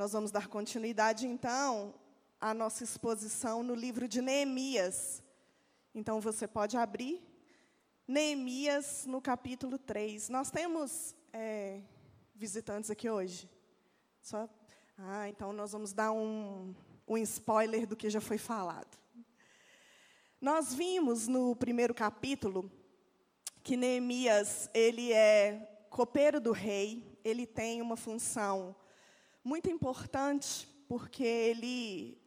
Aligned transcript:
Nós 0.00 0.12
vamos 0.12 0.30
dar 0.30 0.48
continuidade, 0.48 1.26
então, 1.26 1.92
à 2.40 2.54
nossa 2.54 2.82
exposição 2.82 3.62
no 3.62 3.74
livro 3.74 4.08
de 4.08 4.22
Neemias. 4.22 5.22
Então, 5.94 6.22
você 6.22 6.48
pode 6.48 6.74
abrir 6.74 7.22
Neemias 8.08 9.04
no 9.04 9.20
capítulo 9.20 9.76
3. 9.76 10.30
Nós 10.30 10.50
temos 10.50 11.14
é, 11.34 11.82
visitantes 12.34 12.90
aqui 12.90 13.10
hoje? 13.10 13.46
Só? 14.22 14.48
Ah, 14.96 15.28
então 15.28 15.52
nós 15.52 15.72
vamos 15.72 15.92
dar 15.92 16.12
um, 16.12 16.74
um 17.06 17.18
spoiler 17.18 17.86
do 17.86 17.94
que 17.94 18.08
já 18.08 18.22
foi 18.22 18.38
falado. 18.38 18.96
Nós 20.40 20.72
vimos 20.72 21.28
no 21.28 21.54
primeiro 21.54 21.92
capítulo 21.92 22.72
que 23.62 23.76
Neemias, 23.76 24.70
ele 24.72 25.12
é 25.12 25.86
copeiro 25.90 26.40
do 26.40 26.52
rei, 26.52 27.20
ele 27.22 27.46
tem 27.46 27.82
uma 27.82 27.98
função 27.98 28.74
muito 29.42 29.70
importante, 29.70 30.68
porque 30.88 31.24
ele 31.24 32.18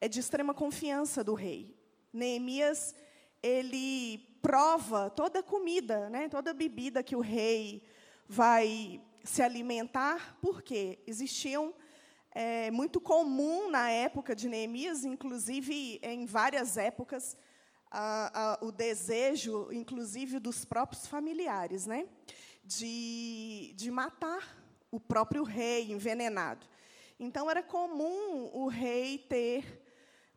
é 0.00 0.08
de 0.08 0.20
extrema 0.20 0.54
confiança 0.54 1.22
do 1.22 1.34
rei. 1.34 1.76
Neemias, 2.12 2.94
ele 3.42 4.18
prova 4.42 5.10
toda 5.10 5.40
a 5.40 5.42
comida, 5.42 6.08
né, 6.08 6.28
toda 6.28 6.50
a 6.50 6.54
bebida 6.54 7.02
que 7.02 7.16
o 7.16 7.20
rei 7.20 7.82
vai 8.28 9.00
se 9.24 9.42
alimentar, 9.42 10.38
porque 10.40 10.98
existiam 11.06 11.74
é, 12.32 12.70
muito 12.70 13.00
comum 13.00 13.70
na 13.70 13.90
época 13.90 14.34
de 14.34 14.48
Neemias, 14.48 15.04
inclusive 15.04 16.00
em 16.02 16.24
várias 16.26 16.76
épocas, 16.76 17.36
a, 17.90 18.52
a, 18.52 18.64
o 18.64 18.70
desejo, 18.70 19.68
inclusive 19.72 20.38
dos 20.38 20.64
próprios 20.64 21.06
familiares, 21.06 21.86
né, 21.86 22.06
de, 22.64 23.72
de 23.76 23.90
matar 23.90 24.59
o 24.90 24.98
próprio 24.98 25.42
rei 25.42 25.92
envenenado. 25.92 26.66
Então 27.18 27.50
era 27.50 27.62
comum 27.62 28.50
o 28.52 28.66
rei 28.66 29.18
ter 29.18 29.82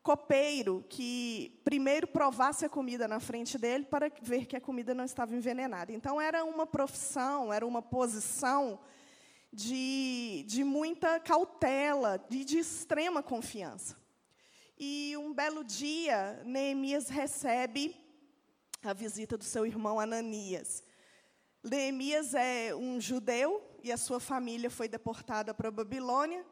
copeiro 0.03 0.85
que 0.89 1.61
primeiro 1.63 2.05
provasse 2.05 2.65
a 2.65 2.69
comida 2.69 3.07
na 3.07 3.21
frente 3.21 3.57
dele 3.57 3.85
para 3.85 4.11
ver 4.21 4.45
que 4.45 4.55
a 4.55 4.61
comida 4.61 4.93
não 4.93 5.05
estava 5.05 5.33
envenenada. 5.33 5.93
Então 5.93 6.19
era 6.19 6.43
uma 6.43 6.67
profissão, 6.67 7.53
era 7.53 7.65
uma 7.65 7.81
posição 7.81 8.79
de, 9.51 10.43
de 10.47 10.63
muita 10.63 11.19
cautela, 11.19 12.17
de, 12.29 12.43
de 12.43 12.57
extrema 12.57 13.23
confiança. 13.23 13.95
E 14.77 15.15
um 15.17 15.33
belo 15.33 15.63
dia, 15.63 16.41
Neemias 16.43 17.07
recebe 17.07 17.95
a 18.83 18.91
visita 18.91 19.37
do 19.37 19.43
seu 19.45 19.65
irmão 19.65 19.99
Ananias. 19.99 20.83
Neemias 21.63 22.33
é 22.33 22.75
um 22.75 22.99
judeu 22.99 23.72
e 23.83 23.91
a 23.91 23.97
sua 23.97 24.19
família 24.19 24.69
foi 24.69 24.87
deportada 24.87 25.53
para 25.53 25.67
a 25.67 25.71
Babilônia 25.71 26.45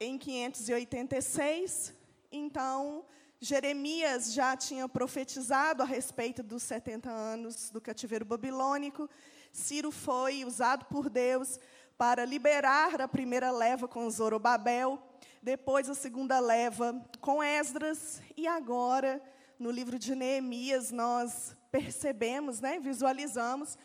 em 0.00 0.18
586. 0.18 1.94
Então, 2.32 3.04
Jeremias 3.40 4.32
já 4.32 4.56
tinha 4.56 4.88
profetizado 4.88 5.82
a 5.82 5.86
respeito 5.86 6.42
dos 6.42 6.64
70 6.64 7.08
anos 7.08 7.70
do 7.70 7.80
cativeiro 7.80 8.24
babilônico. 8.24 9.08
Ciro 9.52 9.92
foi 9.92 10.44
usado 10.44 10.86
por 10.86 11.08
Deus 11.08 11.60
para 11.96 12.24
liberar 12.24 13.00
a 13.00 13.06
primeira 13.06 13.52
leva 13.52 13.86
com 13.86 14.10
Zorobabel, 14.10 15.00
depois 15.40 15.88
a 15.88 15.94
segunda 15.94 16.40
leva 16.40 17.00
com 17.20 17.42
Esdras, 17.42 18.20
e 18.36 18.46
agora, 18.46 19.22
no 19.58 19.70
livro 19.70 19.98
de 19.98 20.14
Neemias, 20.14 20.90
nós 20.90 21.56
percebemos, 21.70 22.60
né, 22.60 22.78
visualizamos 22.80 23.78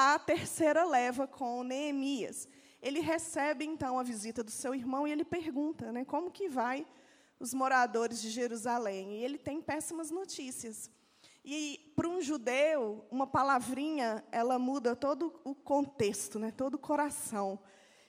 a 0.00 0.18
terceira 0.18 0.84
leva 0.84 1.26
com 1.26 1.62
Neemias. 1.62 2.48
Ele 2.80 3.00
recebe 3.00 3.66
então 3.66 3.98
a 3.98 4.02
visita 4.02 4.42
do 4.42 4.50
seu 4.50 4.74
irmão 4.74 5.06
e 5.06 5.12
ele 5.12 5.24
pergunta, 5.24 5.92
né, 5.92 6.04
como 6.04 6.30
que 6.30 6.48
vai 6.48 6.86
os 7.38 7.52
moradores 7.52 8.22
de 8.22 8.30
Jerusalém? 8.30 9.18
E 9.18 9.24
ele 9.24 9.36
tem 9.36 9.60
péssimas 9.60 10.10
notícias. 10.10 10.90
E 11.44 11.92
para 11.94 12.08
um 12.08 12.20
judeu, 12.20 13.04
uma 13.10 13.26
palavrinha, 13.26 14.24
ela 14.32 14.58
muda 14.58 14.96
todo 14.96 15.38
o 15.44 15.54
contexto, 15.54 16.38
né, 16.38 16.50
todo 16.50 16.74
o 16.74 16.78
coração, 16.78 17.58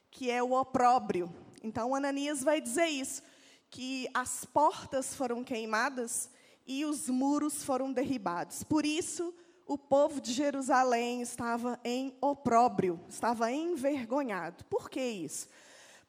que 0.09 0.31
é 0.31 0.41
o 0.41 0.53
opróbrio. 0.53 1.33
Então 1.61 1.93
Ananias 1.93 2.41
vai 2.41 2.61
dizer 2.61 2.87
isso, 2.87 3.21
que 3.69 4.07
as 4.13 4.45
portas 4.45 5.13
foram 5.13 5.43
queimadas 5.43 6.29
e 6.65 6.85
os 6.85 7.09
muros 7.09 7.63
foram 7.63 7.91
derribados. 7.91 8.63
Por 8.63 8.85
isso, 8.85 9.33
o 9.71 9.77
povo 9.77 10.19
de 10.19 10.33
Jerusalém 10.33 11.21
estava 11.21 11.79
em 11.81 12.13
opróbrio, 12.19 12.99
estava 13.07 13.49
envergonhado. 13.53 14.65
Por 14.65 14.89
que 14.89 14.99
isso? 14.99 15.47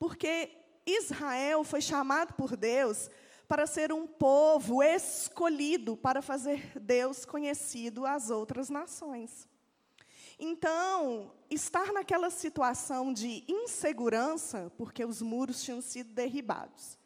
Porque 0.00 0.50
Israel 0.84 1.62
foi 1.62 1.80
chamado 1.80 2.34
por 2.34 2.56
Deus 2.56 3.08
para 3.46 3.64
ser 3.68 3.92
um 3.92 4.04
povo 4.04 4.82
escolhido 4.82 5.96
para 5.96 6.20
fazer 6.20 6.76
Deus 6.76 7.24
conhecido 7.24 8.04
às 8.04 8.30
outras 8.30 8.68
nações. 8.68 9.46
Então, 10.40 11.30
estar 11.48 11.92
naquela 11.92 12.30
situação 12.30 13.12
de 13.12 13.44
insegurança, 13.46 14.72
porque 14.76 15.04
os 15.04 15.22
muros 15.22 15.62
tinham 15.62 15.80
sido 15.80 16.12
derribados, 16.12 16.98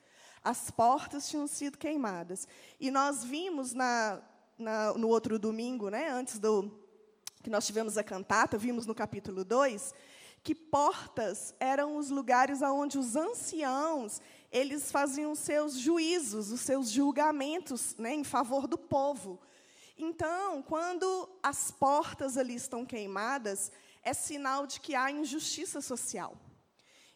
as 0.42 0.70
portas 0.70 1.28
tinham 1.28 1.46
sido 1.46 1.76
queimadas, 1.76 2.48
e 2.80 2.90
nós 2.90 3.22
vimos 3.22 3.74
na 3.74 4.22
na, 4.58 4.92
no 4.94 5.08
outro 5.08 5.38
domingo, 5.38 5.88
né, 5.88 6.08
antes 6.10 6.38
do 6.38 6.70
que 7.42 7.50
nós 7.50 7.66
tivemos 7.66 7.96
a 7.96 8.02
cantata, 8.02 8.58
vimos 8.58 8.86
no 8.86 8.94
capítulo 8.94 9.44
2, 9.44 9.94
que 10.42 10.54
portas 10.54 11.54
eram 11.60 11.96
os 11.96 12.10
lugares 12.10 12.62
onde 12.62 12.98
os 12.98 13.16
anciãos 13.16 14.20
eles 14.50 14.90
faziam 14.90 15.32
os 15.32 15.40
seus 15.40 15.76
juízos, 15.76 16.50
os 16.50 16.60
seus 16.60 16.90
julgamentos 16.90 17.96
né, 17.96 18.14
em 18.14 18.24
favor 18.24 18.66
do 18.66 18.78
povo. 18.78 19.40
Então, 19.98 20.62
quando 20.62 21.28
as 21.42 21.70
portas 21.70 22.36
ali 22.36 22.54
estão 22.54 22.84
queimadas, 22.84 23.72
é 24.02 24.12
sinal 24.12 24.66
de 24.66 24.80
que 24.80 24.94
há 24.94 25.10
injustiça 25.10 25.80
social. 25.80 26.36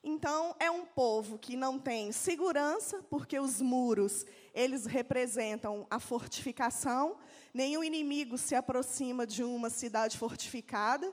Então, 0.03 0.57
é 0.59 0.71
um 0.71 0.87
povo 0.87 1.39
que 1.39 1.57
não 1.57 1.78
tem 1.78 2.11
segurança, 2.11 3.05
porque 3.11 3.39
os 3.39 3.61
muros, 3.61 4.25
eles 4.55 4.87
representam 4.87 5.87
a 5.91 5.99
fortificação, 5.99 7.16
nenhum 7.53 7.83
inimigo 7.83 8.37
se 8.37 8.55
aproxima 8.55 9.27
de 9.27 9.43
uma 9.43 9.71
cidade 9.71 10.19
fortificada, 10.19 11.12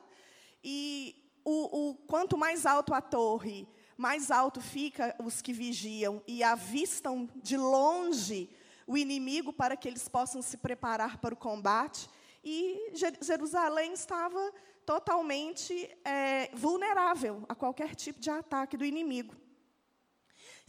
e 0.64 1.16
o, 1.44 1.90
o, 1.90 1.96
quanto 1.96 2.38
mais 2.38 2.66
alto 2.66 2.94
a 2.94 3.02
torre, 3.02 3.68
mais 3.96 4.30
alto 4.30 4.60
fica 4.60 5.16
os 5.24 5.42
que 5.42 5.54
vigiam 5.54 6.22
e 6.28 6.44
avistam 6.44 7.30
de 7.36 7.56
longe 7.56 8.50
o 8.86 8.98
inimigo 8.98 9.52
para 9.52 9.76
que 9.76 9.88
eles 9.88 10.08
possam 10.08 10.42
se 10.42 10.58
preparar 10.58 11.18
para 11.18 11.34
o 11.34 11.38
combate. 11.38 12.10
E 12.44 12.92
Jerusalém 13.22 13.94
estava 13.94 14.54
totalmente 14.86 15.90
é, 16.06 16.50
vulnerável 16.54 17.44
a 17.50 17.56
qualquer 17.56 17.94
tipo 17.96 18.20
de 18.20 18.30
ataque 18.30 18.78
do 18.78 18.86
inimigo. 18.86 19.36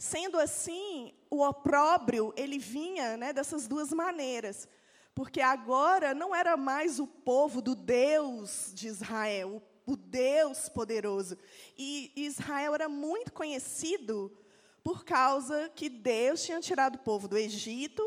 Sendo 0.01 0.39
assim, 0.39 1.13
o 1.29 1.45
opróbrio 1.45 2.33
ele 2.37 2.57
vinha 2.57 3.17
né, 3.17 3.33
dessas 3.33 3.67
duas 3.67 3.91
maneiras, 3.91 4.65
porque 5.13 5.41
agora 5.41 6.13
não 6.13 6.33
era 6.33 6.55
mais 6.55 7.01
o 7.01 7.05
povo 7.05 7.61
do 7.61 7.75
Deus 7.75 8.71
de 8.73 8.87
Israel, 8.87 9.61
o 9.85 9.97
Deus 9.97 10.69
poderoso. 10.69 11.37
E 11.77 12.13
Israel 12.15 12.73
era 12.75 12.87
muito 12.87 13.33
conhecido 13.33 14.31
por 14.81 15.03
causa 15.03 15.69
que 15.75 15.89
Deus 15.89 16.43
tinha 16.43 16.61
tirado 16.61 16.95
o 16.95 16.99
povo 16.99 17.27
do 17.27 17.37
Egito, 17.37 18.01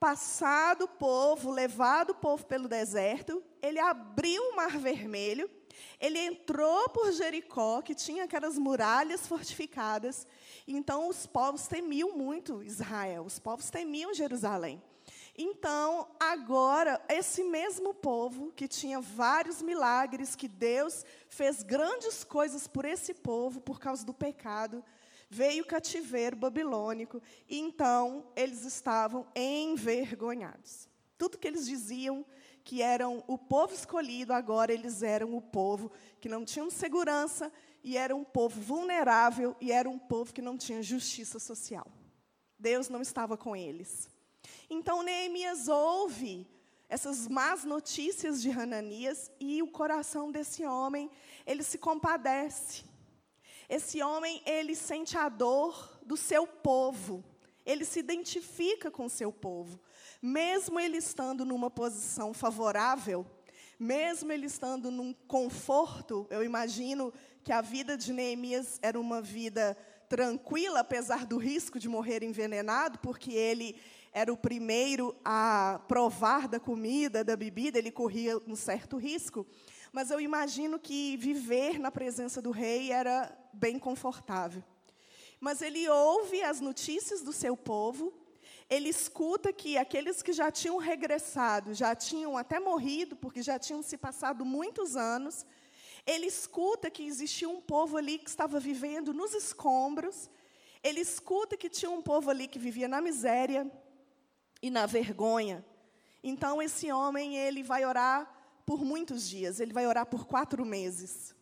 passado 0.00 0.86
o 0.86 0.88
povo, 0.88 1.52
levado 1.52 2.10
o 2.10 2.16
povo 2.16 2.44
pelo 2.46 2.68
deserto, 2.68 3.40
ele 3.62 3.78
abriu 3.78 4.42
o 4.42 4.56
Mar 4.56 4.76
Vermelho, 4.76 5.48
ele 6.00 6.18
entrou 6.18 6.88
por 6.90 7.12
Jericó, 7.12 7.82
que 7.82 7.94
tinha 7.94 8.24
aquelas 8.24 8.58
muralhas 8.58 9.26
fortificadas. 9.26 10.26
Então, 10.66 11.08
os 11.08 11.26
povos 11.26 11.66
temiam 11.66 12.16
muito 12.16 12.62
Israel, 12.62 13.24
os 13.24 13.38
povos 13.38 13.70
temiam 13.70 14.14
Jerusalém. 14.14 14.82
Então, 15.38 16.08
agora, 16.18 17.00
esse 17.08 17.44
mesmo 17.44 17.92
povo, 17.92 18.52
que 18.52 18.66
tinha 18.66 19.00
vários 19.00 19.60
milagres, 19.60 20.34
que 20.34 20.48
Deus 20.48 21.04
fez 21.28 21.62
grandes 21.62 22.24
coisas 22.24 22.66
por 22.66 22.86
esse 22.86 23.12
povo, 23.12 23.60
por 23.60 23.78
causa 23.78 24.04
do 24.04 24.14
pecado, 24.14 24.82
veio 25.28 25.62
o 25.62 25.66
cativeiro 25.66 26.36
babilônico, 26.36 27.22
e 27.48 27.58
então 27.58 28.26
eles 28.34 28.64
estavam 28.64 29.26
envergonhados. 29.34 30.88
Tudo 31.18 31.38
que 31.38 31.46
eles 31.46 31.66
diziam 31.66 32.24
que 32.66 32.82
eram 32.82 33.22
o 33.28 33.38
povo 33.38 33.72
escolhido, 33.72 34.32
agora 34.32 34.72
eles 34.72 35.00
eram 35.00 35.36
o 35.36 35.40
povo 35.40 35.92
que 36.20 36.28
não 36.28 36.44
tinham 36.44 36.68
segurança, 36.68 37.52
e 37.80 37.96
era 37.96 38.14
um 38.14 38.24
povo 38.24 38.60
vulnerável, 38.60 39.54
e 39.60 39.70
era 39.70 39.88
um 39.88 39.96
povo 39.96 40.34
que 40.34 40.42
não 40.42 40.58
tinha 40.58 40.82
justiça 40.82 41.38
social. 41.38 41.86
Deus 42.58 42.88
não 42.88 43.00
estava 43.00 43.36
com 43.36 43.54
eles. 43.54 44.08
Então 44.68 45.04
Neemias 45.04 45.68
ouve 45.68 46.44
essas 46.88 47.28
más 47.28 47.62
notícias 47.62 48.42
de 48.42 48.50
Hananias 48.50 49.30
e 49.38 49.62
o 49.62 49.68
coração 49.68 50.32
desse 50.32 50.66
homem, 50.66 51.08
ele 51.46 51.62
se 51.62 51.78
compadece. 51.78 52.82
Esse 53.68 54.02
homem, 54.02 54.42
ele 54.44 54.74
sente 54.74 55.16
a 55.16 55.28
dor 55.28 56.00
do 56.04 56.16
seu 56.16 56.48
povo. 56.48 57.24
Ele 57.64 57.84
se 57.84 58.00
identifica 58.00 58.90
com 58.90 59.04
o 59.04 59.10
seu 59.10 59.32
povo. 59.32 59.78
Mesmo 60.20 60.80
ele 60.80 60.96
estando 60.96 61.44
numa 61.44 61.70
posição 61.70 62.32
favorável, 62.32 63.26
mesmo 63.78 64.32
ele 64.32 64.46
estando 64.46 64.90
num 64.90 65.12
conforto, 65.12 66.26
eu 66.30 66.42
imagino 66.42 67.12
que 67.44 67.52
a 67.52 67.60
vida 67.60 67.96
de 67.96 68.12
Neemias 68.12 68.78
era 68.80 68.98
uma 68.98 69.20
vida 69.20 69.76
tranquila, 70.08 70.80
apesar 70.80 71.26
do 71.26 71.36
risco 71.36 71.78
de 71.78 71.88
morrer 71.88 72.22
envenenado, 72.22 72.98
porque 73.00 73.32
ele 73.32 73.76
era 74.12 74.32
o 74.32 74.36
primeiro 74.36 75.14
a 75.22 75.80
provar 75.86 76.48
da 76.48 76.58
comida, 76.58 77.22
da 77.22 77.36
bebida, 77.36 77.78
ele 77.78 77.90
corria 77.90 78.38
um 78.46 78.56
certo 78.56 78.96
risco. 78.96 79.46
Mas 79.92 80.10
eu 80.10 80.20
imagino 80.20 80.78
que 80.78 81.16
viver 81.18 81.78
na 81.78 81.90
presença 81.90 82.40
do 82.40 82.50
rei 82.50 82.90
era 82.90 83.30
bem 83.52 83.78
confortável. 83.78 84.64
Mas 85.38 85.60
ele 85.60 85.86
ouve 85.88 86.42
as 86.42 86.60
notícias 86.60 87.20
do 87.20 87.32
seu 87.32 87.56
povo, 87.56 88.12
ele 88.68 88.88
escuta 88.88 89.52
que 89.52 89.78
aqueles 89.78 90.22
que 90.22 90.32
já 90.32 90.50
tinham 90.50 90.76
regressado, 90.76 91.72
já 91.72 91.94
tinham 91.94 92.36
até 92.36 92.58
morrido, 92.58 93.14
porque 93.14 93.40
já 93.40 93.58
tinham 93.58 93.80
se 93.80 93.96
passado 93.96 94.44
muitos 94.44 94.96
anos, 94.96 95.46
ele 96.04 96.26
escuta 96.26 96.90
que 96.90 97.04
existia 97.04 97.48
um 97.48 97.60
povo 97.60 97.96
ali 97.96 98.18
que 98.18 98.28
estava 98.28 98.58
vivendo 98.58 99.14
nos 99.14 99.34
escombros, 99.34 100.28
ele 100.82 101.00
escuta 101.00 101.56
que 101.56 101.68
tinha 101.68 101.90
um 101.90 102.02
povo 102.02 102.28
ali 102.28 102.48
que 102.48 102.58
vivia 102.58 102.88
na 102.88 103.00
miséria 103.00 103.70
e 104.60 104.68
na 104.68 104.84
vergonha. 104.84 105.64
Então, 106.22 106.60
esse 106.60 106.90
homem, 106.90 107.36
ele 107.36 107.62
vai 107.62 107.84
orar 107.84 108.32
por 108.64 108.84
muitos 108.84 109.28
dias, 109.28 109.60
ele 109.60 109.72
vai 109.72 109.86
orar 109.86 110.06
por 110.06 110.26
quatro 110.26 110.64
meses. 110.64 111.34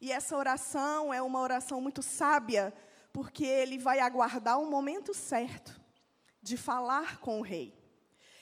E 0.00 0.12
essa 0.12 0.36
oração 0.36 1.12
é 1.12 1.20
uma 1.22 1.40
oração 1.40 1.80
muito 1.80 2.02
sábia, 2.02 2.74
porque 3.10 3.44
ele 3.44 3.78
vai 3.78 4.00
aguardar 4.00 4.58
o 4.58 4.64
um 4.64 4.70
momento 4.70 5.14
certo 5.14 5.87
de 6.42 6.56
falar 6.56 7.18
com 7.20 7.38
o 7.38 7.42
rei. 7.42 7.74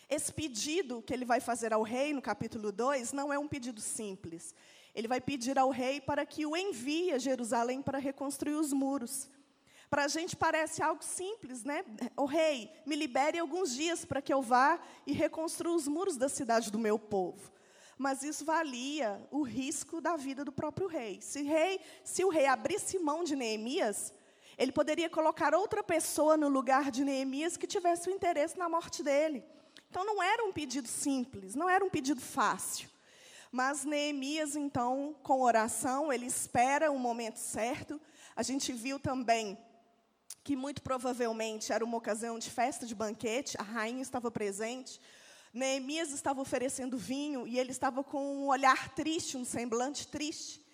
Esse 0.08 0.32
pedido 0.32 1.02
que 1.02 1.12
ele 1.12 1.24
vai 1.24 1.40
fazer 1.40 1.72
ao 1.72 1.82
rei 1.82 2.12
no 2.12 2.22
capítulo 2.22 2.70
2 2.70 3.12
não 3.12 3.32
é 3.32 3.38
um 3.38 3.48
pedido 3.48 3.80
simples. 3.80 4.54
Ele 4.94 5.08
vai 5.08 5.20
pedir 5.20 5.58
ao 5.58 5.70
rei 5.70 6.00
para 6.00 6.24
que 6.24 6.46
o 6.46 6.56
envie 6.56 7.12
a 7.12 7.18
Jerusalém 7.18 7.82
para 7.82 7.98
reconstruir 7.98 8.54
os 8.54 8.72
muros. 8.72 9.28
Para 9.90 10.04
a 10.04 10.08
gente 10.08 10.36
parece 10.36 10.82
algo 10.82 11.02
simples, 11.02 11.64
né? 11.64 11.84
O 12.16 12.24
rei, 12.24 12.70
me 12.84 12.96
libere 12.96 13.38
alguns 13.38 13.74
dias 13.74 14.04
para 14.04 14.22
que 14.22 14.32
eu 14.32 14.42
vá 14.42 14.80
e 15.06 15.12
reconstrua 15.12 15.74
os 15.74 15.86
muros 15.86 16.16
da 16.16 16.28
cidade 16.28 16.70
do 16.70 16.78
meu 16.78 16.98
povo. 16.98 17.52
Mas 17.98 18.22
isso 18.22 18.44
valia 18.44 19.26
o 19.30 19.42
risco 19.42 20.00
da 20.00 20.16
vida 20.16 20.44
do 20.44 20.52
próprio 20.52 20.86
rei. 20.86 21.20
Se, 21.22 21.42
rei, 21.42 21.80
se 22.04 22.24
o 22.24 22.28
rei 22.28 22.46
abrisse 22.46 22.98
mão 22.98 23.24
de 23.24 23.34
Neemias, 23.34 24.12
ele 24.58 24.72
poderia 24.72 25.10
colocar 25.10 25.54
outra 25.54 25.82
pessoa 25.82 26.36
no 26.36 26.48
lugar 26.48 26.90
de 26.90 27.04
Neemias 27.04 27.56
que 27.56 27.66
tivesse 27.66 28.08
o 28.08 28.12
interesse 28.12 28.58
na 28.58 28.68
morte 28.68 29.02
dele. 29.02 29.44
Então 29.90 30.04
não 30.04 30.22
era 30.22 30.44
um 30.44 30.52
pedido 30.52 30.88
simples, 30.88 31.54
não 31.54 31.68
era 31.68 31.84
um 31.84 31.90
pedido 31.90 32.20
fácil. 32.20 32.88
Mas 33.52 33.84
Neemias, 33.84 34.56
então, 34.56 35.14
com 35.22 35.40
oração, 35.42 36.12
ele 36.12 36.26
espera 36.26 36.90
o 36.90 36.98
momento 36.98 37.36
certo. 37.38 38.00
A 38.34 38.42
gente 38.42 38.72
viu 38.72 38.98
também 38.98 39.56
que 40.42 40.56
muito 40.56 40.82
provavelmente 40.82 41.72
era 41.72 41.84
uma 41.84 41.96
ocasião 41.96 42.38
de 42.38 42.50
festa 42.50 42.86
de 42.86 42.94
banquete, 42.94 43.56
a 43.58 43.62
rainha 43.62 44.02
estava 44.02 44.30
presente. 44.30 45.00
Neemias 45.52 46.12
estava 46.12 46.40
oferecendo 46.40 46.98
vinho 46.98 47.46
e 47.46 47.58
ele 47.58 47.70
estava 47.70 48.04
com 48.04 48.42
um 48.42 48.46
olhar 48.46 48.94
triste, 48.94 49.36
um 49.36 49.44
semblante 49.44 50.06
triste. 50.06 50.65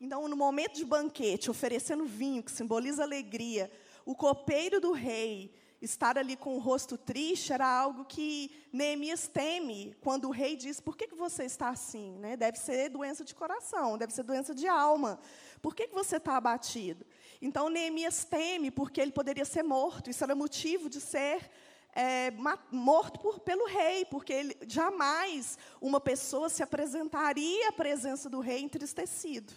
Então, 0.00 0.26
no 0.26 0.34
momento 0.34 0.76
de 0.76 0.84
banquete, 0.84 1.50
oferecendo 1.50 2.06
vinho, 2.06 2.42
que 2.42 2.50
simboliza 2.50 3.02
alegria, 3.02 3.70
o 4.06 4.14
copeiro 4.14 4.80
do 4.80 4.92
rei 4.92 5.52
estar 5.82 6.16
ali 6.16 6.36
com 6.36 6.56
o 6.56 6.58
rosto 6.58 6.96
triste 6.96 7.52
era 7.52 7.66
algo 7.66 8.06
que 8.06 8.50
Neemias 8.72 9.28
teme 9.28 9.94
quando 10.00 10.26
o 10.26 10.30
rei 10.30 10.56
diz: 10.56 10.80
Por 10.80 10.96
que, 10.96 11.06
que 11.06 11.14
você 11.14 11.44
está 11.44 11.68
assim? 11.68 12.18
Né? 12.18 12.34
Deve 12.34 12.58
ser 12.58 12.88
doença 12.88 13.22
de 13.22 13.34
coração, 13.34 13.98
deve 13.98 14.14
ser 14.14 14.22
doença 14.22 14.54
de 14.54 14.66
alma. 14.66 15.20
Por 15.60 15.74
que, 15.74 15.86
que 15.86 15.94
você 15.94 16.16
está 16.16 16.34
abatido? 16.34 17.04
Então, 17.42 17.68
Neemias 17.68 18.24
teme 18.24 18.70
porque 18.70 19.02
ele 19.02 19.12
poderia 19.12 19.44
ser 19.44 19.62
morto. 19.62 20.08
Isso 20.08 20.24
era 20.24 20.34
motivo 20.34 20.88
de 20.88 20.98
ser 20.98 21.50
é, 21.94 22.32
morto 22.70 23.20
por, 23.20 23.40
pelo 23.40 23.66
rei, 23.66 24.06
porque 24.06 24.32
ele, 24.32 24.56
jamais 24.66 25.58
uma 25.78 26.00
pessoa 26.00 26.48
se 26.48 26.62
apresentaria 26.62 27.68
à 27.68 27.72
presença 27.72 28.30
do 28.30 28.40
rei 28.40 28.62
entristecido. 28.62 29.52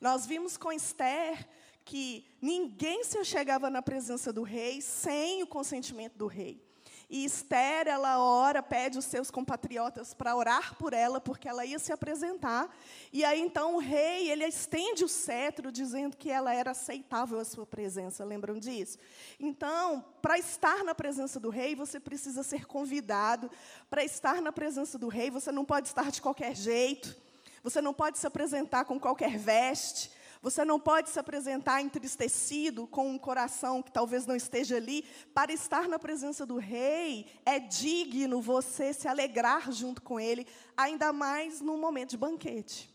Nós 0.00 0.26
vimos 0.26 0.56
com 0.56 0.72
Esther 0.72 1.46
que 1.84 2.24
ninguém 2.40 3.04
se 3.04 3.22
chegava 3.24 3.68
na 3.68 3.82
presença 3.82 4.32
do 4.32 4.42
rei 4.42 4.80
sem 4.80 5.42
o 5.42 5.46
consentimento 5.46 6.16
do 6.16 6.26
rei. 6.26 6.62
E 7.10 7.24
Esther, 7.24 7.88
ela 7.88 8.22
ora, 8.22 8.62
pede 8.62 8.96
os 8.96 9.04
seus 9.04 9.32
compatriotas 9.32 10.14
para 10.14 10.36
orar 10.36 10.76
por 10.76 10.92
ela, 10.92 11.20
porque 11.20 11.48
ela 11.48 11.66
ia 11.66 11.78
se 11.80 11.92
apresentar. 11.92 12.72
E 13.12 13.24
aí 13.24 13.40
então 13.40 13.74
o 13.74 13.78
rei, 13.78 14.30
ele 14.30 14.44
estende 14.44 15.02
o 15.02 15.08
cetro, 15.08 15.72
dizendo 15.72 16.16
que 16.16 16.30
ela 16.30 16.54
era 16.54 16.70
aceitável 16.70 17.40
à 17.40 17.44
sua 17.44 17.66
presença. 17.66 18.24
Lembram 18.24 18.60
disso? 18.60 18.96
Então, 19.40 20.04
para 20.22 20.38
estar 20.38 20.84
na 20.84 20.94
presença 20.94 21.40
do 21.40 21.50
rei, 21.50 21.74
você 21.74 21.98
precisa 21.98 22.44
ser 22.44 22.64
convidado. 22.64 23.50
Para 23.90 24.04
estar 24.04 24.40
na 24.40 24.52
presença 24.52 24.96
do 24.96 25.08
rei, 25.08 25.32
você 25.32 25.50
não 25.50 25.64
pode 25.64 25.88
estar 25.88 26.12
de 26.12 26.22
qualquer 26.22 26.54
jeito. 26.54 27.16
Você 27.62 27.80
não 27.80 27.92
pode 27.92 28.18
se 28.18 28.26
apresentar 28.26 28.84
com 28.84 28.98
qualquer 28.98 29.38
veste. 29.38 30.10
Você 30.42 30.64
não 30.64 30.80
pode 30.80 31.10
se 31.10 31.18
apresentar 31.18 31.82
entristecido, 31.82 32.86
com 32.86 33.10
um 33.10 33.18
coração 33.18 33.82
que 33.82 33.92
talvez 33.92 34.24
não 34.24 34.34
esteja 34.34 34.76
ali. 34.76 35.04
Para 35.34 35.52
estar 35.52 35.86
na 35.86 35.98
presença 35.98 36.46
do 36.46 36.56
rei, 36.56 37.26
é 37.44 37.58
digno 37.58 38.40
você 38.40 38.94
se 38.94 39.06
alegrar 39.06 39.70
junto 39.70 40.00
com 40.00 40.18
ele, 40.18 40.46
ainda 40.74 41.12
mais 41.12 41.60
num 41.60 41.78
momento 41.78 42.10
de 42.10 42.16
banquete. 42.16 42.90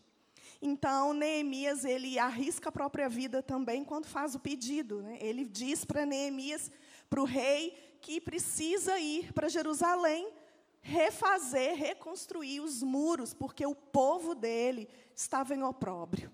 Então, 0.60 1.12
Neemias, 1.12 1.84
ele 1.84 2.18
arrisca 2.18 2.68
a 2.70 2.72
própria 2.72 3.08
vida 3.08 3.42
também 3.42 3.84
quando 3.84 4.06
faz 4.06 4.34
o 4.34 4.40
pedido. 4.40 5.02
Né? 5.02 5.18
Ele 5.20 5.44
diz 5.44 5.84
para 5.84 6.04
Neemias, 6.04 6.70
para 7.08 7.20
o 7.20 7.24
rei, 7.24 7.98
que 8.00 8.20
precisa 8.20 8.98
ir 8.98 9.32
para 9.32 9.48
Jerusalém 9.48 10.28
refazer, 10.86 11.74
reconstruir 11.74 12.60
os 12.60 12.80
muros, 12.80 13.34
porque 13.34 13.66
o 13.66 13.74
povo 13.74 14.34
dele 14.34 14.88
estava 15.14 15.52
em 15.52 15.62
opróbrio, 15.64 16.32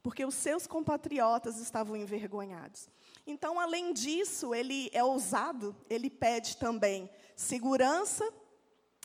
porque 0.00 0.24
os 0.24 0.36
seus 0.36 0.64
compatriotas 0.64 1.58
estavam 1.58 1.96
envergonhados. 1.96 2.88
Então, 3.26 3.58
além 3.58 3.92
disso, 3.92 4.54
ele 4.54 4.88
é 4.92 5.02
ousado, 5.02 5.76
ele 5.90 6.08
pede 6.08 6.56
também 6.56 7.10
segurança, 7.34 8.32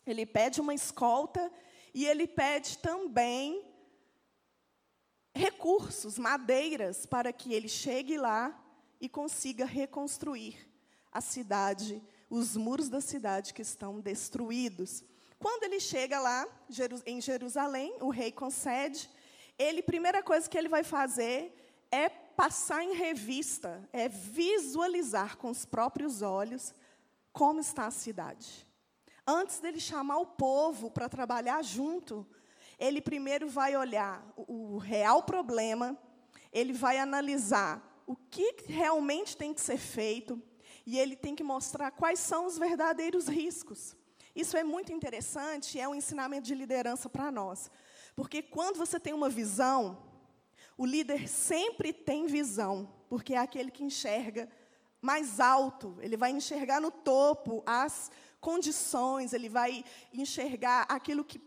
ele 0.06 0.24
pede 0.24 0.62
uma 0.62 0.74
escolta 0.74 1.52
e 1.92 2.06
ele 2.06 2.28
pede 2.28 2.78
também 2.78 3.66
recursos, 5.34 6.20
madeiras, 6.20 7.08
para 7.08 7.34
que 7.34 7.54
ele 7.54 7.68
chegue 7.68 8.18
lá 8.18 8.64
e 9.02 9.10
consiga 9.10 9.66
reconstruir 9.66 10.70
a 11.12 11.22
cidade 11.22 12.04
os 12.30 12.56
muros 12.56 12.90
da 12.90 13.02
cidade 13.02 13.54
que 13.54 13.62
estão 13.62 14.00
destruídos. 14.00 15.04
Quando 15.40 15.64
ele 15.64 15.80
chega 15.80 16.20
lá, 16.20 16.48
em 17.06 17.22
Jerusalém, 17.22 17.96
o 18.02 18.10
rei 18.10 18.32
concede, 18.32 19.10
ele, 19.58 19.82
primeira 19.82 20.24
coisa 20.24 20.50
que 20.50 20.58
ele 20.58 20.68
vai 20.68 20.84
fazer 20.84 21.54
é 21.92 22.10
passar 22.10 22.84
em 22.84 22.94
revista, 22.94 23.88
é 23.94 24.10
visualizar 24.10 25.38
com 25.38 25.50
os 25.50 25.66
próprios 25.66 26.22
olhos 26.22 26.74
como 27.32 27.60
está 27.60 27.86
a 27.86 27.92
cidade. 27.92 28.68
Antes 29.28 29.60
dele 29.60 29.80
chamar 29.80 30.18
o 30.18 30.26
povo 30.26 30.92
para 30.92 31.10
trabalhar 31.10 31.64
junto, 31.64 32.28
ele 32.78 33.02
primeiro 33.02 33.48
vai 33.48 33.76
olhar 33.76 34.26
o, 34.36 34.76
o 34.76 34.78
real 34.78 35.24
problema, 35.24 35.98
ele 36.52 36.74
vai 36.74 36.98
analisar 36.98 38.04
o 38.06 38.16
que 38.16 38.56
realmente 38.68 39.36
tem 39.36 39.54
que 39.54 39.62
ser 39.62 39.78
feito, 39.78 40.42
e 40.86 40.98
ele 40.98 41.16
tem 41.16 41.36
que 41.36 41.44
mostrar 41.44 41.92
quais 41.92 42.20
são 42.20 42.46
os 42.46 42.58
verdadeiros 42.58 43.28
riscos. 43.28 43.96
Isso 44.36 44.56
é 44.58 44.64
muito 44.64 44.92
interessante, 44.92 45.80
é 45.80 45.88
um 45.88 45.96
ensinamento 45.96 46.46
de 46.46 46.54
liderança 46.54 47.10
para 47.10 47.32
nós. 47.32 47.72
Porque 48.16 48.42
quando 48.42 48.78
você 48.78 49.00
tem 49.00 49.14
uma 49.14 49.30
visão, 49.30 49.98
o 50.78 50.86
líder 50.86 51.28
sempre 51.28 51.94
tem 51.94 52.28
visão, 52.28 52.92
porque 53.10 53.34
é 53.34 53.38
aquele 53.38 53.72
que 53.72 53.84
enxerga 53.84 54.50
mais 55.02 55.40
alto, 55.40 55.98
ele 56.02 56.18
vai 56.18 56.32
enxergar 56.32 56.82
no 56.82 56.92
topo 56.92 57.64
as 57.66 58.12
condições, 58.42 59.34
ele 59.34 59.48
vai 59.48 59.86
enxergar 60.14 60.82
aquilo 60.90 61.24
que 61.24 61.40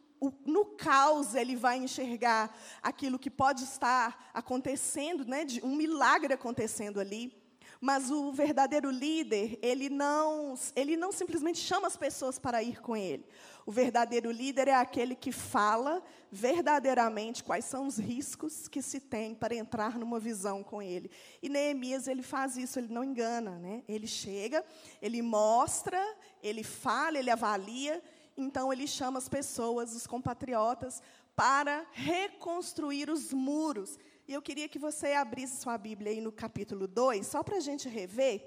no 0.45 0.65
caos 0.65 1.35
ele 1.35 1.55
vai 1.55 1.77
enxergar 1.77 2.57
aquilo 2.83 3.19
que 3.19 3.31
pode 3.31 3.65
estar 3.65 4.31
acontecendo, 4.35 5.25
né, 5.25 5.47
um 5.63 5.77
milagre 5.77 6.33
acontecendo 6.35 6.99
ali. 6.99 7.33
Mas 7.81 8.11
o 8.11 8.33
verdadeiro 8.33 8.91
líder, 8.91 9.59
ele 9.63 9.89
não, 9.89 10.55
ele 10.75 10.97
não 10.97 11.13
simplesmente 11.13 11.59
chama 11.59 11.87
as 11.87 11.97
pessoas 11.97 12.39
para 12.39 12.63
ir 12.63 12.81
com 12.81 12.97
ele. 12.97 13.25
O 13.65 13.71
verdadeiro 13.71 14.31
líder 14.31 14.67
é 14.69 14.75
aquele 14.75 15.15
que 15.15 15.31
fala 15.31 16.03
verdadeiramente 16.33 17.45
quais 17.45 17.67
são 17.67 17.87
os 17.87 17.99
riscos 17.99 18.67
que 18.67 18.83
se 18.83 18.99
tem 18.99 19.35
para 19.35 19.55
entrar 19.55 19.97
numa 19.97 20.19
visão 20.19 20.65
com 20.65 20.83
ele. 20.83 21.11
E 21.41 21.49
Neemias, 21.49 22.09
ele 22.09 22.23
faz 22.23 22.57
isso, 22.57 22.79
ele 22.79 22.93
não 22.93 23.05
engana, 23.05 23.59
né? 23.59 23.83
Ele 23.87 24.07
chega, 24.07 24.65
ele 25.01 25.23
mostra, 25.23 26.03
ele 26.43 26.65
fala, 26.65 27.19
ele 27.19 27.31
avalia, 27.31 28.03
então 28.37 28.73
ele 28.73 28.87
chama 28.87 29.19
as 29.19 29.29
pessoas, 29.29 29.95
os 29.95 30.07
compatriotas, 30.07 31.01
para 31.37 31.87
reconstruir 31.93 33.09
os 33.11 33.33
muros. 33.33 33.99
E 34.29 34.35
eu 34.35 34.43
queria 34.43 34.69
que 34.69 34.79
você 34.79 35.15
abrisse 35.15 35.57
sua 35.57 35.79
Bíblia 35.79 36.13
aí 36.13 36.21
no 36.21 36.31
capítulo 36.31 36.87
2, 36.87 37.27
só 37.27 37.43
para 37.43 37.57
a 37.57 37.61
gente 37.61 37.89
rever. 37.89 38.47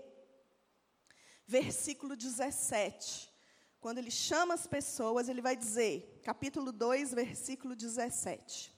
Versículo 1.47 2.15
17. 2.15 3.27
Quando 3.79 3.97
ele 3.97 4.11
chama 4.11 4.53
as 4.53 4.67
pessoas, 4.67 5.27
ele 5.27 5.41
vai 5.41 5.55
dizer, 5.55 6.21
capítulo 6.23 6.71
2, 6.71 7.15
versículo 7.15 7.75
17. 7.75 8.71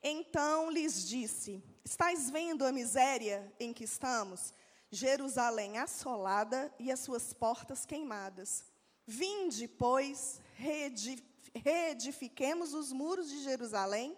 Então 0.00 0.70
lhes 0.70 1.08
disse: 1.08 1.60
Estais 1.84 2.30
vendo 2.30 2.64
a 2.64 2.70
miséria 2.70 3.52
em 3.58 3.72
que 3.72 3.82
estamos? 3.82 4.54
Jerusalém 4.92 5.78
assolada 5.78 6.72
e 6.78 6.92
as 6.92 7.00
suas 7.00 7.32
portas 7.32 7.84
queimadas. 7.84 8.64
Vinde, 9.04 9.66
pois, 9.66 10.40
reedifiquemos 11.52 12.72
os 12.72 12.92
muros 12.92 13.28
de 13.28 13.42
Jerusalém 13.42 14.16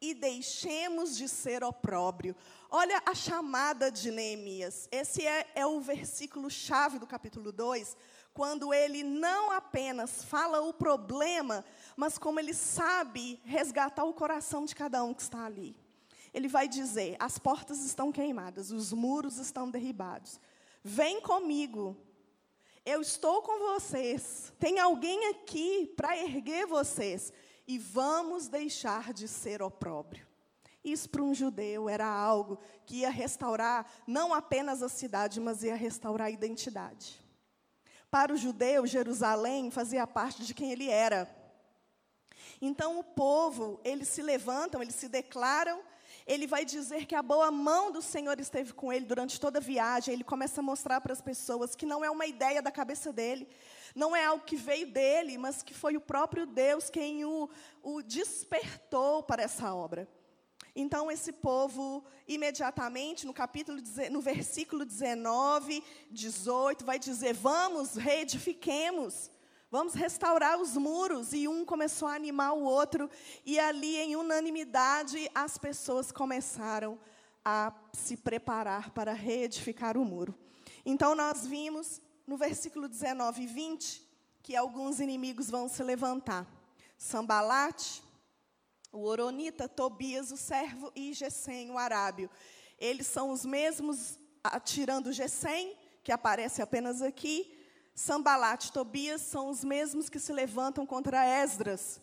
e 0.00 0.14
deixemos 0.14 1.16
de 1.16 1.28
ser 1.28 1.62
opróbrio. 1.62 2.34
Olha 2.70 3.02
a 3.04 3.14
chamada 3.14 3.90
de 3.90 4.10
Neemias. 4.10 4.88
Esse 4.90 5.26
é, 5.26 5.46
é 5.54 5.66
o 5.66 5.80
versículo-chave 5.80 6.98
do 6.98 7.06
capítulo 7.06 7.52
2, 7.52 7.96
quando 8.32 8.72
ele 8.72 9.02
não 9.02 9.50
apenas 9.50 10.24
fala 10.24 10.62
o 10.62 10.72
problema, 10.72 11.64
mas 11.96 12.16
como 12.16 12.40
ele 12.40 12.54
sabe 12.54 13.40
resgatar 13.44 14.04
o 14.04 14.14
coração 14.14 14.64
de 14.64 14.74
cada 14.74 15.04
um 15.04 15.12
que 15.12 15.22
está 15.22 15.44
ali. 15.44 15.76
Ele 16.32 16.48
vai 16.48 16.66
dizer: 16.68 17.16
as 17.18 17.38
portas 17.38 17.84
estão 17.84 18.10
queimadas, 18.10 18.70
os 18.70 18.92
muros 18.92 19.36
estão 19.36 19.70
derribados. 19.70 20.40
Vem 20.82 21.20
comigo. 21.20 21.96
Eu 22.86 23.02
estou 23.02 23.42
com 23.42 23.74
vocês. 23.74 24.52
Tem 24.58 24.78
alguém 24.78 25.28
aqui 25.28 25.92
para 25.96 26.16
erguer 26.16 26.66
vocês 26.66 27.30
e 27.70 27.78
vamos 27.78 28.48
deixar 28.48 29.12
de 29.12 29.28
ser 29.28 29.62
opróbrio. 29.62 30.26
Isso 30.82 31.08
para 31.08 31.22
um 31.22 31.32
judeu 31.32 31.88
era 31.88 32.04
algo 32.04 32.58
que 32.84 32.96
ia 32.96 33.10
restaurar 33.10 33.88
não 34.08 34.34
apenas 34.34 34.82
a 34.82 34.88
cidade, 34.88 35.38
mas 35.38 35.62
ia 35.62 35.76
restaurar 35.76 36.26
a 36.26 36.30
identidade. 36.32 37.20
Para 38.10 38.32
o 38.32 38.36
judeu, 38.36 38.88
Jerusalém 38.88 39.70
fazia 39.70 40.04
parte 40.04 40.44
de 40.44 40.52
quem 40.52 40.72
ele 40.72 40.88
era. 40.88 41.32
Então 42.60 42.98
o 42.98 43.04
povo, 43.04 43.80
eles 43.84 44.08
se 44.08 44.20
levantam, 44.20 44.82
eles 44.82 44.96
se 44.96 45.08
declaram, 45.08 45.80
ele 46.26 46.48
vai 46.48 46.64
dizer 46.64 47.06
que 47.06 47.14
a 47.14 47.22
boa 47.22 47.52
mão 47.52 47.92
do 47.92 48.02
Senhor 48.02 48.40
esteve 48.40 48.72
com 48.72 48.92
ele 48.92 49.06
durante 49.06 49.40
toda 49.40 49.60
a 49.60 49.62
viagem. 49.62 50.12
Ele 50.12 50.24
começa 50.24 50.60
a 50.60 50.64
mostrar 50.64 51.00
para 51.00 51.12
as 51.12 51.20
pessoas 51.20 51.76
que 51.76 51.86
não 51.86 52.04
é 52.04 52.10
uma 52.10 52.26
ideia 52.26 52.60
da 52.60 52.72
cabeça 52.72 53.12
dele, 53.12 53.48
não 53.94 54.14
é 54.14 54.24
algo 54.24 54.44
que 54.44 54.56
veio 54.56 54.90
dele, 54.90 55.38
mas 55.38 55.62
que 55.62 55.74
foi 55.74 55.96
o 55.96 56.00
próprio 56.00 56.46
Deus 56.46 56.90
quem 56.90 57.24
o, 57.24 57.48
o 57.82 58.02
despertou 58.02 59.22
para 59.22 59.42
essa 59.42 59.74
obra. 59.74 60.08
Então, 60.74 61.10
esse 61.10 61.32
povo, 61.32 62.04
imediatamente, 62.28 63.26
no 63.26 63.34
capítulo, 63.34 63.80
no 64.10 64.20
versículo 64.20 64.84
19, 64.84 65.82
18, 66.10 66.84
vai 66.84 66.98
dizer: 66.98 67.34
Vamos, 67.34 67.96
reedifiquemos, 67.96 69.30
vamos 69.70 69.94
restaurar 69.94 70.60
os 70.60 70.76
muros. 70.76 71.32
E 71.32 71.48
um 71.48 71.64
começou 71.64 72.06
a 72.06 72.14
animar 72.14 72.52
o 72.52 72.62
outro, 72.62 73.10
e 73.44 73.58
ali, 73.58 73.96
em 73.96 74.16
unanimidade, 74.16 75.30
as 75.34 75.58
pessoas 75.58 76.12
começaram 76.12 76.98
a 77.44 77.72
se 77.92 78.16
preparar 78.16 78.90
para 78.90 79.12
reedificar 79.12 79.96
o 79.96 80.04
muro. 80.04 80.34
Então, 80.84 81.14
nós 81.14 81.46
vimos 81.46 82.00
no 82.30 82.36
versículo 82.36 82.86
19 82.86 83.42
e 83.42 83.46
20 83.48 84.08
que 84.40 84.54
alguns 84.54 85.00
inimigos 85.00 85.50
vão 85.50 85.68
se 85.68 85.82
levantar. 85.82 86.46
Sambalate, 86.96 88.04
o 88.92 89.02
Oronita, 89.02 89.68
Tobias, 89.68 90.30
o 90.30 90.36
servo, 90.36 90.92
e 90.94 91.12
Gesem, 91.12 91.72
o 91.72 91.76
arábio. 91.76 92.30
Eles 92.78 93.08
são 93.08 93.30
os 93.30 93.44
mesmos, 93.44 94.16
tirando 94.64 95.12
Gesem, 95.12 95.76
que 96.04 96.12
aparece 96.12 96.62
apenas 96.62 97.02
aqui. 97.02 97.52
Sambalate 97.96 98.68
e 98.68 98.72
Tobias 98.74 99.22
são 99.22 99.48
os 99.48 99.64
mesmos 99.64 100.08
que 100.08 100.20
se 100.20 100.32
levantam 100.32 100.86
contra 100.86 101.26
Esdras. 101.26 102.00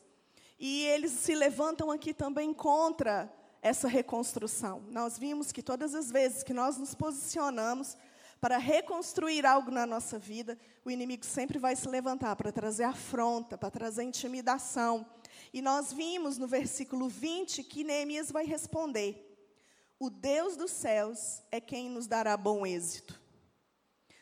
E 0.60 0.84
eles 0.88 1.14
se 1.14 1.36
levantam 1.36 1.90
aqui 1.90 2.14
também 2.14 2.54
contra 2.54 3.34
essa 3.62 3.88
reconstrução. 3.88 4.84
Nós 4.90 5.18
vimos 5.18 5.54
que 5.54 5.64
todas 5.64 5.96
as 5.96 6.12
vezes 6.12 6.44
que 6.44 6.54
nós 6.54 6.78
nos 6.78 6.94
posicionamos 6.94 7.96
para 8.40 8.58
reconstruir 8.58 9.46
algo 9.46 9.72
na 9.72 9.86
nossa 9.86 10.20
vida, 10.20 10.58
o 10.86 10.92
inimigo 10.92 11.26
sempre 11.26 11.58
vai 11.58 11.76
se 11.76 11.88
levantar 11.88 12.36
para 12.36 12.52
trazer 12.52 12.84
afronta, 12.84 13.58
para 13.58 13.72
trazer 13.72 14.04
intimidação. 14.04 15.06
E 15.52 15.62
nós 15.62 15.92
vimos 15.92 16.38
no 16.38 16.48
versículo 16.48 17.10
20 17.10 17.64
que 17.64 17.84
Neemias 17.84 18.32
vai 18.32 18.46
responder: 18.46 19.38
O 20.00 20.10
Deus 20.10 20.56
dos 20.56 20.72
céus 20.72 21.42
é 21.52 21.60
quem 21.60 21.90
nos 21.90 22.08
dará 22.08 22.38
bom 22.38 22.66
êxito. 22.66 23.20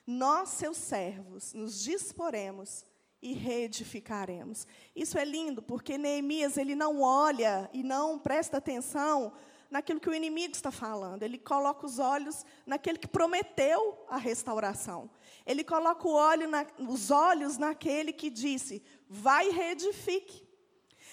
Nós, 0.07 0.50
seus 0.50 0.77
servos, 0.77 1.53
nos 1.53 1.81
disporemos 1.84 2.86
e 3.22 3.34
reedificaremos. 3.34 4.67
Isso 4.95 5.17
é 5.17 5.25
lindo, 5.25 5.62
porque 5.62 5.98
Neemias 5.98 6.57
ele 6.57 6.75
não 6.75 7.01
olha 7.01 7.69
e 7.74 7.81
não 7.81 8.19
presta 8.19 8.57
atenção 8.57 9.34
naquilo 9.69 10.00
que 10.00 10.10
o 10.10 10.13
inimigo 10.13 10.53
está 10.53 10.72
falando. 10.72 11.24
Ele 11.24 11.38
coloca 11.38 11.86
os 11.86 12.00
olhos 12.00 12.45
naquele 12.65 12.98
que 12.98 13.07
prometeu 13.07 14.05
a 14.10 14.17
restauração. 14.17 15.10
Ele 15.45 15.63
coloca 15.63 16.07
olho 16.07 16.50
na, 16.50 16.65
os 16.79 17.12
olhos 17.12 17.57
naquele 17.57 18.12
que 18.13 18.29
disse: 18.29 18.81
vai 19.10 19.50
e 19.50 19.51
reedifique. 19.51 20.45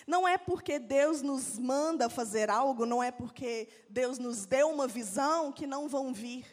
Não 0.07 0.27
é 0.27 0.37
porque 0.37 0.79
Deus 0.79 1.23
nos 1.23 1.59
manda 1.59 2.09
fazer 2.09 2.51
algo, 2.51 2.85
não 2.85 3.03
é 3.03 3.11
porque 3.11 3.69
Deus 3.89 4.19
nos 4.19 4.47
deu 4.47 4.69
uma 4.69 4.89
visão 4.89 5.53
que 5.53 5.67
não 5.67 5.89
vão 5.89 6.13
vir 6.13 6.45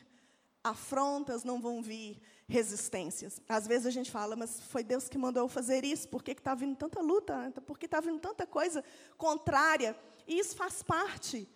afrontas, 0.63 1.43
não 1.43 1.59
vão 1.59 1.81
vir 1.81 2.21
resistências. 2.47 3.41
Às 3.47 3.65
vezes 3.67 3.87
a 3.87 3.91
gente 3.91 4.11
fala, 4.11 4.35
mas 4.35 4.59
foi 4.59 4.83
Deus 4.83 5.07
que 5.07 5.17
mandou 5.17 5.43
eu 5.43 5.47
fazer 5.47 5.85
isso, 5.85 6.07
por 6.09 6.23
que 6.23 6.31
está 6.31 6.53
vindo 6.53 6.75
tanta 6.75 6.99
luta, 6.99 7.53
por 7.65 7.77
que 7.77 7.85
está 7.85 7.99
vindo 7.99 8.19
tanta 8.19 8.45
coisa 8.45 8.83
contrária? 9.17 9.95
E 10.27 10.37
isso 10.37 10.55
faz 10.55 10.83
parte 10.83 11.47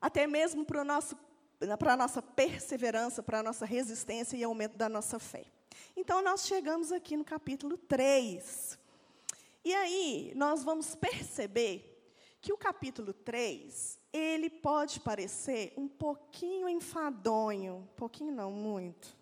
até 0.00 0.26
mesmo 0.26 0.64
para 0.64 0.80
a 0.82 1.96
nossa 1.96 2.22
perseverança, 2.22 3.22
para 3.22 3.40
a 3.40 3.42
nossa 3.42 3.66
resistência 3.66 4.36
e 4.36 4.44
aumento 4.44 4.76
da 4.76 4.88
nossa 4.88 5.18
fé. 5.18 5.44
Então, 5.96 6.22
nós 6.22 6.46
chegamos 6.46 6.90
aqui 6.92 7.16
no 7.16 7.24
capítulo 7.24 7.76
3. 7.76 8.78
E 9.64 9.74
aí, 9.74 10.32
nós 10.34 10.62
vamos 10.64 10.94
perceber 10.94 11.86
que 12.40 12.52
o 12.52 12.56
capítulo 12.56 13.12
3, 13.12 13.98
ele 14.12 14.48
pode 14.48 15.00
parecer 15.00 15.74
um 15.76 15.86
pouquinho 15.86 16.68
enfadonho, 16.68 17.76
um 17.76 17.96
pouquinho 17.96 18.32
não, 18.32 18.50
muito. 18.50 19.14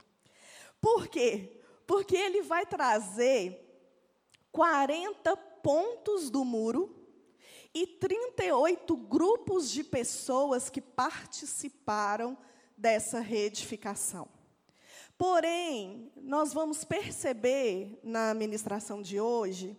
Por 0.80 1.08
quê? 1.08 1.60
Porque 1.86 2.16
ele 2.16 2.42
vai 2.42 2.64
trazer 2.64 3.64
40 4.52 5.36
pontos 5.36 6.30
do 6.30 6.44
muro 6.44 6.97
e 7.74 7.86
38 7.86 8.96
grupos 8.96 9.70
de 9.70 9.84
pessoas 9.84 10.68
que 10.70 10.80
participaram 10.80 12.36
dessa 12.76 13.20
reedificação. 13.20 14.28
Porém, 15.16 16.12
nós 16.16 16.52
vamos 16.52 16.84
perceber 16.84 17.98
na 18.04 18.32
ministração 18.34 19.02
de 19.02 19.20
hoje 19.20 19.76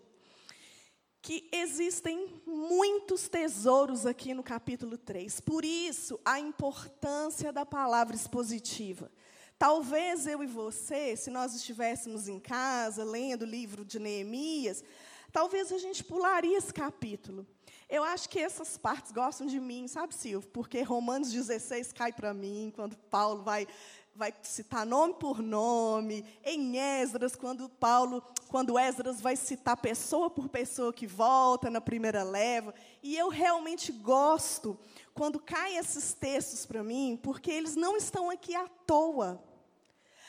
que 1.21 1.49
existem 1.51 2.41
muitos 2.45 3.27
tesouros 3.27 4.05
aqui 4.05 4.33
no 4.33 4.43
capítulo 4.43 4.97
3. 4.97 5.39
Por 5.41 5.63
isso, 5.65 6.19
a 6.23 6.39
importância 6.39 7.51
da 7.51 7.65
palavra 7.65 8.15
expositiva. 8.15 9.11
Talvez 9.57 10.25
eu 10.25 10.41
e 10.41 10.47
você, 10.47 11.17
se 11.17 11.29
nós 11.29 11.53
estivéssemos 11.53 12.27
em 12.27 12.39
casa 12.39 13.03
lendo 13.03 13.41
o 13.41 13.45
livro 13.45 13.83
de 13.83 13.99
Neemias, 13.99 14.83
talvez 15.31 15.71
a 15.71 15.77
gente 15.77 16.03
pularia 16.03 16.57
esse 16.57 16.73
capítulo. 16.73 17.45
Eu 17.89 18.03
acho 18.03 18.29
que 18.29 18.37
essas 18.37 18.77
partes 18.77 19.11
gostam 19.11 19.47
de 19.47 19.59
mim, 19.59 19.87
sabe, 19.87 20.13
Silvio? 20.13 20.47
Porque 20.51 20.83
Romanos 20.83 21.31
16 21.31 21.91
cai 21.91 22.13
para 22.13 22.35
mim, 22.35 22.71
quando 22.75 22.95
Paulo 22.95 23.41
vai, 23.41 23.67
vai 24.13 24.31
citar 24.43 24.85
nome 24.85 25.15
por 25.15 25.41
nome. 25.41 26.23
Em 26.43 26.77
Esdras, 26.77 27.35
quando 27.35 27.67
Paulo, 27.67 28.23
quando 28.47 28.77
Esdras 28.77 29.19
vai 29.19 29.35
citar 29.35 29.75
pessoa 29.75 30.29
por 30.29 30.47
pessoa 30.49 30.93
que 30.93 31.07
volta 31.07 31.71
na 31.71 31.81
primeira 31.81 32.21
leva. 32.21 32.75
E 33.01 33.17
eu 33.17 33.27
realmente 33.27 33.91
gosto 33.91 34.77
quando 35.15 35.39
caem 35.39 35.77
esses 35.77 36.13
textos 36.13 36.67
para 36.67 36.83
mim, 36.83 37.19
porque 37.23 37.49
eles 37.49 37.75
não 37.75 37.97
estão 37.97 38.29
aqui 38.29 38.55
à 38.55 38.67
toa. 38.85 39.43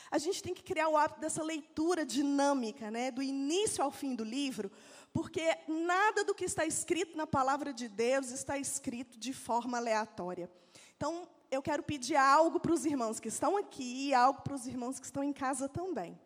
a 0.09 0.17
gente 0.17 0.41
tem 0.41 0.53
que 0.53 0.63
criar 0.63 0.89
o 0.89 0.97
hábito 0.97 1.21
dessa 1.21 1.43
leitura 1.43 2.03
dinâmica, 2.03 2.89
né, 2.89 3.11
do 3.11 3.21
início 3.21 3.83
ao 3.83 3.91
fim 3.91 4.15
do 4.15 4.23
livro, 4.23 4.71
porque 5.13 5.57
nada 5.67 6.23
do 6.23 6.33
que 6.33 6.45
está 6.45 6.65
escrito 6.65 7.17
na 7.17 7.27
palavra 7.27 7.73
de 7.73 7.87
Deus 7.87 8.31
está 8.31 8.57
escrito 8.57 9.17
de 9.17 9.33
forma 9.33 9.77
aleatória. 9.77 10.49
Então, 10.95 11.27
eu 11.49 11.61
quero 11.61 11.83
pedir 11.83 12.15
algo 12.15 12.59
para 12.59 12.73
os 12.73 12.85
irmãos 12.85 13.19
que 13.19 13.27
estão 13.27 13.57
aqui 13.57 14.07
e 14.07 14.13
algo 14.13 14.41
para 14.41 14.55
os 14.55 14.65
irmãos 14.65 14.99
que 14.99 15.05
estão 15.05 15.23
em 15.23 15.33
casa 15.33 15.67
também. 15.67 16.17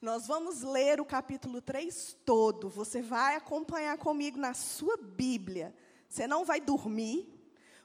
Nós 0.00 0.26
vamos 0.26 0.62
ler 0.62 1.00
o 1.00 1.04
capítulo 1.04 1.60
3 1.60 2.16
todo. 2.24 2.68
Você 2.68 3.02
vai 3.02 3.36
acompanhar 3.36 3.98
comigo 3.98 4.38
na 4.38 4.54
sua 4.54 4.96
Bíblia. 4.96 5.74
Você 6.08 6.26
não 6.26 6.44
vai 6.44 6.60
dormir. 6.60 7.28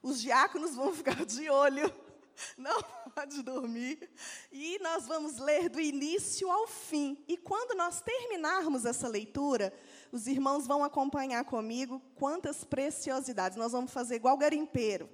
Os 0.01 0.21
diáconos 0.21 0.75
vão 0.75 0.91
ficar 0.95 1.25
de 1.25 1.49
olho. 1.49 1.93
Não 2.57 2.81
pode 3.13 3.43
dormir. 3.43 4.09
E 4.51 4.79
nós 4.79 5.05
vamos 5.05 5.37
ler 5.37 5.69
do 5.69 5.79
início 5.79 6.49
ao 6.49 6.67
fim. 6.67 7.23
E 7.27 7.35
quando 7.35 7.75
nós 7.77 8.01
terminarmos 8.01 8.85
essa 8.85 9.07
leitura, 9.07 9.73
os 10.11 10.27
irmãos 10.27 10.65
vão 10.65 10.83
acompanhar 10.83 11.43
comigo 11.45 12.01
quantas 12.15 12.63
preciosidades. 12.63 13.57
Nós 13.57 13.71
vamos 13.71 13.91
fazer 13.91 14.15
igual 14.15 14.37
garimpeiro. 14.37 15.09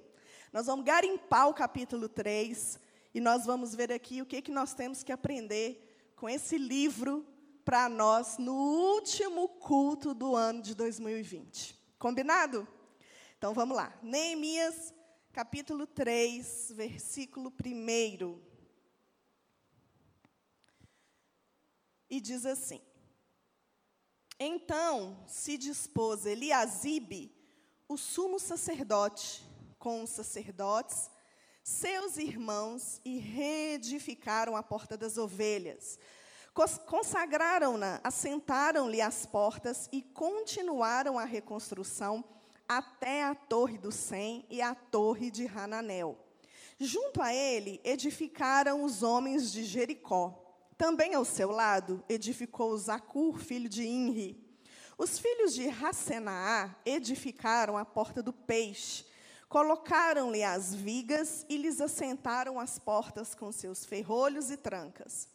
Nós 0.52 0.66
vamos 0.66 0.84
garimpar 0.84 1.48
o 1.48 1.54
capítulo 1.54 2.08
3 2.08 2.78
e 3.12 3.20
nós 3.20 3.44
vamos 3.44 3.74
ver 3.74 3.92
aqui 3.92 4.22
o 4.22 4.26
que, 4.26 4.42
que 4.42 4.52
nós 4.52 4.74
temos 4.74 5.02
que 5.02 5.12
aprender 5.12 6.12
com 6.16 6.28
esse 6.28 6.56
livro 6.56 7.26
para 7.64 7.88
nós 7.88 8.38
no 8.38 8.54
último 8.54 9.48
culto 9.48 10.14
do 10.14 10.36
ano 10.36 10.62
de 10.62 10.74
2020. 10.74 11.76
Combinado? 11.98 12.68
Então 13.38 13.54
vamos 13.54 13.76
lá. 13.76 13.92
Neemias, 14.02 14.94
capítulo 15.32 15.86
3, 15.86 16.72
versículo 16.74 17.52
1. 17.52 18.40
E 22.08 22.20
diz 22.20 22.46
assim: 22.46 22.80
Então 24.38 25.16
se 25.26 25.56
dispôs 25.56 26.26
Eliasibe, 26.26 27.32
o 27.88 27.96
sumo 27.96 28.38
sacerdote, 28.40 29.44
com 29.78 30.02
os 30.02 30.10
sacerdotes, 30.10 31.10
seus 31.62 32.16
irmãos, 32.16 33.00
e 33.04 33.18
reedificaram 33.18 34.56
a 34.56 34.62
porta 34.62 34.96
das 34.96 35.16
ovelhas. 35.16 35.98
Consagraram-na, 36.86 38.00
assentaram-lhe 38.04 39.00
as 39.00 39.26
portas 39.26 39.88
e 39.90 40.02
continuaram 40.02 41.18
a 41.18 41.24
reconstrução 41.24 42.24
até 42.68 43.24
a 43.24 43.34
torre 43.34 43.76
do 43.78 43.90
Sem 43.90 44.44
e 44.48 44.62
a 44.62 44.74
torre 44.74 45.30
de 45.30 45.46
Hananel. 45.46 46.18
Junto 46.78 47.22
a 47.22 47.32
ele 47.32 47.80
edificaram 47.84 48.82
os 48.82 49.02
homens 49.02 49.52
de 49.52 49.64
Jericó. 49.64 50.43
Também 50.76 51.14
ao 51.14 51.24
seu 51.24 51.50
lado 51.50 52.04
edificou 52.08 52.76
Zacur, 52.76 53.38
filho 53.38 53.68
de 53.68 53.86
Inri. 53.86 54.42
Os 54.96 55.18
filhos 55.18 55.54
de 55.54 55.68
Hassenaá 55.68 56.74
edificaram 56.84 57.76
a 57.76 57.84
porta 57.84 58.22
do 58.22 58.32
peixe 58.32 59.04
Colocaram-lhe 59.54 60.42
as 60.42 60.74
vigas 60.74 61.46
e 61.48 61.56
lhes 61.56 61.80
assentaram 61.80 62.58
as 62.58 62.76
portas 62.76 63.36
com 63.36 63.52
seus 63.52 63.84
ferrolhos 63.84 64.50
e 64.50 64.56
trancas. 64.56 65.28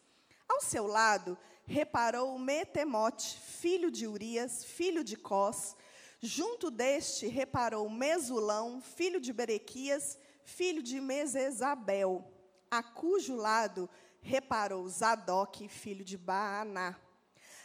Ao 0.46 0.60
seu 0.60 0.86
lado, 0.86 1.38
reparou 1.66 2.38
Metemote, 2.38 3.40
filho 3.40 3.90
de 3.90 4.06
Urias, 4.06 4.62
filho 4.66 5.06
de 5.06 5.16
Cós. 5.16 5.74
Junto 6.20 6.70
deste, 6.70 7.28
reparou 7.28 7.90
Mesulão, 7.90 8.82
filho 8.82 9.22
de 9.22 9.32
Berequias, 9.32 10.18
filho 10.44 10.84
de 10.84 11.00
Mesesabel, 11.00 12.30
a 12.70 12.84
cujo 12.84 13.38
lado 13.38 13.90
reparou 14.22 14.88
Zadok, 14.88 15.68
filho 15.68 16.04
de 16.04 16.18
Baaná. 16.18 16.96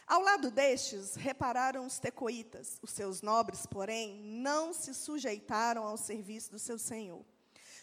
Ao 0.07 0.21
lado 0.21 0.51
destes, 0.51 1.15
repararam 1.15 1.85
os 1.85 1.97
tecoitas. 1.97 2.77
Os 2.81 2.91
seus 2.91 3.21
nobres, 3.21 3.65
porém, 3.65 4.21
não 4.21 4.71
se 4.71 4.93
sujeitaram 4.93 5.83
ao 5.83 5.97
serviço 5.97 6.51
do 6.51 6.59
seu 6.59 6.77
senhor. 6.77 7.25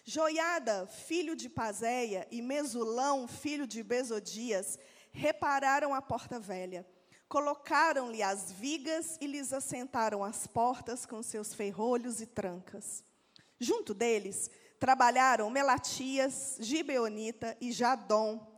Joiada, 0.04 0.86
filho 0.86 1.34
de 1.34 1.48
Pazéia, 1.48 2.26
e 2.30 2.40
Mesulão, 2.40 3.26
filho 3.26 3.66
de 3.66 3.82
Besodias, 3.82 4.78
repararam 5.10 5.94
a 5.94 6.02
porta 6.02 6.38
velha. 6.38 6.86
Colocaram-lhe 7.28 8.22
as 8.22 8.52
vigas 8.52 9.16
e 9.20 9.26
lhes 9.26 9.52
assentaram 9.52 10.22
as 10.22 10.46
portas 10.46 11.06
com 11.06 11.22
seus 11.22 11.54
ferrolhos 11.54 12.20
e 12.20 12.26
trancas. 12.26 13.02
Junto 13.58 13.94
deles, 13.94 14.50
trabalharam 14.78 15.48
Melatias, 15.48 16.56
Gibeonita 16.60 17.56
e 17.60 17.72
Jadom, 17.72 18.51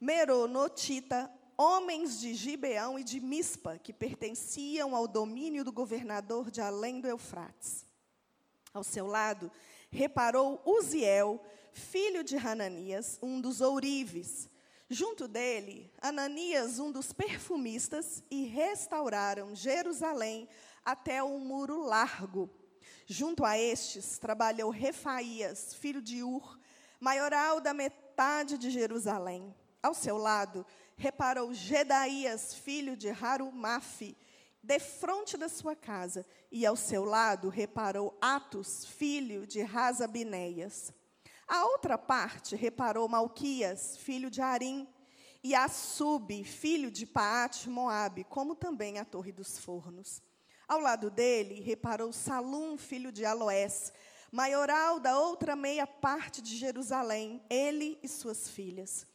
Meronotita, 0.00 1.30
homens 1.56 2.20
de 2.20 2.34
Gibeão 2.34 2.98
e 2.98 3.04
de 3.04 3.18
Mispa, 3.18 3.78
que 3.78 3.92
pertenciam 3.92 4.94
ao 4.94 5.08
domínio 5.08 5.64
do 5.64 5.72
governador 5.72 6.50
de 6.50 6.60
além 6.60 7.00
do 7.00 7.08
Eufrates. 7.08 7.84
Ao 8.72 8.84
seu 8.84 9.06
lado, 9.06 9.50
reparou 9.90 10.62
Uziel, 10.64 11.44
filho 11.72 12.22
de 12.22 12.36
Hananias, 12.36 13.18
um 13.20 13.40
dos 13.40 13.60
ourives. 13.60 14.48
Junto 14.88 15.26
dele, 15.26 15.92
Ananias, 16.00 16.78
um 16.78 16.92
dos 16.92 17.12
perfumistas, 17.12 18.22
e 18.30 18.44
restauraram 18.44 19.54
Jerusalém 19.54 20.48
até 20.84 21.22
um 21.22 21.40
muro 21.40 21.82
largo. 21.82 22.48
Junto 23.04 23.44
a 23.44 23.58
estes, 23.58 24.16
trabalhou 24.18 24.70
Refaías, 24.70 25.74
filho 25.74 26.00
de 26.00 26.22
Ur, 26.22 26.58
maioral 27.00 27.60
da 27.60 27.74
metade 27.74 28.56
de 28.56 28.70
Jerusalém. 28.70 29.54
Ao 29.88 29.94
seu 29.94 30.18
lado, 30.18 30.66
reparou 30.98 31.54
Gedaías, 31.54 32.52
filho 32.52 32.94
de 32.94 33.08
Harumafi, 33.08 34.14
defronte 34.62 35.34
da 35.34 35.48
sua 35.48 35.74
casa, 35.74 36.26
e 36.52 36.66
ao 36.66 36.76
seu 36.76 37.06
lado 37.06 37.48
reparou 37.48 38.14
Atos, 38.20 38.84
filho 38.84 39.46
de 39.46 39.62
Razabinéias. 39.62 40.92
A 41.46 41.64
outra 41.64 41.96
parte 41.96 42.54
reparou 42.54 43.08
Malquias, 43.08 43.96
filho 43.96 44.30
de 44.30 44.42
Arim, 44.42 44.86
e 45.42 45.54
Assub, 45.54 46.44
filho 46.44 46.90
de 46.90 47.06
Paate 47.06 47.70
Moabe, 47.70 48.24
como 48.24 48.54
também 48.54 48.98
a 48.98 49.06
Torre 49.06 49.32
dos 49.32 49.58
Fornos. 49.58 50.20
Ao 50.68 50.80
lado 50.80 51.10
dele 51.10 51.62
reparou 51.62 52.12
Salum, 52.12 52.76
filho 52.76 53.10
de 53.10 53.24
Aloés, 53.24 53.90
maioral 54.30 55.00
da 55.00 55.18
outra 55.18 55.56
meia 55.56 55.86
parte 55.86 56.42
de 56.42 56.58
Jerusalém, 56.58 57.42
ele 57.48 57.98
e 58.02 58.06
suas 58.06 58.50
filhas 58.50 59.06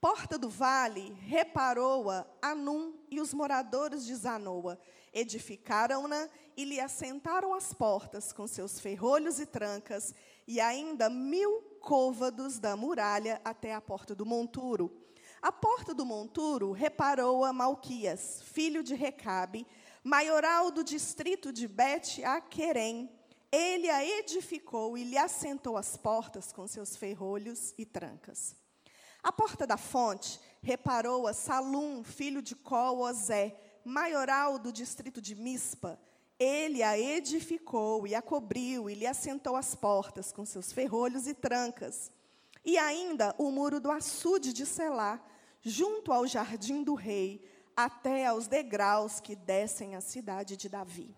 porta 0.00 0.38
do 0.38 0.48
vale, 0.48 1.12
reparou-a 1.22 2.26
Anum 2.42 2.94
e 3.10 3.20
os 3.20 3.32
moradores 3.32 4.04
de 4.04 4.14
Zanoa. 4.14 4.78
Edificaram-na 5.12 6.28
e 6.56 6.64
lhe 6.64 6.78
assentaram 6.78 7.54
as 7.54 7.72
portas 7.72 8.32
com 8.32 8.46
seus 8.46 8.78
ferrolhos 8.78 9.40
e 9.40 9.46
trancas, 9.46 10.14
e 10.46 10.60
ainda 10.60 11.08
mil 11.08 11.62
côvados 11.80 12.58
da 12.58 12.76
muralha 12.76 13.40
até 13.44 13.74
a 13.74 13.80
porta 13.80 14.14
do 14.14 14.26
monturo. 14.26 15.04
A 15.40 15.52
porta 15.52 15.94
do 15.94 16.04
monturo 16.04 16.72
reparou-a 16.72 17.52
Malquias, 17.52 18.42
filho 18.42 18.82
de 18.82 18.94
Recabe, 18.94 19.66
maioral 20.02 20.70
do 20.70 20.84
distrito 20.84 21.52
de 21.52 21.66
Bet-Aquerem. 21.68 23.10
Ele 23.50 23.88
a 23.88 24.04
edificou 24.04 24.98
e 24.98 25.04
lhe 25.04 25.16
assentou 25.16 25.76
as 25.76 25.96
portas 25.96 26.52
com 26.52 26.66
seus 26.66 26.96
ferrolhos 26.96 27.74
e 27.78 27.86
trancas. 27.86 28.65
A 29.26 29.32
porta 29.32 29.66
da 29.66 29.76
fonte 29.76 30.38
reparou 30.62 31.26
a 31.26 31.32
Salum, 31.32 32.04
filho 32.04 32.40
de 32.40 32.54
Colosé, 32.54 33.56
maioral 33.84 34.56
do 34.56 34.70
distrito 34.70 35.20
de 35.20 35.34
Mispa. 35.34 35.98
Ele 36.38 36.80
a 36.80 36.96
edificou 36.96 38.06
e 38.06 38.14
a 38.14 38.22
cobriu 38.22 38.88
e 38.88 38.94
lhe 38.94 39.04
assentou 39.04 39.56
as 39.56 39.74
portas 39.74 40.30
com 40.30 40.46
seus 40.46 40.70
ferrolhos 40.70 41.26
e 41.26 41.34
trancas. 41.34 42.12
E 42.64 42.78
ainda 42.78 43.34
o 43.36 43.50
muro 43.50 43.80
do 43.80 43.90
açude 43.90 44.52
de 44.52 44.64
Selá, 44.64 45.20
junto 45.60 46.12
ao 46.12 46.24
jardim 46.24 46.84
do 46.84 46.94
rei, 46.94 47.44
até 47.74 48.26
aos 48.26 48.46
degraus 48.46 49.18
que 49.18 49.34
descem 49.34 49.96
à 49.96 50.00
cidade 50.00 50.56
de 50.56 50.68
Davi. 50.68 51.12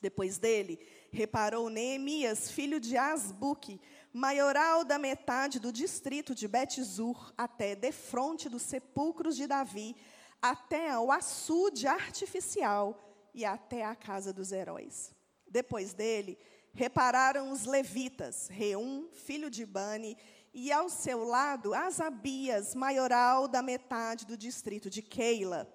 Depois 0.00 0.38
dele, 0.38 0.80
reparou 1.12 1.68
Neemias, 1.68 2.50
filho 2.50 2.80
de 2.80 2.96
Asbuque, 2.96 3.78
maioral 4.12 4.84
da 4.84 4.98
metade 4.98 5.60
do 5.60 5.72
distrito 5.72 6.34
de 6.34 6.48
Betzur, 6.48 7.32
até 7.36 7.74
defronte 7.74 8.48
dos 8.48 8.62
sepulcros 8.62 9.36
de 9.36 9.46
Davi, 9.46 9.94
até 10.42 10.90
ao 10.90 11.12
açude 11.12 11.86
artificial 11.86 12.98
e 13.32 13.44
até 13.44 13.84
a 13.84 13.94
casa 13.94 14.32
dos 14.32 14.52
heróis. 14.52 15.14
Depois 15.46 15.92
dele, 15.92 16.38
repararam 16.72 17.52
os 17.52 17.64
levitas, 17.64 18.48
Reum, 18.48 19.08
filho 19.12 19.50
de 19.50 19.64
Bani, 19.64 20.16
e 20.52 20.72
ao 20.72 20.88
seu 20.88 21.22
lado, 21.22 21.72
Asabias, 21.74 22.74
maioral 22.74 23.46
da 23.46 23.62
metade 23.62 24.26
do 24.26 24.36
distrito 24.36 24.90
de 24.90 25.02
Keila. 25.02 25.72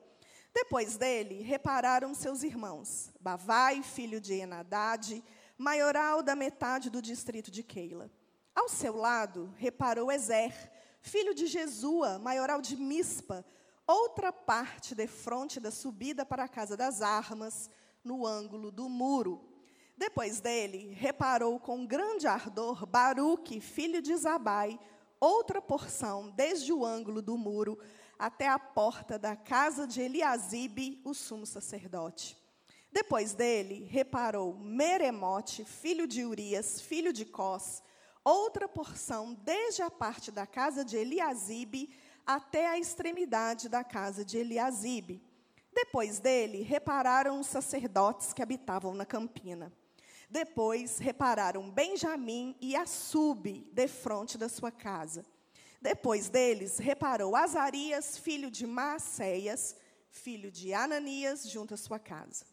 Depois 0.54 0.98
dele, 0.98 1.42
repararam 1.42 2.14
seus 2.14 2.44
irmãos, 2.44 3.12
Bavai, 3.20 3.82
filho 3.84 4.20
de 4.20 4.34
Enadade, 4.34 5.24
maioral 5.58 6.22
da 6.22 6.36
metade 6.36 6.90
do 6.90 7.02
distrito 7.02 7.50
de 7.50 7.64
Keila. 7.64 8.10
Ao 8.56 8.70
seu 8.70 8.96
lado, 8.96 9.54
reparou 9.58 10.10
Ezer, 10.10 10.54
filho 11.02 11.36
de 11.36 11.46
Jesua, 11.46 12.18
maioral 12.18 12.62
de 12.62 12.78
Mispa, 12.78 13.46
outra 13.86 14.32
parte 14.32 14.96
de 14.96 15.06
fronte 15.08 15.60
da 15.60 15.70
subida 15.70 16.26
para 16.26 16.46
a 16.46 16.48
casa 16.48 16.78
das 16.78 17.02
armas, 17.02 17.70
no 18.02 18.26
ângulo 18.26 18.72
do 18.72 18.88
muro. 18.88 19.44
Depois 19.98 20.40
dele, 20.40 20.94
reparou 20.94 21.60
com 21.60 21.86
grande 21.86 22.28
ardor 22.28 22.86
Baruque, 22.86 23.60
filho 23.60 24.02
de 24.02 24.16
Zabai, 24.16 24.80
outra 25.20 25.62
porção, 25.62 26.30
desde 26.30 26.72
o 26.72 26.86
ângulo 26.86 27.22
do 27.22 27.38
muro 27.38 27.78
até 28.18 28.48
a 28.48 28.58
porta 28.58 29.20
da 29.20 29.36
casa 29.36 29.86
de 29.86 30.02
Eliasibe, 30.02 31.02
o 31.04 31.14
sumo 31.14 31.46
sacerdote. 31.46 32.38
Depois 32.90 33.34
dele, 33.34 33.84
reparou 33.90 34.54
Meremote, 34.58 35.66
filho 35.66 36.08
de 36.08 36.24
Urias, 36.24 36.80
filho 36.80 37.12
de 37.12 37.26
Cós, 37.26 37.84
outra 38.26 38.68
porção, 38.68 39.36
desde 39.36 39.84
a 39.84 39.92
parte 39.92 40.32
da 40.32 40.48
casa 40.48 40.84
de 40.84 40.98
Eliasibe 40.98 41.96
até 42.26 42.68
a 42.68 42.80
extremidade 42.80 43.70
da 43.70 43.84
casa 43.84 44.26
de 44.26 44.38
Eliasibe. 44.40 45.22
Depois 45.72 46.20
dele, 46.20 46.64
repararam 46.64 47.40
os 47.40 47.48
sacerdotes 47.48 48.34
que 48.34 48.42
habitavam 48.42 48.96
na 48.96 49.06
campina. 49.06 49.72
Depois 50.28 50.98
repararam 50.98 51.70
Benjamim 51.70 52.56
e 52.60 52.76
Assube, 52.76 53.70
defronte 53.72 54.38
da 54.38 54.50
sua 54.50 54.72
casa. 54.72 55.24
Depois 55.80 56.30
deles, 56.30 56.80
reparou 56.80 57.36
Azarias, 57.36 58.18
filho 58.18 58.50
de 58.50 58.66
Maacéias, 58.66 59.76
filho 60.10 60.50
de 60.50 60.74
Ananias, 60.74 61.48
junto 61.48 61.76
à 61.76 61.78
sua 61.78 62.00
casa. 62.00 62.46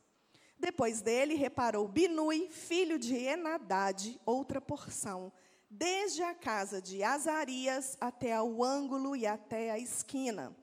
Depois 0.59 1.01
dele, 1.01 1.35
reparou 1.35 1.89
Binui, 1.89 2.49
filho 2.51 2.99
de 2.99 3.17
Enadade, 3.17 4.21
outra 4.27 4.61
porção, 4.61 5.33
desde 5.73 6.23
a 6.23 6.35
casa 6.35 6.83
de 6.83 7.03
Azarias 7.03 7.97
até 7.99 8.35
ao 8.35 8.63
ângulo 8.63 9.17
e 9.17 9.27
até 9.27 9.71
a 9.71 9.79
esquina. 9.79 10.55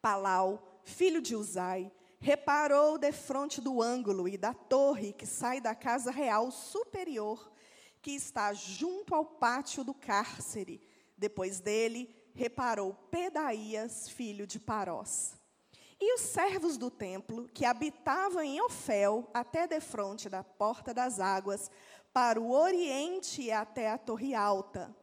Palau, 0.00 0.80
filho 0.84 1.20
de 1.20 1.36
Uzai, 1.36 1.92
reparou 2.18 2.96
defronte 2.96 3.60
do 3.60 3.82
ângulo 3.82 4.26
e 4.26 4.38
da 4.38 4.54
torre 4.54 5.12
que 5.12 5.26
sai 5.26 5.60
da 5.60 5.74
casa 5.74 6.10
real 6.10 6.50
superior, 6.50 7.52
que 8.00 8.12
está 8.12 8.54
junto 8.54 9.14
ao 9.14 9.24
pátio 9.24 9.84
do 9.84 9.92
cárcere. 9.92 10.80
Depois 11.16 11.60
dele, 11.60 12.08
reparou 12.34 12.94
Pedaías, 13.10 14.08
filho 14.08 14.46
de 14.46 14.58
Parós. 14.58 15.34
E 16.00 16.14
os 16.14 16.22
servos 16.22 16.76
do 16.76 16.90
templo, 16.90 17.48
que 17.48 17.64
habitavam 17.64 18.42
em 18.42 18.60
Ofel, 18.60 19.30
até 19.32 19.66
defronte 19.66 20.28
da 20.28 20.42
porta 20.42 20.92
das 20.92 21.20
águas, 21.20 21.70
para 22.14 22.40
o 22.40 22.52
oriente 22.52 23.42
e 23.42 23.50
até 23.50 23.90
a 23.90 23.98
torre 23.98 24.36
alta. 24.36 24.94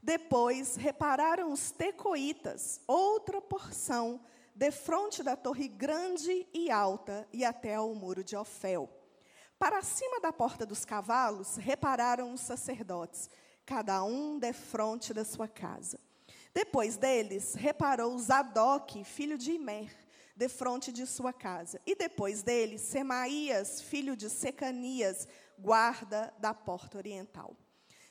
Depois 0.00 0.76
repararam 0.76 1.52
os 1.52 1.72
tecoitas, 1.72 2.80
outra 2.86 3.40
porção, 3.40 4.20
defronte 4.54 5.24
da 5.24 5.34
torre 5.34 5.66
grande 5.66 6.46
e 6.54 6.70
alta, 6.70 7.26
e 7.32 7.44
até 7.44 7.74
ao 7.74 7.92
muro 7.96 8.22
de 8.22 8.36
Ofel. 8.36 8.88
Para 9.58 9.82
cima 9.82 10.20
da 10.20 10.32
porta 10.32 10.64
dos 10.64 10.84
cavalos, 10.84 11.56
repararam 11.56 12.32
os 12.32 12.40
sacerdotes, 12.40 13.28
cada 13.66 14.04
um 14.04 14.38
defronte 14.38 15.12
da 15.12 15.24
sua 15.24 15.48
casa. 15.48 15.98
Depois 16.54 16.96
deles, 16.96 17.54
reparou 17.54 18.16
Zadok, 18.18 19.02
filho 19.02 19.36
de 19.36 19.52
Imer, 19.52 19.90
defronte 20.36 20.92
de 20.92 21.06
sua 21.06 21.32
casa. 21.32 21.80
E 21.86 21.94
depois 21.94 22.42
dele, 22.42 22.78
Semaías, 22.78 23.80
filho 23.80 24.16
de 24.16 24.28
Secanias, 24.28 25.26
guarda 25.58 26.32
da 26.38 26.52
porta 26.52 26.98
oriental. 26.98 27.56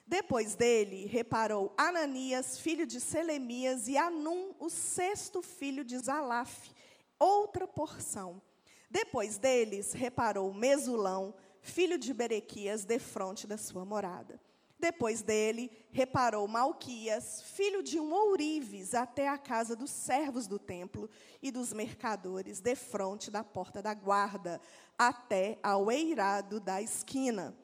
Depois 0.05 0.55
dele, 0.55 1.05
reparou 1.05 1.73
Ananias, 1.77 2.57
filho 2.57 2.85
de 2.85 2.99
Selemias, 2.99 3.87
e 3.87 3.97
Anum, 3.97 4.53
o 4.59 4.69
sexto 4.69 5.41
filho 5.41 5.85
de 5.85 5.97
Zalaf, 5.97 6.69
outra 7.17 7.65
porção. 7.67 8.41
Depois 8.89 9.37
deles, 9.37 9.93
reparou 9.93 10.53
Mesulão, 10.53 11.33
filho 11.61 11.97
de 11.97 12.13
Berequias, 12.13 12.83
defronte 12.83 13.47
da 13.47 13.57
sua 13.57 13.85
morada. 13.85 14.39
Depois 14.81 15.21
dele, 15.21 15.71
reparou 15.91 16.47
Malquias, 16.47 17.43
filho 17.43 17.83
de 17.83 17.99
um 17.99 18.11
ourives, 18.11 18.95
até 18.95 19.27
a 19.27 19.37
casa 19.37 19.75
dos 19.75 19.91
servos 19.91 20.47
do 20.47 20.57
templo 20.57 21.07
e 21.39 21.51
dos 21.51 21.71
mercadores, 21.71 22.59
defronte 22.59 23.29
da 23.29 23.43
porta 23.43 23.79
da 23.79 23.93
guarda, 23.93 24.59
até 24.97 25.59
ao 25.61 25.91
eirado 25.91 26.59
da 26.59 26.81
esquina. 26.81 27.55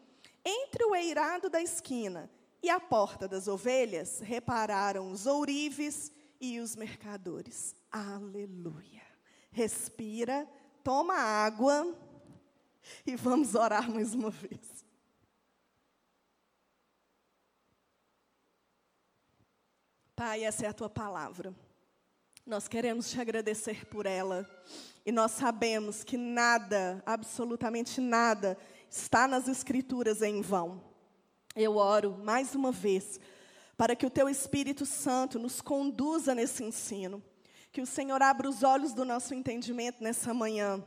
Entre 0.46 0.86
o 0.86 0.96
eirado 0.96 1.50
da 1.50 1.60
esquina 1.60 2.30
e 2.62 2.70
a 2.70 2.80
porta 2.80 3.28
das 3.28 3.48
ovelhas, 3.48 4.20
repararam 4.20 5.12
os 5.12 5.26
ourives 5.26 6.12
e 6.40 6.60
os 6.60 6.76
mercadores. 6.76 7.76
Aleluia. 7.92 9.02
Respira, 9.50 10.48
toma 10.84 11.16
água 11.16 11.98
e 13.08 13.16
vamos 13.16 13.56
orar 13.56 13.92
mais 13.92 14.14
uma 14.14 14.30
vez. 14.30 14.77
Pai, 20.18 20.44
essa 20.46 20.66
é 20.66 20.70
a 20.70 20.74
tua 20.74 20.90
palavra. 20.90 21.54
Nós 22.44 22.68
queremos 22.68 23.08
te 23.08 23.22
agradecer 23.22 23.86
por 23.86 24.08
ela. 24.08 24.50
E 25.06 25.12
nós 25.12 25.34
sabemos 25.34 26.04
que 26.04 26.18
nada, 26.18 27.04
absolutamente 27.06 28.02
nada, 28.02 28.58
está 28.90 29.28
nas 29.28 29.48
Escrituras 29.48 30.24
em 30.24 30.42
vão. 30.42 30.84
Eu 31.56 31.78
oro 31.78 32.18
mais 32.24 32.56
uma 32.56 32.72
vez 32.72 33.20
para 33.78 33.96
que 33.96 34.08
o 34.08 34.10
teu 34.10 34.28
Espírito 34.28 34.88
Santo 34.88 35.38
nos 35.38 35.62
conduza 35.62 36.34
nesse 36.34 36.64
ensino. 36.64 37.22
Que 37.72 37.80
o 37.80 37.86
Senhor 37.86 38.20
abra 38.20 38.50
os 38.50 38.64
olhos 38.64 38.94
do 38.96 39.06
nosso 39.06 39.36
entendimento 39.36 40.04
nessa 40.04 40.34
manhã. 40.34 40.84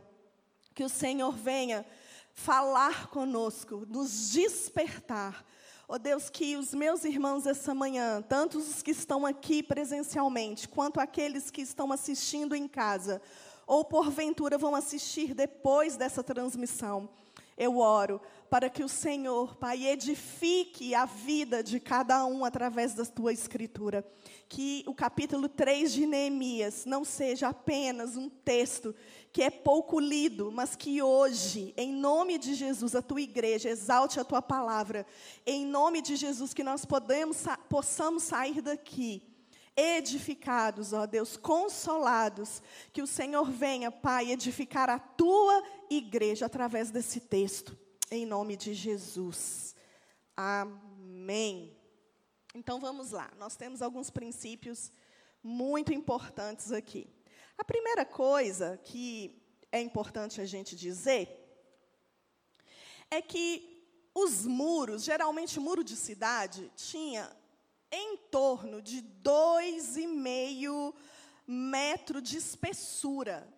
Que 0.75 0.83
o 0.83 0.89
Senhor 0.89 1.31
venha 1.31 1.87
falar 2.35 3.07
conosco, 3.11 3.87
nos 3.89 4.33
despertar 4.33 5.47
Ó 5.91 5.95
oh 5.95 5.99
Deus, 5.99 6.31
que 6.31 6.57
os 6.57 6.73
meus 6.73 7.03
irmãos 7.03 7.47
essa 7.47 7.75
manhã, 7.75 8.23
tanto 8.23 8.59
os 8.59 8.81
que 8.81 8.93
estão 8.93 9.27
aqui 9.27 9.61
presencialmente, 9.61 10.69
quanto 10.69 11.01
aqueles 11.01 11.51
que 11.51 11.63
estão 11.63 11.91
assistindo 11.91 12.55
em 12.55 12.69
casa, 12.69 13.21
ou 13.67 13.85
porventura 13.85 14.57
vão 14.57 14.77
assistir 14.77 15.35
depois 15.35 15.97
dessa 15.97 16.23
transmissão, 16.23 17.09
eu 17.59 17.79
oro 17.79 18.21
para 18.49 18.71
que 18.71 18.85
o 18.85 18.89
Senhor, 18.89 19.57
Pai, 19.57 19.85
edifique 19.85 20.95
a 20.95 21.07
vida 21.07 21.61
de 21.61 21.81
cada 21.81 22.25
um 22.25 22.45
através 22.45 22.95
da 22.95 23.05
tua 23.05 23.33
escritura. 23.33 24.07
Que 24.53 24.83
o 24.85 24.93
capítulo 24.93 25.49
3 25.49 25.93
de 25.93 26.07
Neemias 26.07 26.85
não 26.85 27.05
seja 27.05 27.51
apenas 27.51 28.17
um 28.17 28.29
texto 28.29 28.93
que 29.33 29.45
é 29.45 29.49
pouco 29.49 30.01
lido, 30.01 30.51
mas 30.51 30.75
que 30.75 31.01
hoje, 31.01 31.73
em 31.77 31.93
nome 31.93 32.37
de 32.37 32.55
Jesus, 32.55 32.97
a 32.97 33.01
tua 33.01 33.21
igreja 33.21 33.69
exalte 33.69 34.19
a 34.19 34.25
tua 34.25 34.43
palavra. 34.43 35.07
Em 35.47 35.65
nome 35.65 36.03
de 36.03 36.17
Jesus, 36.17 36.53
que 36.53 36.65
nós 36.65 36.85
podemos, 36.85 37.45
possamos 37.69 38.25
sair 38.25 38.61
daqui 38.61 39.23
edificados, 39.77 40.93
ó 40.93 41.07
Deus, 41.07 41.37
consolados, 41.37 42.61
que 42.93 43.01
o 43.01 43.07
Senhor 43.07 43.49
venha, 43.49 43.89
Pai, 43.93 44.33
edificar 44.33 44.91
a 44.91 44.99
tua 44.99 45.63
igreja 45.89 46.47
através 46.47 46.91
desse 46.91 47.21
texto, 47.21 47.79
em 48.11 48.27
nome 48.27 48.57
de 48.57 48.75
Jesus. 48.75 49.77
Amém. 50.37 51.80
Então 52.55 52.81
vamos 52.81 53.13
lá, 53.13 53.31
nós 53.39 53.55
temos 53.55 53.81
alguns 53.81 54.11
princípios 54.11 54.93
muito 55.43 55.93
importantes 55.93 56.73
aqui. 56.73 57.09
A 57.57 57.63
primeira 57.63 58.05
coisa 58.05 58.77
que 58.79 59.41
é 59.71 59.81
importante 59.81 60.41
a 60.41 60.45
gente 60.45 60.75
dizer 60.75 61.37
é 63.09 63.23
que 63.23 63.87
os 64.13 64.45
muros, 64.45 65.05
geralmente 65.05 65.61
muro 65.61 65.85
de 65.85 65.95
cidade, 65.95 66.73
tinha 66.75 67.31
em 67.93 68.17
torno 68.17 68.83
de 68.83 69.01
dois 69.01 69.97
e 69.97 70.09
meio 70.09 70.93
metro 71.47 72.21
de 72.21 72.37
espessura. 72.37 73.49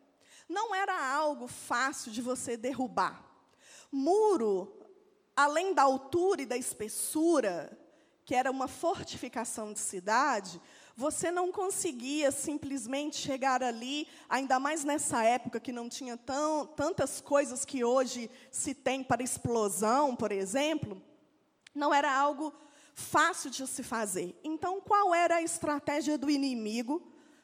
Não 0.47 0.75
era 0.75 1.15
algo 1.15 1.47
fácil 1.47 2.13
de 2.13 2.21
você 2.21 2.59
derrubar. 2.59 3.25
Muro, 3.91 4.71
além 5.35 5.73
da 5.73 5.83
altura 5.83 6.43
e 6.43 6.47
da 6.47 6.57
espessura, 6.57 7.79
que 8.25 8.35
era 8.35 8.51
uma 8.51 8.69
fortificação 8.69 9.73
de 9.73 9.81
cidade, 9.81 10.61
você 10.97 11.31
não 11.31 11.51
conseguia 11.51 12.31
simplesmente 12.31 13.17
chegar 13.17 13.63
ali, 13.63 14.07
ainda 14.29 14.61
mais 14.61 14.85
nessa 14.85 15.25
época 15.25 15.59
que 15.59 15.73
não 15.73 15.89
tinha 15.89 16.17
tão, 16.17 16.67
tantas 16.67 17.21
coisas 17.21 17.65
que 17.65 17.83
hoje 17.83 18.31
se 18.51 18.75
tem 18.75 19.03
para 19.03 19.23
explosão, 19.23 20.15
por 20.15 20.31
exemplo. 20.31 21.03
Não 21.75 21.93
era 21.93 22.15
algo 22.15 22.53
fácil 22.95 23.51
de 23.51 23.67
se 23.67 23.83
fazer. 23.83 24.39
Então, 24.45 24.81
qual 24.81 25.15
era 25.15 25.37
a 25.37 25.43
estratégia 25.43 26.19
do 26.19 26.31
inimigo 26.31 27.03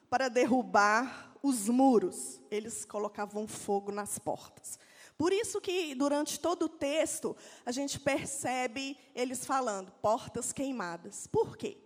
para 0.09 0.29
derrubar 0.29 1.33
os 1.41 1.67
muros? 1.67 2.39
Eles 2.51 2.85
colocavam 2.85 3.47
fogo 3.47 3.91
nas 3.91 4.19
portas. 4.19 4.77
Por 5.19 5.33
isso 5.33 5.59
que 5.59 5.93
durante 5.95 6.39
todo 6.39 6.63
o 6.63 6.69
texto 6.69 7.35
a 7.65 7.73
gente 7.73 7.99
percebe 7.99 8.97
eles 9.13 9.45
falando 9.45 9.91
portas 10.01 10.53
queimadas. 10.53 11.27
Por 11.27 11.57
quê? 11.57 11.77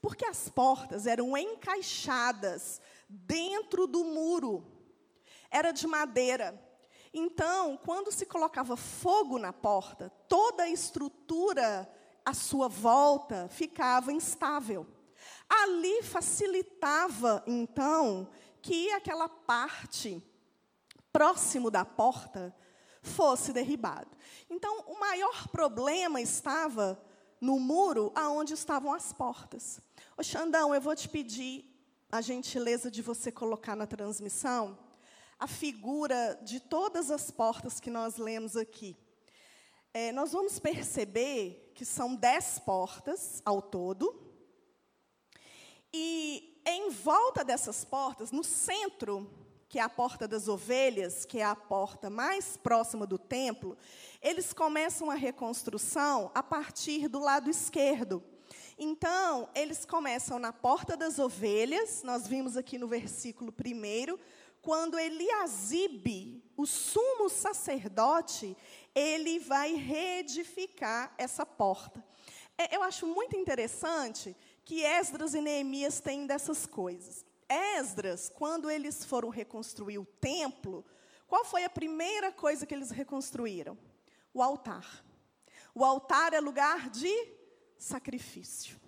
Porque 0.00 0.24
as 0.24 0.48
portas 0.48 1.04
eram 1.04 1.36
encaixadas 1.36 2.80
dentro 3.08 3.88
do 3.88 4.04
muro. 4.04 4.64
Era 5.50 5.72
de 5.72 5.88
madeira. 5.88 6.56
Então, 7.12 7.76
quando 7.84 8.12
se 8.12 8.24
colocava 8.24 8.76
fogo 8.76 9.40
na 9.40 9.52
porta, 9.52 10.08
toda 10.28 10.62
a 10.62 10.70
estrutura 10.70 11.92
à 12.24 12.32
sua 12.32 12.68
volta 12.68 13.48
ficava 13.48 14.12
instável. 14.12 14.86
Ali 15.48 16.00
facilitava, 16.04 17.42
então, 17.44 18.30
que 18.62 18.92
aquela 18.92 19.28
parte 19.28 20.22
próximo 21.12 21.72
da 21.72 21.84
porta 21.84 22.54
fosse 23.08 23.52
derribado. 23.52 24.10
Então, 24.48 24.84
o 24.86 25.00
maior 25.00 25.48
problema 25.48 26.20
estava 26.20 27.02
no 27.40 27.58
muro 27.58 28.12
aonde 28.14 28.54
estavam 28.54 28.92
as 28.92 29.12
portas. 29.12 29.80
Ô 30.16 30.22
Xandão, 30.22 30.74
eu 30.74 30.80
vou 30.80 30.94
te 30.94 31.08
pedir 31.08 31.64
a 32.10 32.20
gentileza 32.20 32.90
de 32.90 33.02
você 33.02 33.32
colocar 33.32 33.74
na 33.74 33.86
transmissão 33.86 34.78
a 35.38 35.46
figura 35.46 36.38
de 36.42 36.58
todas 36.58 37.10
as 37.10 37.30
portas 37.30 37.78
que 37.78 37.90
nós 37.90 38.16
lemos 38.16 38.56
aqui. 38.56 38.96
É, 39.94 40.10
nós 40.12 40.32
vamos 40.32 40.58
perceber 40.58 41.72
que 41.74 41.84
são 41.84 42.14
dez 42.14 42.58
portas 42.58 43.40
ao 43.44 43.62
todo. 43.62 44.20
E 45.92 46.60
em 46.66 46.90
volta 46.90 47.44
dessas 47.44 47.84
portas, 47.84 48.32
no 48.32 48.44
centro, 48.44 49.30
que 49.68 49.78
é 49.78 49.82
a 49.82 49.88
porta 49.88 50.26
das 50.26 50.48
ovelhas, 50.48 51.24
que 51.24 51.38
é 51.38 51.44
a 51.44 51.54
porta 51.54 52.08
mais 52.08 52.56
próxima 52.56 53.06
do 53.06 53.18
templo, 53.18 53.76
eles 54.22 54.52
começam 54.52 55.10
a 55.10 55.14
reconstrução 55.14 56.30
a 56.34 56.42
partir 56.42 57.06
do 57.08 57.18
lado 57.18 57.50
esquerdo. 57.50 58.22
Então, 58.78 59.48
eles 59.54 59.84
começam 59.84 60.38
na 60.38 60.52
porta 60.52 60.96
das 60.96 61.18
ovelhas, 61.18 62.02
nós 62.02 62.26
vimos 62.26 62.56
aqui 62.56 62.78
no 62.78 62.88
versículo 62.88 63.52
1, 63.52 64.16
quando 64.62 64.98
Eliasibe, 64.98 66.42
o 66.56 66.64
sumo 66.64 67.28
sacerdote, 67.28 68.56
ele 68.94 69.38
vai 69.38 69.74
reedificar 69.74 71.12
essa 71.18 71.44
porta. 71.44 72.04
É, 72.56 72.74
eu 72.74 72.82
acho 72.82 73.06
muito 73.06 73.36
interessante 73.36 74.34
que 74.64 74.82
Esdras 74.82 75.34
e 75.34 75.40
Neemias 75.40 76.00
têm 76.00 76.26
dessas 76.26 76.66
coisas. 76.66 77.24
Esdras, 77.48 78.28
quando 78.28 78.70
eles 78.70 79.04
foram 79.04 79.28
reconstruir 79.28 79.98
o 79.98 80.04
templo, 80.04 80.84
qual 81.26 81.44
foi 81.44 81.64
a 81.64 81.70
primeira 81.70 82.30
coisa 82.32 82.66
que 82.66 82.74
eles 82.74 82.90
reconstruíram? 82.90 83.78
O 84.32 84.42
altar. 84.42 85.04
O 85.74 85.84
altar 85.84 86.32
é 86.32 86.40
lugar 86.40 86.90
de 86.90 87.12
sacrifício. 87.78 88.78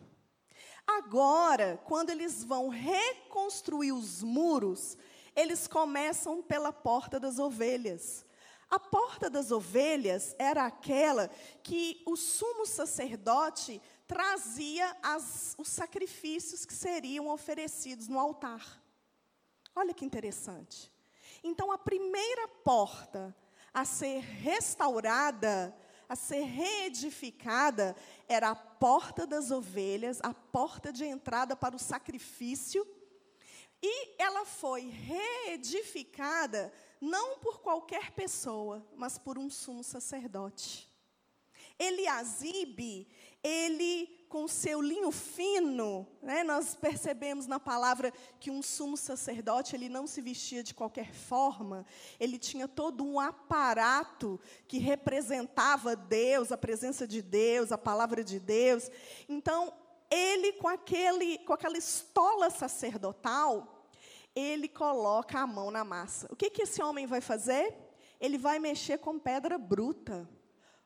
Agora, 0.87 1.81
quando 1.85 2.11
eles 2.11 2.43
vão 2.43 2.69
reconstruir 2.69 3.93
os 3.93 4.23
muros, 4.23 4.97
eles 5.37 5.67
começam 5.69 6.43
pela 6.43 6.73
porta 6.73 7.21
das 7.21 7.39
ovelhas. 7.39 8.27
A 8.69 8.79
porta 8.79 9.29
das 9.29 9.51
ovelhas 9.51 10.35
era 10.39 10.65
aquela 10.65 11.29
que 11.63 12.03
o 12.07 12.17
sumo 12.17 12.67
sacerdote 12.67 13.81
trazia 14.11 14.97
as, 15.01 15.55
os 15.57 15.69
sacrifícios 15.69 16.67
que 16.67 16.75
seriam 16.75 17.29
oferecidos 17.29 18.09
no 18.09 18.19
altar. 18.19 18.83
Olha 19.73 19.95
que 19.95 20.05
interessante. 20.05 20.93
Então, 21.45 21.71
a 21.71 21.79
primeira 21.79 22.49
porta 22.49 23.33
a 23.73 23.85
ser 23.85 24.19
restaurada, 24.19 25.73
a 26.09 26.17
ser 26.17 26.43
reedificada, 26.43 27.95
era 28.29 28.51
a 28.51 28.57
porta 28.57 29.29
das 29.29 29.53
ovelhas, 29.53 30.19
a 30.25 30.35
porta 30.35 30.93
de 30.93 31.05
entrada 31.05 31.55
para 31.55 31.77
o 31.77 31.79
sacrifício. 31.79 32.85
E 33.81 34.21
ela 34.21 34.45
foi 34.45 34.89
reedificada 34.89 36.73
não 37.01 37.39
por 37.39 37.61
qualquer 37.61 38.11
pessoa, 38.11 38.85
mas 38.97 39.19
por 39.19 39.39
um 39.39 39.49
sumo 39.49 39.85
sacerdote. 39.85 40.91
Eliasibe, 41.79 43.09
ele 43.43 44.21
com 44.29 44.47
seu 44.47 44.81
linho 44.81 45.11
fino, 45.11 46.07
né, 46.23 46.45
nós 46.45 46.77
percebemos 46.77 47.49
na 47.49 47.59
palavra 47.59 48.13
que 48.39 48.49
um 48.49 48.63
sumo 48.63 48.97
sacerdote 48.97 49.75
ele 49.75 49.89
não 49.89 50.07
se 50.07 50.21
vestia 50.21 50.63
de 50.63 50.73
qualquer 50.73 51.13
forma, 51.13 51.85
ele 52.19 52.39
tinha 52.39 52.69
todo 52.69 53.05
um 53.05 53.19
aparato 53.19 54.39
que 54.69 54.79
representava 54.79 55.97
Deus, 55.97 56.53
a 56.53 56.57
presença 56.57 57.09
de 57.09 57.21
Deus, 57.21 57.73
a 57.73 57.79
palavra 57.79 58.23
de 58.23 58.39
Deus. 58.39 58.89
Então, 59.29 59.75
ele 60.09 60.53
com 60.53 60.69
aquele, 60.69 61.39
com 61.39 61.53
aquela 61.53 61.77
estola 61.77 62.51
sacerdotal, 62.51 63.89
ele 64.33 64.69
coloca 64.69 65.41
a 65.41 65.47
mão 65.47 65.73
na 65.73 65.83
massa. 65.83 66.29
O 66.31 66.37
que, 66.37 66.51
que 66.51 66.63
esse 66.63 66.81
homem 66.81 67.05
vai 67.05 67.21
fazer? 67.21 67.77
Ele 68.21 68.39
vai 68.39 68.61
mexer 68.61 68.99
com 68.99 69.19
pedra 69.19 69.59
bruta. 69.59 70.29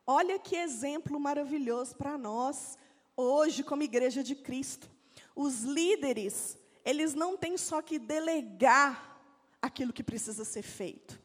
Olha 0.06 0.38
que 0.38 0.56
exemplo 0.56 1.18
maravilhoso 1.18 1.96
para 1.96 2.18
nós, 2.18 2.76
hoje, 3.16 3.62
como 3.62 3.82
igreja 3.82 4.22
de 4.22 4.34
Cristo. 4.34 4.90
Os 5.34 5.62
líderes, 5.62 6.58
eles 6.84 7.14
não 7.14 7.36
têm 7.36 7.56
só 7.56 7.80
que 7.80 7.98
delegar 7.98 9.18
aquilo 9.62 9.92
que 9.92 10.02
precisa 10.02 10.44
ser 10.44 10.62
feito. 10.62 11.18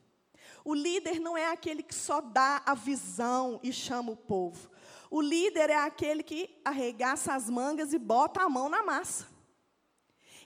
O 0.64 0.74
líder 0.74 1.20
não 1.20 1.38
é 1.38 1.52
aquele 1.52 1.84
que 1.84 1.96
só 1.96 2.22
dá 2.22 2.62
a 2.66 2.74
visão 2.74 3.60
e 3.62 3.74
chama 3.74 4.12
o 4.12 4.18
povo. 4.18 4.70
O 5.12 5.22
líder 5.22 5.70
é 5.70 5.76
aquele 5.76 6.24
que 6.24 6.62
arregaça 6.64 7.34
as 7.34 7.50
mangas 7.50 7.92
e 7.92 8.00
bota 8.00 8.42
a 8.42 8.50
mão 8.50 8.70
na 8.70 8.84
massa. 8.84 9.28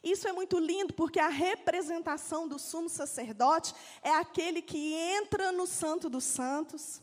Isso 0.04 0.28
é 0.28 0.32
muito 0.32 0.60
lindo, 0.60 0.94
porque 0.94 1.20
a 1.20 1.30
representação 1.30 2.48
do 2.48 2.58
sumo 2.60 2.90
sacerdote 2.90 3.74
é 4.02 4.12
aquele 4.12 4.62
que 4.62 4.94
entra 4.94 5.52
no 5.52 5.66
Santo 5.66 6.10
dos 6.10 6.24
Santos, 6.24 7.02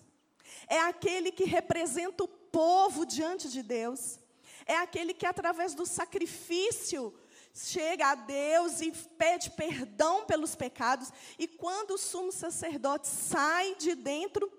é 0.68 0.80
aquele 0.80 1.30
que 1.30 1.44
representa 1.44 2.24
o 2.24 2.28
povo 2.28 3.04
diante 3.04 3.48
de 3.48 3.62
Deus, 3.62 4.18
é 4.66 4.76
aquele 4.76 5.14
que, 5.14 5.26
através 5.26 5.74
do 5.74 5.84
sacrifício, 5.86 7.14
chega 7.52 8.08
a 8.08 8.14
Deus 8.14 8.80
e 8.80 8.92
pede 8.92 9.50
perdão 9.50 10.24
pelos 10.24 10.54
pecados. 10.54 11.12
E 11.38 11.48
quando 11.48 11.92
o 11.92 11.98
sumo 11.98 12.30
sacerdote 12.30 13.08
sai 13.08 13.74
de 13.76 13.94
dentro 13.94 14.50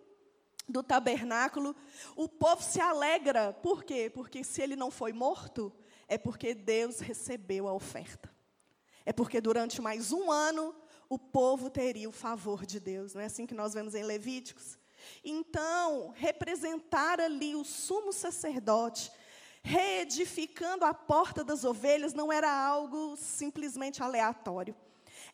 do 0.67 0.83
tabernáculo, 0.83 1.75
o 2.15 2.27
povo 2.27 2.63
se 2.63 2.79
alegra. 2.79 3.53
Por 3.53 3.83
quê? 3.83 4.09
Porque 4.13 4.43
se 4.43 4.61
ele 4.61 4.75
não 4.75 4.91
foi 4.91 5.13
morto, 5.13 5.71
é 6.07 6.17
porque 6.17 6.53
Deus 6.53 6.99
recebeu 6.99 7.67
a 7.67 7.73
oferta. 7.73 8.29
É 9.05 9.13
porque 9.13 9.41
durante 9.41 9.81
mais 9.81 10.11
um 10.11 10.31
ano 10.31 10.75
o 11.09 11.17
povo 11.17 11.69
teria 11.69 12.07
o 12.07 12.11
favor 12.13 12.65
de 12.65 12.79
Deus. 12.79 13.13
Não 13.13 13.21
é 13.21 13.25
assim 13.25 13.45
que 13.45 13.53
nós 13.53 13.73
vemos 13.73 13.95
em 13.95 14.03
Levíticos? 14.03 14.77
Então, 15.23 16.13
representar 16.15 17.19
ali 17.19 17.55
o 17.55 17.63
sumo 17.63 18.11
sacerdote, 18.11 19.11
reedificando 19.63 20.85
a 20.85 20.93
porta 20.93 21.43
das 21.43 21.63
ovelhas, 21.63 22.13
não 22.13 22.31
era 22.31 22.51
algo 22.51 23.15
simplesmente 23.15 24.01
aleatório. 24.01 24.75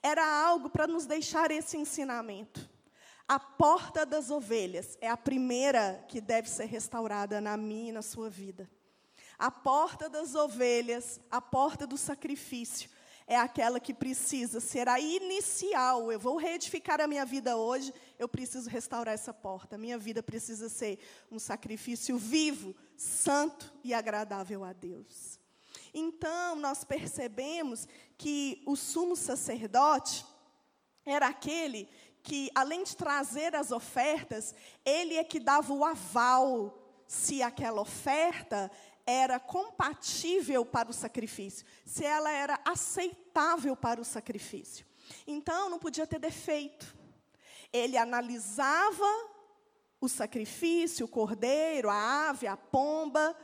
Era 0.03 0.25
algo 0.25 0.69
para 0.69 0.87
nos 0.87 1.05
deixar 1.05 1.51
esse 1.51 1.77
ensinamento. 1.77 2.69
A 3.27 3.39
porta 3.39 4.05
das 4.05 4.31
ovelhas 4.31 4.97
é 5.01 5.09
a 5.09 5.17
primeira 5.17 6.03
que 6.07 6.21
deve 6.21 6.49
ser 6.49 6.65
restaurada 6.65 7.41
na 7.41 7.57
minha 7.57 7.89
e 7.89 7.91
na 7.91 8.01
sua 8.01 8.29
vida. 8.29 8.69
A 9.37 9.51
porta 9.51 10.09
das 10.09 10.33
ovelhas, 10.33 11.19
a 11.29 11.41
porta 11.41 11.85
do 11.85 11.97
sacrifício, 11.97 12.89
é 13.27 13.35
aquela 13.35 13.77
que 13.77 13.93
precisa 13.93 14.61
ser 14.61 14.87
a 14.87 14.99
inicial. 14.99 16.09
Eu 16.09 16.19
vou 16.19 16.37
reedificar 16.37 17.01
a 17.01 17.07
minha 17.07 17.25
vida 17.25 17.57
hoje, 17.57 17.93
eu 18.17 18.27
preciso 18.27 18.69
restaurar 18.69 19.13
essa 19.13 19.33
porta. 19.33 19.75
A 19.75 19.77
minha 19.77 19.97
vida 19.97 20.23
precisa 20.23 20.69
ser 20.69 20.97
um 21.29 21.37
sacrifício 21.37 22.17
vivo, 22.17 22.73
santo 22.95 23.73
e 23.83 23.93
agradável 23.93 24.63
a 24.63 24.71
Deus. 24.71 25.37
Então, 25.93 26.55
nós 26.55 26.85
percebemos 26.85 27.87
que 28.17 28.63
o 28.65 28.77
sumo 28.77 29.15
sacerdote 29.15 30.25
era 31.05 31.27
aquele 31.27 31.89
que, 32.23 32.49
além 32.55 32.83
de 32.83 32.95
trazer 32.95 33.55
as 33.55 33.71
ofertas, 33.71 34.55
ele 34.85 35.15
é 35.15 35.23
que 35.23 35.39
dava 35.39 35.73
o 35.73 35.83
aval 35.83 36.77
se 37.07 37.41
aquela 37.41 37.81
oferta 37.81 38.69
era 39.07 39.39
compatível 39.39 40.65
para 40.65 40.91
o 40.91 40.93
sacrifício, 40.93 41.65
se 41.85 42.03
ela 42.03 42.29
era 42.29 42.59
aceitável 42.65 43.73
para 43.73 44.01
o 44.01 44.05
sacrifício. 44.05 44.85
Então, 45.25 45.69
não 45.69 45.79
podia 45.79 46.05
ter 46.05 46.19
defeito. 46.19 46.93
Ele 47.71 47.97
analisava 47.97 49.05
o 50.01 50.09
sacrifício, 50.09 51.05
o 51.05 51.09
cordeiro, 51.09 51.89
a 51.89 52.29
ave, 52.29 52.47
a 52.47 52.57
pomba. 52.57 53.35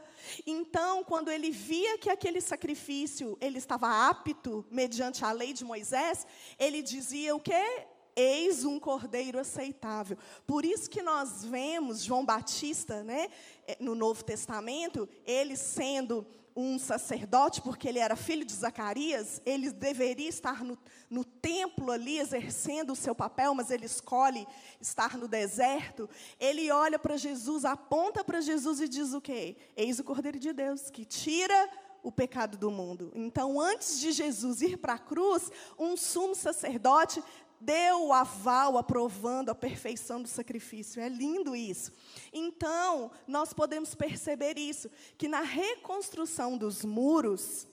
Então, 0.46 1.04
quando 1.04 1.32
ele 1.32 1.50
via 1.50 1.98
que 1.98 2.10
aquele 2.10 2.42
sacrifício 2.42 3.38
ele 3.40 3.58
estava 3.58 4.10
apto 4.10 4.66
mediante 4.70 5.24
a 5.24 5.32
lei 5.32 5.54
de 5.54 5.64
Moisés, 5.64 6.28
ele 6.60 6.82
dizia 6.82 7.34
o 7.36 7.40
quê? 7.40 7.88
Eis 8.16 8.64
um 8.64 8.80
cordeiro 8.80 9.40
aceitável. 9.40 10.18
Por 10.46 10.66
isso 10.66 10.90
que 10.90 11.02
nós 11.02 11.44
vemos 11.44 12.04
João 12.04 12.26
Batista, 12.26 13.04
né, 13.04 13.28
eh, 13.68 13.78
no 13.80 13.96
Novo 13.96 14.24
Testamento, 14.24 15.08
ele 15.26 15.56
sendo 15.56 16.26
um 16.56 16.78
sacerdote, 16.78 17.62
porque 17.62 17.88
ele 17.88 18.00
era 18.00 18.16
filho 18.16 18.46
de 18.46 18.54
Zacarias, 18.54 19.42
ele 19.46 19.72
deveria 19.72 20.30
estar 20.30 20.64
no, 20.64 20.78
no 21.10 21.24
templo 21.24 21.92
ali 21.92 22.20
exercendo 22.20 22.94
o 22.94 22.96
seu 22.96 23.16
papel, 23.16 23.56
mas 23.56 23.72
ele 23.72 23.86
escolhe 23.86 24.48
estar 24.80 25.18
no 25.18 25.28
deserto. 25.28 26.10
Ele 26.40 26.70
olha 26.72 27.00
para 27.00 27.18
Jesus, 27.18 27.66
aponta 27.66 28.24
para 28.24 28.42
Jesus 28.42 28.80
e 28.80 28.88
diz 28.88 29.14
o 29.14 29.22
quê? 29.22 29.56
Eis 29.76 30.00
o 30.00 30.04
Cordeiro 30.04 30.40
de 30.40 30.54
Deus, 30.54 30.90
que 30.90 31.06
tira 31.06 31.70
o 32.04 32.12
pecado 32.12 32.58
do 32.58 32.70
mundo. 32.70 33.12
Então, 33.16 33.60
antes 33.60 34.00
de 34.00 34.12
Jesus 34.12 34.62
ir 34.62 34.78
para 34.78 34.94
a 34.94 35.00
cruz, 35.00 35.50
um 35.80 35.96
sumo 35.96 36.36
sacerdote 36.36 37.24
deu 37.60 38.08
o 38.08 38.14
aval 38.14 38.78
aprovando 38.78 39.50
a 39.50 39.56
perfeição 39.56 40.22
do 40.22 40.28
sacrifício. 40.28 41.02
É 41.02 41.08
lindo 41.08 41.56
isso. 41.56 41.94
Então, 42.34 43.10
nós 43.26 43.54
podemos 43.54 43.96
perceber 43.96 44.60
isso, 44.60 44.92
que 45.18 45.30
na 45.30 45.40
reconstrução 45.40 46.58
dos 46.58 46.84
muros, 46.84 47.66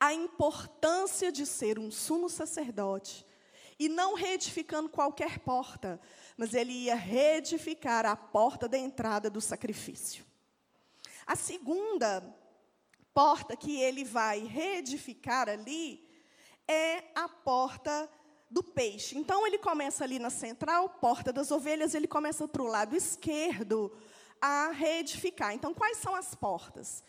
a 0.00 0.14
importância 0.14 1.30
de 1.30 1.44
ser 1.44 1.78
um 1.78 1.90
sumo 1.90 2.30
sacerdote 2.30 3.26
e 3.78 3.88
não 3.88 4.14
reedificando 4.14 4.88
qualquer 4.88 5.40
porta, 5.40 6.00
mas 6.36 6.54
ele 6.54 6.72
ia 6.72 6.94
reedificar 6.94 8.06
a 8.06 8.16
porta 8.16 8.66
da 8.66 8.78
entrada 8.78 9.28
do 9.28 9.40
sacrifício. 9.40 10.24
A 11.26 11.36
segunda 11.36 12.24
porta 13.14 13.56
que 13.56 13.80
ele 13.80 14.04
vai 14.04 14.40
reedificar 14.40 15.48
ali 15.48 16.06
é 16.66 17.04
a 17.14 17.28
porta 17.28 18.08
do 18.50 18.62
peixe. 18.62 19.16
Então 19.16 19.46
ele 19.46 19.58
começa 19.58 20.04
ali 20.04 20.18
na 20.18 20.30
central, 20.30 20.88
porta 20.88 21.32
das 21.32 21.50
ovelhas, 21.50 21.94
ele 21.94 22.06
começa 22.06 22.46
para 22.48 22.62
o 22.62 22.66
lado 22.66 22.96
esquerdo 22.96 23.92
a 24.40 24.70
reedificar. 24.70 25.52
Então 25.52 25.74
quais 25.74 25.98
são 25.98 26.14
as 26.14 26.34
portas? 26.34 27.02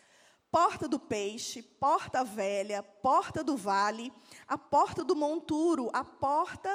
Porta 0.50 0.88
do 0.88 0.98
peixe, 0.98 1.62
porta 1.62 2.24
velha, 2.24 2.82
porta 2.82 3.44
do 3.44 3.56
vale, 3.56 4.12
a 4.48 4.58
porta 4.58 5.04
do 5.04 5.14
monturo, 5.14 5.88
a 5.92 6.04
porta 6.04 6.70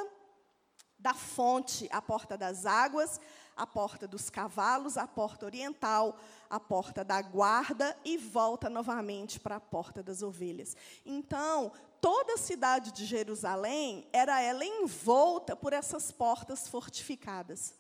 da 0.97 1.13
fonte, 1.13 1.87
a 1.91 2.01
porta 2.01 2.37
das 2.37 2.65
águas, 2.65 3.19
a 3.55 3.67
porta 3.67 4.07
dos 4.07 4.29
cavalos, 4.29 4.97
a 4.97 5.05
porta 5.05 5.45
oriental, 5.45 6.17
a 6.49 6.59
porta 6.59 7.03
da 7.03 7.21
guarda 7.21 7.97
e 8.03 8.17
volta 8.17 8.69
novamente 8.69 9.39
para 9.39 9.57
a 9.57 9.59
porta 9.59 10.01
das 10.01 10.21
ovelhas. 10.21 10.75
Então, 11.05 11.71
toda 12.01 12.33
a 12.33 12.37
cidade 12.37 12.91
de 12.91 13.05
Jerusalém 13.05 14.07
era 14.13 14.41
ela 14.41 14.65
envolta 14.65 15.55
por 15.55 15.73
essas 15.73 16.11
portas 16.11 16.67
fortificadas. 16.67 17.73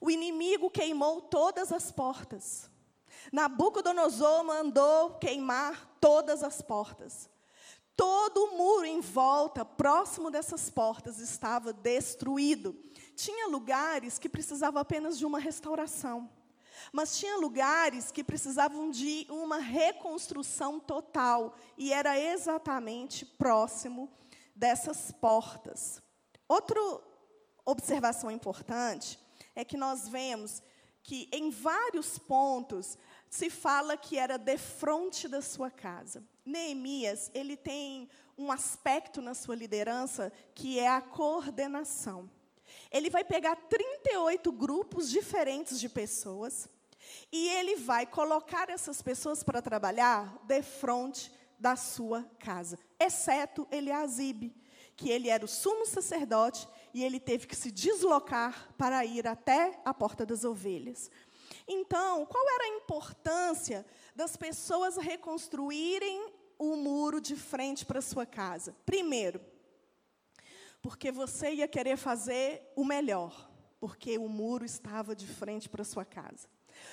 O 0.00 0.10
inimigo 0.10 0.70
queimou 0.70 1.22
todas 1.22 1.72
as 1.72 1.90
portas. 1.90 2.70
Nabucodonosor 3.32 4.44
mandou 4.44 5.14
queimar 5.18 5.96
todas 6.00 6.42
as 6.42 6.62
portas. 6.62 7.28
Todo 7.96 8.44
o 8.44 8.56
muro 8.56 8.86
em 8.86 9.00
volta, 9.00 9.62
próximo 9.62 10.30
dessas 10.30 10.70
portas, 10.70 11.18
estava 11.18 11.70
destruído. 11.70 12.74
Tinha 13.14 13.46
lugares 13.46 14.18
que 14.18 14.28
precisavam 14.28 14.80
apenas 14.80 15.18
de 15.18 15.26
uma 15.26 15.38
restauração. 15.38 16.30
Mas 16.92 17.18
tinha 17.18 17.36
lugares 17.36 18.10
que 18.10 18.24
precisavam 18.24 18.90
de 18.90 19.26
uma 19.30 19.58
reconstrução 19.58 20.80
total, 20.80 21.54
e 21.76 21.92
era 21.92 22.18
exatamente 22.18 23.24
próximo 23.24 24.10
dessas 24.54 25.12
portas. 25.12 26.02
Outra 26.48 26.80
observação 27.64 28.30
importante 28.30 29.18
é 29.54 29.64
que 29.64 29.76
nós 29.76 30.08
vemos 30.08 30.62
que 31.02 31.28
em 31.32 31.50
vários 31.50 32.18
pontos 32.18 32.98
se 33.28 33.48
fala 33.48 33.96
que 33.96 34.18
era 34.18 34.36
de 34.36 34.58
frente 34.58 35.28
da 35.28 35.40
sua 35.40 35.70
casa. 35.70 36.22
Neemias, 36.44 37.30
ele 37.32 37.56
tem 37.56 38.08
um 38.36 38.50
aspecto 38.50 39.22
na 39.22 39.34
sua 39.34 39.54
liderança 39.54 40.32
que 40.54 40.78
é 40.78 40.88
a 40.88 41.00
coordenação. 41.00 42.28
Ele 42.90 43.08
vai 43.08 43.24
pegar 43.24 43.56
38 43.56 44.50
grupos 44.50 45.08
diferentes 45.10 45.78
de 45.78 45.88
pessoas 45.88 46.68
e 47.32 47.48
ele 47.48 47.76
vai 47.76 48.06
colocar 48.06 48.68
essas 48.68 49.00
pessoas 49.00 49.42
para 49.42 49.62
trabalhar 49.62 50.40
de 50.44 50.62
frente 50.62 51.32
da 51.58 51.76
sua 51.76 52.24
casa, 52.38 52.78
exceto 52.98 53.68
Eliasibe, 53.70 54.54
que 54.96 55.10
ele 55.10 55.28
era 55.28 55.44
o 55.44 55.48
sumo 55.48 55.86
sacerdote 55.86 56.66
e 56.92 57.04
ele 57.04 57.20
teve 57.20 57.46
que 57.46 57.54
se 57.54 57.70
deslocar 57.70 58.74
para 58.76 59.04
ir 59.04 59.26
até 59.26 59.78
a 59.84 59.94
porta 59.94 60.26
das 60.26 60.44
ovelhas. 60.44 61.10
Então, 61.68 62.26
qual 62.26 62.44
era 62.48 62.64
a 62.64 62.76
importância 62.76 63.86
das 64.14 64.36
pessoas 64.36 64.96
reconstruírem 64.96 66.32
o 66.58 66.76
muro 66.76 67.20
de 67.20 67.36
frente 67.36 67.86
para 67.86 68.00
sua 68.00 68.26
casa? 68.26 68.74
Primeiro, 68.84 69.40
porque 70.82 71.12
você 71.12 71.52
ia 71.52 71.68
querer 71.68 71.96
fazer 71.96 72.72
o 72.74 72.84
melhor, 72.84 73.50
porque 73.78 74.18
o 74.18 74.28
muro 74.28 74.64
estava 74.64 75.14
de 75.14 75.26
frente 75.26 75.68
para 75.68 75.84
sua 75.84 76.04
casa. 76.04 76.48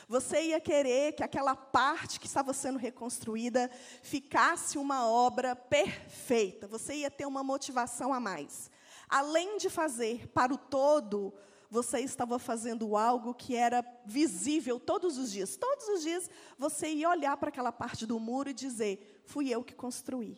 Você 0.07 0.41
ia 0.47 0.59
querer 0.59 1.13
que 1.13 1.23
aquela 1.23 1.55
parte 1.55 2.19
que 2.19 2.27
estava 2.27 2.53
sendo 2.53 2.77
reconstruída 2.77 3.69
ficasse 4.01 4.77
uma 4.77 5.07
obra 5.07 5.55
perfeita. 5.55 6.67
Você 6.67 6.95
ia 6.95 7.11
ter 7.11 7.25
uma 7.25 7.43
motivação 7.43 8.13
a 8.13 8.19
mais. 8.19 8.69
Além 9.07 9.57
de 9.57 9.69
fazer 9.69 10.27
para 10.29 10.53
o 10.53 10.57
todo, 10.57 11.33
você 11.69 11.99
estava 11.99 12.39
fazendo 12.39 12.95
algo 12.95 13.33
que 13.33 13.55
era 13.55 13.85
visível 14.05 14.79
todos 14.79 15.17
os 15.17 15.31
dias. 15.31 15.55
Todos 15.55 15.87
os 15.87 16.01
dias 16.01 16.29
você 16.57 16.89
ia 16.89 17.09
olhar 17.09 17.37
para 17.37 17.49
aquela 17.49 17.71
parte 17.71 18.05
do 18.05 18.19
muro 18.19 18.49
e 18.49 18.53
dizer: 18.53 19.21
fui 19.25 19.49
eu 19.49 19.63
que 19.63 19.75
construí. 19.75 20.37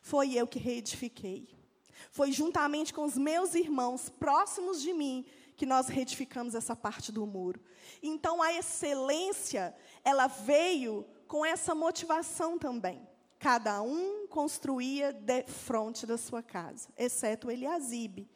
Foi 0.00 0.34
eu 0.34 0.46
que 0.46 0.58
reedifiquei. 0.58 1.57
Foi 2.10 2.32
juntamente 2.32 2.92
com 2.92 3.04
os 3.04 3.16
meus 3.16 3.54
irmãos 3.54 4.08
próximos 4.08 4.80
de 4.80 4.92
mim 4.92 5.24
que 5.56 5.66
nós 5.66 5.88
retificamos 5.88 6.54
essa 6.54 6.76
parte 6.76 7.10
do 7.10 7.26
muro. 7.26 7.60
Então 8.02 8.40
a 8.42 8.52
excelência, 8.52 9.74
ela 10.04 10.26
veio 10.26 11.04
com 11.26 11.44
essa 11.44 11.74
motivação 11.74 12.58
também. 12.58 13.06
Cada 13.38 13.82
um 13.82 14.26
construía 14.26 15.12
de 15.12 15.44
frente 15.44 16.06
da 16.06 16.16
sua 16.16 16.42
casa, 16.42 16.88
exceto 16.96 17.50
Eliasibe. 17.50 18.28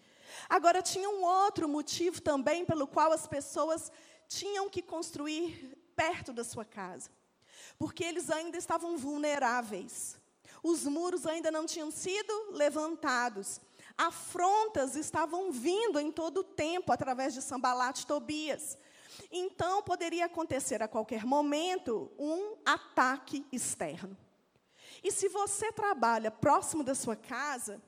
Agora, 0.49 0.81
tinha 0.83 1.09
um 1.09 1.25
outro 1.25 1.69
motivo 1.69 2.21
também 2.21 2.65
pelo 2.65 2.87
qual 2.87 3.13
as 3.13 3.27
pessoas 3.27 3.91
tinham 4.29 4.69
que 4.69 4.81
construir 4.81 5.77
perto 5.95 6.33
da 6.33 6.45
sua 6.45 6.65
casa. 6.65 7.11
Porque 7.79 8.05
eles 8.05 8.31
ainda 8.31 8.57
estavam 8.57 8.97
vulneráveis. 8.97 10.19
Os 10.63 10.85
muros 10.85 11.27
ainda 11.27 11.51
não 11.51 11.67
tinham 11.67 11.91
sido 11.91 12.51
levantados. 12.53 13.61
Afrontas 13.97 14.97
estavam 14.97 15.51
vindo 15.51 15.99
em 15.99 16.11
todo 16.11 16.39
o 16.39 16.45
tempo 16.45 16.93
através 16.93 17.35
de 17.35 17.43
Sambalat 17.43 18.01
e 18.01 18.07
Tobias. 18.07 18.79
Então, 19.31 19.83
poderia 19.83 20.27
acontecer 20.27 20.83
a 20.83 20.89
qualquer 20.89 21.25
momento 21.25 22.11
um 22.19 22.57
ataque 22.65 23.45
externo. 23.51 24.17
E 25.03 25.11
se 25.11 25.29
você 25.29 25.73
trabalha 25.73 26.31
próximo 26.31 26.85
da 26.85 26.95
sua 26.95 27.17
casa, 27.17 27.83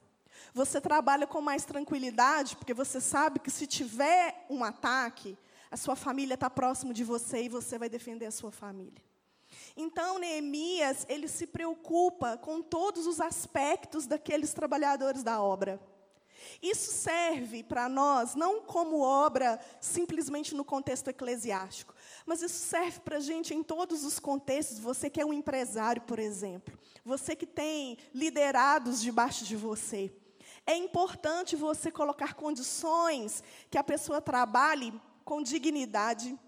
você 0.52 0.80
trabalha 0.80 1.26
com 1.26 1.40
mais 1.40 1.64
tranquilidade, 1.64 2.56
porque 2.56 2.74
você 2.74 3.00
sabe 3.00 3.38
que 3.38 3.50
se 3.50 3.66
tiver 3.66 4.46
um 4.50 4.64
ataque, 4.64 5.38
a 5.70 5.76
sua 5.76 5.96
família 5.96 6.34
está 6.34 6.50
próximo 6.50 6.92
de 6.92 7.04
você 7.04 7.44
e 7.44 7.48
você 7.48 7.78
vai 7.78 7.88
defender 7.88 8.26
a 8.26 8.30
sua 8.30 8.50
família. 8.50 9.02
Então, 9.76 10.18
Neemias, 10.18 11.04
ele 11.08 11.28
se 11.28 11.46
preocupa 11.46 12.36
com 12.36 12.62
todos 12.62 13.06
os 13.06 13.20
aspectos 13.20 14.06
daqueles 14.06 14.52
trabalhadores 14.52 15.22
da 15.22 15.42
obra. 15.42 15.80
Isso 16.62 16.92
serve 16.92 17.62
para 17.62 17.88
nós 17.88 18.34
não 18.34 18.62
como 18.62 19.00
obra 19.00 19.58
simplesmente 19.80 20.54
no 20.54 20.64
contexto 20.64 21.08
eclesiástico, 21.08 21.94
mas 22.26 22.42
isso 22.42 22.58
serve 22.66 23.00
para 23.00 23.16
a 23.16 23.20
gente 23.20 23.54
em 23.54 23.62
todos 23.62 24.04
os 24.04 24.18
contextos. 24.18 24.78
Você 24.78 25.08
que 25.10 25.20
é 25.20 25.26
um 25.26 25.32
empresário, 25.32 26.02
por 26.02 26.18
exemplo, 26.18 26.78
você 27.04 27.34
que 27.34 27.46
tem 27.46 27.98
liderados 28.14 29.00
debaixo 29.00 29.44
de 29.44 29.56
você. 29.56 30.12
É 30.66 30.76
importante 30.76 31.56
você 31.56 31.90
colocar 31.90 32.34
condições 32.34 33.42
que 33.70 33.76
a 33.76 33.84
pessoa 33.84 34.20
trabalhe 34.20 34.98
com 35.24 35.42
dignidade. 35.42 36.38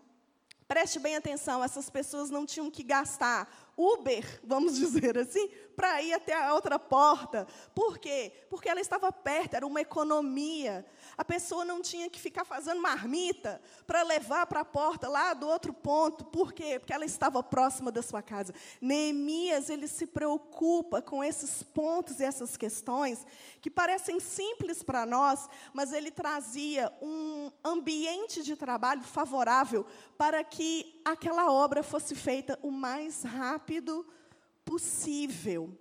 Preste 0.69 0.99
bem 0.99 1.15
atenção, 1.15 1.63
essas 1.63 1.89
pessoas 1.89 2.29
não 2.29 2.45
tinham 2.45 2.71
que 2.71 2.83
gastar 2.83 3.49
Uber, 3.77 4.41
vamos 4.43 4.77
dizer 4.79 5.19
assim, 5.19 5.51
para 5.77 6.01
ir 6.01 6.15
até 6.15 6.33
a 6.33 6.55
outra 6.55 6.79
porta. 6.79 7.47
Por 7.75 7.99
quê? 7.99 8.33
Porque 8.49 8.69
ela 8.69 8.81
estava 8.81 9.13
perto, 9.13 9.55
era 9.55 9.67
uma 9.67 9.83
economia. 9.83 10.87
A 11.17 11.23
pessoa 11.25 11.65
não 11.65 11.83
tinha 11.83 12.09
que 12.09 12.19
ficar 12.19 12.47
fazendo 12.47 12.81
marmita 12.81 13.61
para 13.87 14.03
levar 14.03 14.47
para 14.47 14.61
a 14.61 14.65
porta 14.65 15.09
lá 15.09 15.35
do 15.35 15.47
outro 15.47 15.75
ponto. 15.75 16.25
Por 16.25 16.55
quê? 16.55 16.79
Porque 16.79 16.93
ela 16.93 17.05
estava 17.05 17.43
próxima 17.43 17.93
da 17.93 18.01
sua 18.01 18.23
casa. 18.23 18.55
Neemias, 18.81 19.69
ele 19.69 19.87
se 19.87 20.07
preocupa 20.07 21.03
com 21.03 21.23
esses 21.23 21.63
pontos 21.63 22.19
e 22.21 22.25
essas 22.25 22.57
questões 22.57 23.27
que 23.61 23.71
parecem 23.71 24.19
simples 24.21 24.83
para 24.83 25.05
nós, 25.05 25.49
mas 25.75 25.93
ele 25.93 26.11
trazia 26.11 26.91
um 27.03 27.51
ambiente 27.63 28.43
de 28.43 28.57
trabalho 28.57 29.03
favorável 29.03 29.85
para 30.17 30.43
que 30.43 31.03
aquela 31.05 31.53
obra 31.53 31.83
fosse 31.83 32.15
feita 32.15 32.59
o 32.63 32.71
mais 32.71 33.23
rápido 33.23 33.66
possível. 34.65 35.77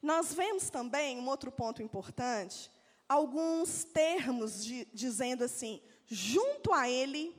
Nós 0.00 0.32
vemos 0.32 0.70
também 0.70 1.18
um 1.18 1.28
outro 1.28 1.50
ponto 1.50 1.82
importante, 1.82 2.70
alguns 3.08 3.84
termos 3.84 4.64
de, 4.64 4.86
dizendo 4.92 5.44
assim, 5.44 5.82
junto 6.06 6.72
a 6.72 6.88
ele, 6.88 7.36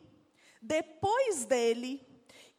depois 0.62 1.46
dele 1.46 2.06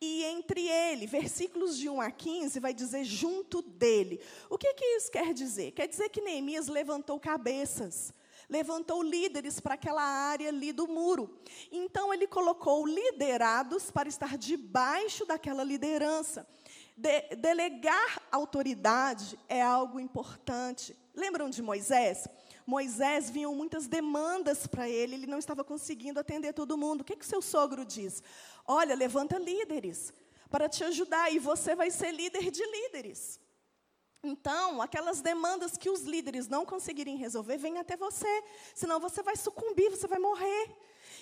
e 0.00 0.24
entre 0.24 0.66
ele. 0.66 1.06
Versículos 1.06 1.76
de 1.76 1.88
1 1.88 2.00
a 2.00 2.10
15 2.10 2.60
vai 2.60 2.72
dizer 2.72 3.04
junto 3.04 3.60
dele. 3.60 4.20
O 4.48 4.56
que, 4.56 4.72
que 4.74 4.84
isso 4.84 5.10
quer 5.10 5.34
dizer? 5.34 5.72
Quer 5.72 5.86
dizer 5.86 6.08
que 6.08 6.22
Neemias 6.22 6.68
levantou 6.68 7.20
cabeças, 7.20 8.14
levantou 8.48 9.02
líderes 9.02 9.60
para 9.60 9.74
aquela 9.74 10.02
área 10.02 10.48
ali 10.48 10.72
do 10.72 10.88
muro. 10.88 11.38
Então 11.70 12.12
ele 12.12 12.26
colocou 12.26 12.86
liderados 12.86 13.90
para 13.90 14.08
estar 14.08 14.38
debaixo 14.38 15.26
daquela 15.26 15.62
liderança. 15.62 16.48
De, 17.00 17.34
delegar 17.36 18.20
autoridade 18.30 19.38
é 19.48 19.62
algo 19.62 19.98
importante. 19.98 20.94
Lembram 21.14 21.48
de 21.48 21.62
Moisés? 21.62 22.28
Moisés 22.66 23.30
vinham 23.30 23.54
muitas 23.54 23.86
demandas 23.86 24.66
para 24.66 24.86
ele, 24.86 25.14
ele 25.14 25.26
não 25.26 25.38
estava 25.38 25.64
conseguindo 25.64 26.20
atender 26.20 26.52
todo 26.52 26.76
mundo. 26.76 27.00
O 27.00 27.04
que, 27.04 27.16
que 27.16 27.24
seu 27.24 27.40
sogro 27.40 27.86
diz? 27.86 28.22
Olha, 28.66 28.94
levanta 28.94 29.38
líderes 29.38 30.12
para 30.50 30.68
te 30.68 30.84
ajudar, 30.84 31.32
e 31.32 31.38
você 31.38 31.74
vai 31.74 31.90
ser 31.90 32.12
líder 32.12 32.50
de 32.50 32.62
líderes. 32.66 33.40
Então, 34.22 34.82
aquelas 34.82 35.22
demandas 35.22 35.78
que 35.78 35.88
os 35.88 36.02
líderes 36.02 36.48
não 36.48 36.66
conseguirem 36.66 37.16
resolver, 37.16 37.56
vêm 37.56 37.78
até 37.78 37.96
você, 37.96 38.44
senão 38.74 39.00
você 39.00 39.22
vai 39.22 39.36
sucumbir, 39.36 39.88
você 39.88 40.06
vai 40.06 40.18
morrer. 40.18 40.76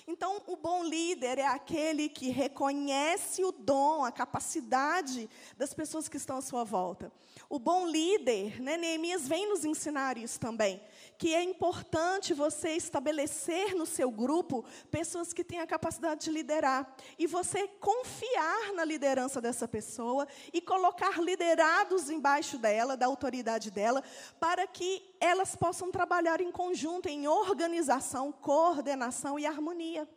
Então, 0.07 0.41
o 0.47 0.55
bom 0.55 0.83
líder 0.83 1.39
é 1.39 1.45
aquele 1.45 2.09
que 2.09 2.29
reconhece 2.29 3.43
o 3.43 3.51
dom, 3.51 4.03
a 4.03 4.11
capacidade 4.11 5.29
das 5.57 5.73
pessoas 5.73 6.07
que 6.07 6.17
estão 6.17 6.37
à 6.37 6.41
sua 6.41 6.63
volta. 6.63 7.11
O 7.49 7.57
bom 7.57 7.87
líder, 7.87 8.61
né, 8.61 8.77
Neemias 8.77 9.27
vem 9.27 9.47
nos 9.49 9.65
ensinar 9.65 10.17
isso 10.17 10.39
também, 10.39 10.81
que 11.19 11.35
é 11.35 11.43
importante 11.43 12.33
você 12.33 12.69
estabelecer 12.77 13.75
no 13.75 13.85
seu 13.85 14.09
grupo 14.09 14.63
pessoas 14.89 15.33
que 15.33 15.43
têm 15.43 15.59
a 15.59 15.67
capacidade 15.67 16.23
de 16.23 16.31
liderar. 16.31 16.95
E 17.17 17.27
você 17.27 17.67
confiar 17.67 18.71
na 18.71 18.85
liderança 18.85 19.41
dessa 19.41 19.67
pessoa 19.67 20.25
e 20.53 20.61
colocar 20.61 21.21
liderados 21.21 22.09
embaixo 22.09 22.57
dela, 22.57 22.95
da 22.95 23.05
autoridade 23.05 23.69
dela, 23.69 24.01
para 24.39 24.65
que 24.65 25.13
elas 25.19 25.57
possam 25.57 25.91
trabalhar 25.91 26.39
em 26.39 26.53
conjunto, 26.53 27.09
em 27.09 27.27
organização, 27.27 28.31
coordenação 28.31 29.37
e 29.37 29.45
harmonia. 29.45 30.07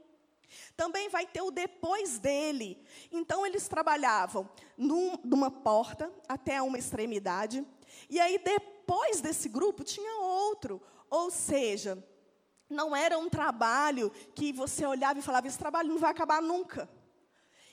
Também 0.76 1.08
vai 1.08 1.26
ter 1.26 1.42
o 1.42 1.50
depois 1.50 2.20
dele. 2.20 2.80
Então, 3.10 3.44
eles 3.44 3.66
trabalhavam 3.66 4.48
num, 4.78 5.18
numa 5.24 5.50
porta 5.50 6.08
até 6.28 6.62
uma 6.62 6.78
extremidade. 6.78 7.66
E 8.08 8.20
aí, 8.20 8.38
depois 8.38 9.20
desse 9.20 9.48
grupo, 9.48 9.82
tinha 9.82 10.20
outro. 10.20 10.80
Ou 11.12 11.30
seja, 11.30 12.02
não 12.70 12.96
era 12.96 13.18
um 13.18 13.28
trabalho 13.28 14.10
que 14.34 14.50
você 14.50 14.86
olhava 14.86 15.18
e 15.18 15.22
falava: 15.22 15.46
esse 15.46 15.58
trabalho 15.58 15.90
não 15.90 15.98
vai 15.98 16.10
acabar 16.10 16.40
nunca. 16.40 16.88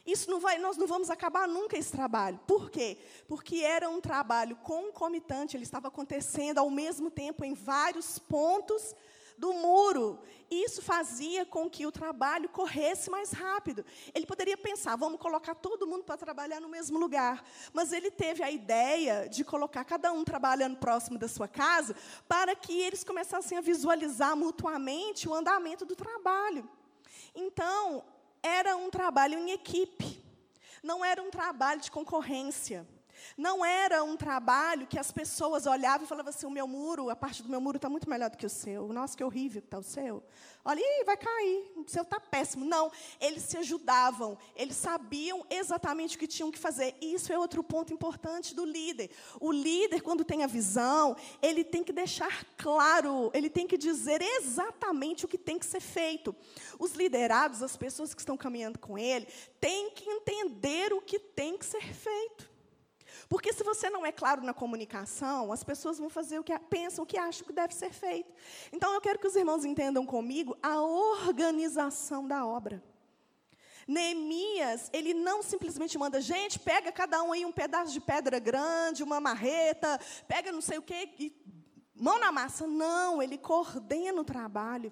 Isso 0.06 0.30
não 0.30 0.42
vai, 0.42 0.58
nós 0.58 0.76
não 0.76 0.86
vamos 0.86 1.10
acabar 1.10 1.48
nunca 1.48 1.78
esse 1.78 1.90
trabalho. 1.90 2.38
Por 2.46 2.70
quê? 2.70 2.98
Porque 3.30 3.58
era 3.58 3.90
um 3.90 4.02
trabalho 4.02 4.58
concomitante, 4.58 5.56
ele 5.56 5.64
estava 5.64 5.88
acontecendo 5.88 6.58
ao 6.58 6.70
mesmo 6.70 7.10
tempo 7.10 7.46
em 7.46 7.54
vários 7.54 8.20
pontos 8.20 8.94
do 9.40 9.54
muro. 9.54 10.20
Isso 10.52 10.82
fazia 10.82 11.46
com 11.46 11.70
que 11.70 11.86
o 11.86 11.92
trabalho 11.92 12.50
corresse 12.50 13.10
mais 13.10 13.32
rápido. 13.32 13.86
Ele 14.14 14.26
poderia 14.26 14.58
pensar, 14.58 14.96
vamos 14.96 15.20
colocar 15.20 15.56
todo 15.56 15.88
mundo 15.88 16.04
para 16.04 16.18
trabalhar 16.18 16.60
no 16.60 16.68
mesmo 16.68 17.00
lugar. 17.00 17.44
Mas 17.72 17.94
ele 17.94 18.12
teve 18.12 18.44
a 18.44 18.52
ideia 18.52 19.30
de 19.30 19.46
colocar 19.46 19.86
cada 19.86 20.12
um 20.12 20.24
trabalhando 20.26 20.78
próximo 20.78 21.18
da 21.18 21.28
sua 21.28 21.48
casa, 21.48 21.96
para 22.28 22.56
que 22.56 22.78
eles 22.78 23.04
começassem 23.04 23.58
a 23.58 23.62
visualizar 23.62 24.36
mutuamente 24.36 25.30
o 25.30 25.34
andamento 25.34 25.86
do 25.86 25.96
trabalho. 25.96 26.70
Então, 27.34 28.04
era 28.44 28.76
um 28.76 28.90
trabalho 28.90 29.38
em 29.40 29.52
equipe, 29.52 30.24
não 30.84 31.04
era 31.06 31.22
um 31.22 31.30
trabalho 31.30 31.80
de 31.80 31.92
concorrência. 31.92 32.86
Não 33.38 33.64
era 33.64 34.04
um 34.04 34.16
trabalho 34.16 34.88
que 34.88 35.00
as 35.00 35.12
pessoas 35.12 35.66
olhavam 35.66 36.06
e 36.06 36.08
falavam 36.08 36.30
assim: 36.30 36.46
o 36.46 36.52
meu 36.52 36.68
muro, 36.68 37.10
a 37.10 37.16
parte 37.16 37.44
do 37.44 37.50
meu 37.50 37.62
muro 37.62 37.78
está 37.78 37.90
muito 37.90 38.10
melhor 38.10 38.30
do 38.30 38.38
que 38.38 38.46
o 38.46 38.50
seu. 38.50 38.88
Nossa, 38.94 39.16
que 39.16 39.24
horrível 39.24 39.62
que 39.62 39.68
está 39.68 39.80
o 39.80 39.84
seu. 39.84 40.24
Olha, 40.64 40.80
ih, 40.80 41.04
vai 41.06 41.16
cair, 41.16 41.72
o 41.78 41.86
seu 41.88 42.04
está 42.04 42.20
péssimo. 42.20 42.66
Não, 42.66 42.92
eles 43.20 43.44
se 43.44 43.58
ajudavam, 43.58 44.38
eles 44.56 44.76
sabiam 44.76 45.46
exatamente 45.50 46.16
o 46.16 46.20
que 46.20 46.28
tinham 46.28 46.52
que 46.52 46.60
fazer. 46.60 46.96
E 47.02 47.14
isso 47.14 47.32
é 47.32 47.40
outro 47.40 47.64
ponto 47.64 47.94
importante 47.94 48.54
do 48.54 48.66
líder. 48.66 49.10
O 49.40 49.52
líder, 49.52 50.02
quando 50.02 50.26
tem 50.26 50.44
a 50.44 50.48
visão, 50.48 51.16
ele 51.42 51.64
tem 51.64 51.84
que 51.84 51.94
deixar 51.94 52.46
claro, 52.58 53.32
ele 53.34 53.50
tem 53.50 53.66
que 53.66 53.78
dizer 53.78 54.22
exatamente 54.22 55.24
o 55.24 55.28
que 55.28 55.38
tem 55.38 55.58
que 55.58 55.66
ser 55.66 55.80
feito. 55.80 56.36
Os 56.78 56.94
liderados, 56.94 57.64
as 57.64 57.78
pessoas 57.78 58.14
que 58.14 58.22
estão 58.22 58.36
caminhando 58.36 58.80
com 58.80 58.98
ele, 58.98 59.28
têm 59.62 59.92
que 59.92 60.10
entender 60.10 60.92
o 60.94 61.02
que 61.02 61.20
tem 61.20 61.58
que 61.58 61.66
ser 61.66 61.82
feito. 61.94 62.49
Porque 63.30 63.54
se 63.54 63.64
você 63.64 63.92
não 63.92 64.04
é 64.04 64.12
claro 64.12 64.42
na 64.42 64.56
comunicação, 64.56 65.54
as 65.54 65.64
pessoas 65.64 66.00
vão 66.00 66.10
fazer 66.10 66.40
o 66.40 66.44
que 66.44 66.58
pensam, 66.58 67.04
o 67.04 67.08
que 67.08 67.16
acham 67.16 67.46
que 67.46 67.54
deve 67.54 67.76
ser 67.76 67.94
feito. 67.94 68.34
Então 68.74 68.92
eu 68.92 69.00
quero 69.00 69.20
que 69.20 69.28
os 69.28 69.36
irmãos 69.36 69.64
entendam 69.64 70.04
comigo 70.04 70.58
a 70.64 70.82
organização 70.82 72.28
da 72.28 72.44
obra. 72.44 72.84
Neemias, 73.88 74.90
ele 74.92 75.14
não 75.14 75.44
simplesmente 75.44 75.98
manda, 75.98 76.20
gente, 76.20 76.58
pega 76.58 76.92
cada 76.92 77.22
um 77.22 77.32
aí 77.32 77.46
um 77.46 77.52
pedaço 77.52 77.94
de 77.94 78.02
pedra 78.02 78.40
grande, 78.40 79.04
uma 79.04 79.20
marreta, 79.20 80.00
pega 80.28 80.52
não 80.52 80.62
sei 80.62 80.80
o 80.80 80.82
quê, 80.82 81.10
e 81.20 81.32
mão 81.96 82.20
na 82.20 82.32
massa. 82.32 82.66
Não, 82.66 83.22
ele 83.22 83.38
coordena 83.38 84.22
o 84.22 84.26
trabalho. 84.26 84.92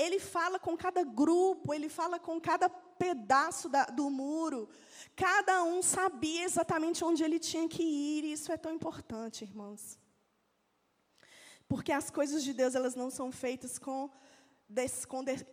Ele 0.00 0.18
fala 0.18 0.58
com 0.58 0.74
cada 0.78 1.02
grupo, 1.04 1.74
ele 1.74 1.90
fala 1.90 2.18
com 2.18 2.40
cada 2.40 2.70
pedaço 2.70 3.68
da, 3.68 3.84
do 3.84 4.08
muro. 4.08 4.66
Cada 5.14 5.62
um 5.62 5.82
sabia 5.82 6.44
exatamente 6.44 7.04
onde 7.04 7.22
ele 7.22 7.38
tinha 7.38 7.68
que 7.68 7.82
ir, 7.82 8.24
e 8.24 8.32
isso 8.32 8.50
é 8.50 8.56
tão 8.56 8.72
importante, 8.72 9.44
irmãos. 9.44 9.98
Porque 11.68 11.92
as 11.92 12.08
coisas 12.10 12.42
de 12.42 12.54
Deus, 12.54 12.74
elas 12.74 12.94
não 12.94 13.10
são 13.10 13.30
feitas 13.30 13.78
com, 13.78 14.10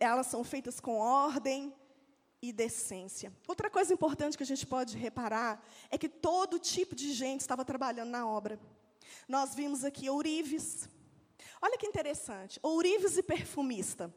elas 0.00 0.28
são 0.28 0.42
feitas 0.42 0.80
com 0.80 0.96
ordem 0.96 1.74
e 2.40 2.50
decência. 2.50 3.30
Outra 3.46 3.68
coisa 3.68 3.92
importante 3.92 4.38
que 4.38 4.42
a 4.42 4.46
gente 4.52 4.66
pode 4.66 4.96
reparar 4.96 5.62
é 5.90 5.98
que 5.98 6.08
todo 6.08 6.58
tipo 6.58 6.94
de 6.94 7.12
gente 7.12 7.42
estava 7.42 7.66
trabalhando 7.66 8.10
na 8.10 8.26
obra. 8.26 8.58
Nós 9.28 9.54
vimos 9.54 9.84
aqui 9.84 10.08
ourives. 10.08 10.88
Olha 11.60 11.76
que 11.76 11.86
interessante, 11.86 12.58
ourives 12.62 13.18
e 13.18 13.22
perfumista. 13.22 14.10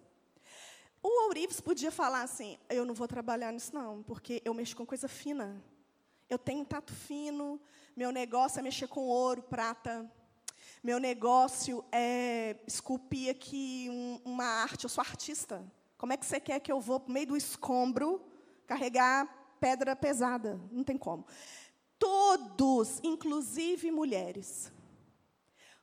O 1.03 1.27
Ourives 1.27 1.59
podia 1.59 1.91
falar 1.91 2.21
assim: 2.21 2.57
eu 2.69 2.85
não 2.85 2.93
vou 2.93 3.07
trabalhar 3.07 3.51
nisso, 3.51 3.73
não, 3.73 4.03
porque 4.03 4.41
eu 4.45 4.53
mexo 4.53 4.75
com 4.75 4.85
coisa 4.85 5.07
fina. 5.07 5.61
Eu 6.29 6.37
tenho 6.37 6.63
tato 6.63 6.93
fino, 6.93 7.59
meu 7.95 8.11
negócio 8.11 8.59
é 8.59 8.63
mexer 8.63 8.87
com 8.87 9.01
ouro, 9.01 9.41
prata. 9.41 10.09
Meu 10.83 10.99
negócio 10.99 11.83
é 11.91 12.55
esculpir 12.65 13.29
aqui 13.29 13.87
um, 13.89 14.19
uma 14.25 14.45
arte, 14.45 14.85
eu 14.85 14.89
sou 14.89 15.01
artista. 15.01 15.63
Como 15.97 16.13
é 16.13 16.17
que 16.17 16.25
você 16.25 16.39
quer 16.39 16.59
que 16.59 16.71
eu 16.71 16.79
vou 16.79 16.99
para 16.99 17.13
meio 17.13 17.27
do 17.27 17.37
escombro 17.37 18.23
carregar 18.65 19.55
pedra 19.59 19.95
pesada? 19.95 20.59
Não 20.71 20.83
tem 20.83 20.97
como. 20.97 21.25
Todos, 21.99 22.99
inclusive 23.03 23.91
mulheres, 23.91 24.71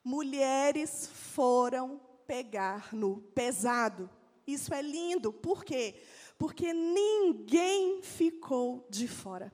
mulheres 0.03 1.07
foram 1.07 2.01
pegar 2.27 2.93
no 2.93 3.19
pesado. 3.35 4.11
Isso 4.49 4.73
é 4.73 4.81
lindo. 4.81 5.31
Por 5.31 5.63
quê? 5.63 5.95
Porque 6.39 6.73
ninguém 6.73 8.01
ficou 8.03 8.87
de 8.89 9.07
fora. 9.07 9.53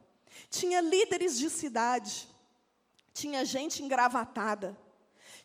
Tinha 0.48 0.80
líderes 0.80 1.36
de 1.36 1.50
cidade, 1.50 2.28
tinha 3.12 3.44
gente 3.44 3.82
engravatada, 3.82 4.78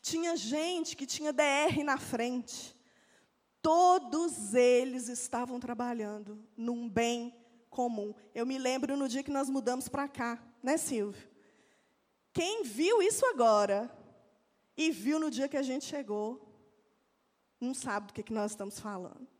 tinha 0.04 0.38
gente 0.38 0.96
que 0.96 1.08
tinha 1.08 1.34
DR 1.34 1.84
na 1.84 1.98
frente. 1.98 2.76
Todos 3.60 4.54
eles 4.54 5.10
estavam 5.10 5.60
trabalhando 5.60 6.48
num 6.56 6.88
bem 6.88 7.36
comum. 7.72 8.14
Eu 8.36 8.46
me 8.46 8.60
lembro 8.60 8.96
no 8.96 9.10
dia 9.10 9.24
que 9.24 9.32
nós 9.32 9.50
mudamos 9.50 9.90
para 9.90 10.08
cá, 10.08 10.42
né, 10.62 10.78
Silvio? 10.78 11.28
Quem 12.32 12.64
viu 12.64 13.02
isso 13.02 13.26
agora 13.26 13.92
e 14.78 14.92
viu 14.92 15.20
no 15.20 15.32
dia 15.32 15.50
que 15.50 15.58
a 15.58 15.64
gente 15.64 15.86
chegou, 15.86 16.48
não 17.60 17.74
sabe 17.74 18.08
do 18.08 18.14
que, 18.14 18.24
que 18.24 18.32
nós 18.32 18.52
estamos 18.52 18.80
falando. 18.80 19.39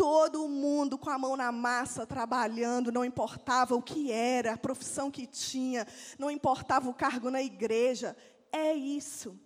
Todo 0.00 0.48
mundo 0.48 0.96
com 0.96 1.10
a 1.10 1.18
mão 1.18 1.36
na 1.36 1.52
massa, 1.52 2.06
trabalhando, 2.06 2.90
não 2.90 3.04
importava 3.04 3.74
o 3.74 3.82
que 3.82 4.10
era, 4.10 4.54
a 4.54 4.56
profissão 4.56 5.10
que 5.10 5.26
tinha, 5.26 5.86
não 6.18 6.30
importava 6.30 6.88
o 6.88 6.94
cargo 6.94 7.30
na 7.30 7.42
igreja. 7.42 8.16
É 8.50 8.72
isso. 8.72 9.38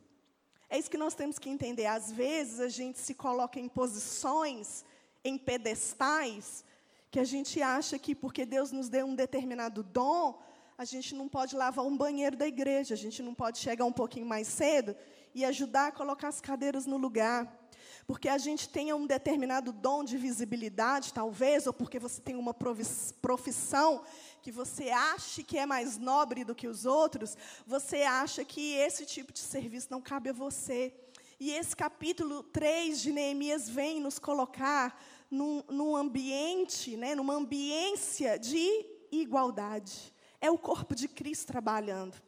É 0.71 0.79
isso 0.79 0.89
que 0.89 0.97
nós 0.97 1.13
temos 1.13 1.41
que 1.41 1.51
entender. 1.51 1.87
Às 1.87 2.13
vezes 2.13 2.61
a 2.61 2.69
gente 2.69 3.01
se 3.01 3.15
coloca 3.15 3.59
em 3.59 3.69
posições, 3.69 4.85
em 5.25 5.37
pedestais, 5.37 6.65
que 7.11 7.19
a 7.19 7.25
gente 7.25 7.61
acha 7.61 7.99
que 7.99 8.15
porque 8.15 8.47
Deus 8.47 8.71
nos 8.71 8.89
deu 8.89 9.07
um 9.07 9.17
determinado 9.17 9.83
dom, 9.83 10.41
a 10.79 10.85
gente 10.85 11.17
não 11.17 11.29
pode 11.29 11.57
lavar 11.57 11.85
um 11.85 11.97
banheiro 11.97 12.37
da 12.37 12.47
igreja, 12.47 12.95
a 12.95 12.97
gente 12.97 13.25
não 13.25 13.35
pode 13.35 13.59
chegar 13.59 13.87
um 13.87 13.93
pouquinho 13.93 14.27
mais 14.27 14.47
cedo 14.47 14.95
e 15.35 15.45
ajudar 15.45 15.89
a 15.89 15.93
colocar 15.93 16.29
as 16.29 16.41
cadeiras 16.41 16.87
no 16.87 16.97
lugar. 16.97 17.64
Porque 18.07 18.29
a 18.29 18.37
gente 18.37 18.69
tenha 18.69 18.95
um 18.95 19.07
determinado 19.07 19.73
dom 19.73 20.05
de 20.05 20.19
visibilidade, 20.19 21.13
talvez, 21.13 21.67
ou 21.67 21.73
porque 21.73 21.99
você 21.99 22.21
tem 22.21 22.37
uma 22.37 22.53
profissão 22.53 24.05
que 24.43 24.53
você 24.53 24.91
acha 24.91 25.43
que 25.43 25.59
é 25.59 25.65
mais 25.65 25.97
nobre 25.97 26.45
do 26.45 26.55
que 26.55 26.69
os 26.69 26.85
outros, 26.85 27.35
você 27.67 28.03
acha 28.03 28.45
que 28.45 28.75
esse 28.75 29.07
tipo 29.07 29.33
de 29.33 29.39
serviço 29.39 29.89
não 29.91 30.03
cabe 30.03 30.29
a 30.31 30.35
você. 30.35 30.93
E 31.41 31.51
esse 31.51 31.75
capítulo 31.75 32.43
3 32.43 33.01
de 33.01 33.11
Neemias 33.11 33.69
vem 33.69 34.01
nos 34.01 34.19
colocar 34.19 35.03
num, 35.31 35.63
num 35.69 35.97
ambiente, 35.97 36.97
né, 36.97 37.15
numa 37.15 37.35
ambiência 37.35 38.39
de 38.39 38.87
igualdade. 39.11 40.13
É 40.41 40.51
o 40.51 40.59
corpo 40.59 40.95
de 40.95 41.09
Cristo 41.09 41.47
trabalhando. 41.47 42.21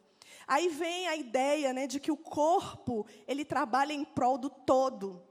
Aí 0.47 0.69
vem 0.69 1.07
a 1.07 1.15
ideia 1.15 1.73
né, 1.73 1.85
de 1.85 1.99
que 1.99 2.11
o 2.11 2.17
corpo, 2.17 3.05
ele 3.27 3.45
trabalha 3.45 3.93
em 3.93 4.03
prol 4.03 4.37
do 4.37 4.49
todo. 4.49 5.21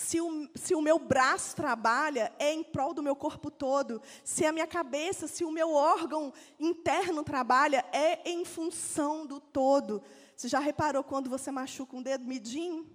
Se 0.00 0.18
o, 0.18 0.48
se 0.54 0.74
o 0.74 0.80
meu 0.80 0.98
braço 0.98 1.54
trabalha, 1.54 2.32
é 2.38 2.54
em 2.54 2.64
prol 2.64 2.94
do 2.94 3.02
meu 3.02 3.14
corpo 3.14 3.50
todo. 3.50 4.00
Se 4.24 4.46
a 4.46 4.50
minha 4.50 4.66
cabeça, 4.66 5.28
se 5.28 5.44
o 5.44 5.50
meu 5.50 5.74
órgão 5.74 6.32
interno 6.58 7.22
trabalha, 7.22 7.84
é 7.92 8.18
em 8.30 8.42
função 8.42 9.26
do 9.26 9.38
todo. 9.38 10.02
Você 10.34 10.48
já 10.48 10.58
reparou 10.58 11.04
quando 11.04 11.28
você 11.28 11.50
machuca 11.50 11.94
um 11.94 12.02
dedo 12.02 12.24
midinho? 12.24 12.88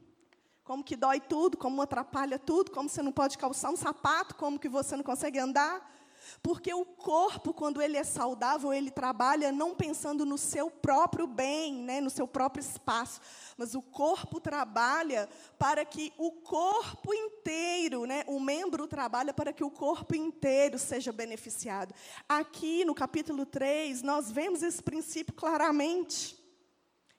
Como 0.63 0.83
que 0.83 0.95
dói 0.95 1.19
tudo, 1.19 1.57
como 1.57 1.79
atrapalha 1.79 2.39
tudo, 2.39 2.71
como 2.71 2.89
você 2.89 3.03
não 3.03 3.11
pode 3.11 3.37
calçar 3.37 3.69
um 3.69 3.77
sapato, 3.77 4.33
como 4.33 4.57
que 4.57 4.67
você 4.67 4.97
não 4.97 5.03
consegue 5.03 5.37
andar? 5.37 5.94
Porque 6.41 6.73
o 6.73 6.85
corpo, 6.85 7.53
quando 7.53 7.81
ele 7.81 7.97
é 7.97 8.03
saudável, 8.03 8.73
ele 8.73 8.91
trabalha 8.91 9.51
não 9.51 9.75
pensando 9.75 10.25
no 10.25 10.37
seu 10.37 10.69
próprio 10.69 11.27
bem, 11.27 11.73
né, 11.73 12.01
no 12.01 12.09
seu 12.09 12.27
próprio 12.27 12.61
espaço, 12.61 13.21
mas 13.57 13.75
o 13.75 13.81
corpo 13.81 14.39
trabalha 14.39 15.29
para 15.57 15.85
que 15.85 16.13
o 16.17 16.31
corpo 16.31 17.13
inteiro, 17.13 18.05
né, 18.05 18.23
o 18.27 18.39
membro 18.39 18.87
trabalha 18.87 19.33
para 19.33 19.53
que 19.53 19.63
o 19.63 19.71
corpo 19.71 20.15
inteiro 20.15 20.77
seja 20.77 21.11
beneficiado. 21.11 21.93
Aqui 22.27 22.83
no 22.85 22.95
capítulo 22.95 23.45
3, 23.45 24.01
nós 24.01 24.31
vemos 24.31 24.63
esse 24.63 24.81
princípio 24.81 25.33
claramente. 25.33 26.37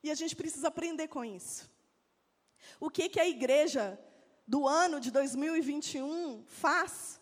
E 0.03 0.11
a 0.11 0.15
gente 0.15 0.35
precisa 0.35 0.67
aprender 0.67 1.07
com 1.07 1.25
isso. 1.25 1.69
O 2.79 2.89
que, 2.89 3.09
que 3.09 3.19
a 3.19 3.27
igreja 3.27 3.99
do 4.47 4.67
ano 4.67 4.99
de 4.99 5.11
2021 5.11 6.45
faz? 6.47 7.19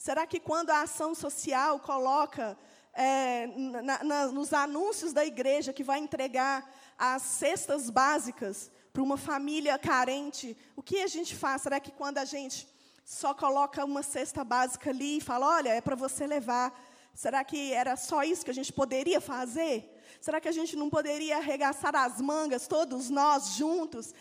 Será 0.00 0.26
que 0.26 0.40
quando 0.40 0.70
a 0.70 0.80
ação 0.80 1.14
social 1.14 1.78
coloca 1.78 2.56
é, 2.94 3.46
na, 3.48 4.02
na, 4.02 4.26
nos 4.28 4.50
anúncios 4.54 5.12
da 5.12 5.26
igreja 5.26 5.74
que 5.74 5.84
vai 5.84 5.98
entregar 5.98 6.66
as 6.96 7.20
cestas 7.20 7.90
básicas 7.90 8.70
para 8.94 9.02
uma 9.02 9.18
família 9.18 9.78
carente, 9.78 10.56
o 10.74 10.82
que 10.82 11.02
a 11.02 11.06
gente 11.06 11.36
faz? 11.36 11.60
Será 11.60 11.78
que 11.78 11.92
quando 11.92 12.16
a 12.16 12.24
gente 12.24 12.66
só 13.04 13.34
coloca 13.34 13.84
uma 13.84 14.02
cesta 14.02 14.42
básica 14.42 14.88
ali 14.88 15.18
e 15.18 15.20
fala, 15.20 15.46
olha, 15.56 15.68
é 15.68 15.82
para 15.82 15.96
você 15.96 16.26
levar, 16.26 16.72
será 17.14 17.44
que 17.44 17.74
era 17.74 17.94
só 17.94 18.22
isso 18.22 18.42
que 18.42 18.50
a 18.50 18.54
gente 18.54 18.72
poderia 18.72 19.20
fazer? 19.20 20.02
Será 20.18 20.40
que 20.40 20.48
a 20.48 20.52
gente 20.52 20.76
não 20.76 20.88
poderia 20.88 21.36
arregaçar 21.36 21.94
as 21.94 22.22
mangas, 22.22 22.66
todos 22.66 23.10
nós 23.10 23.50
juntos, 23.50 24.14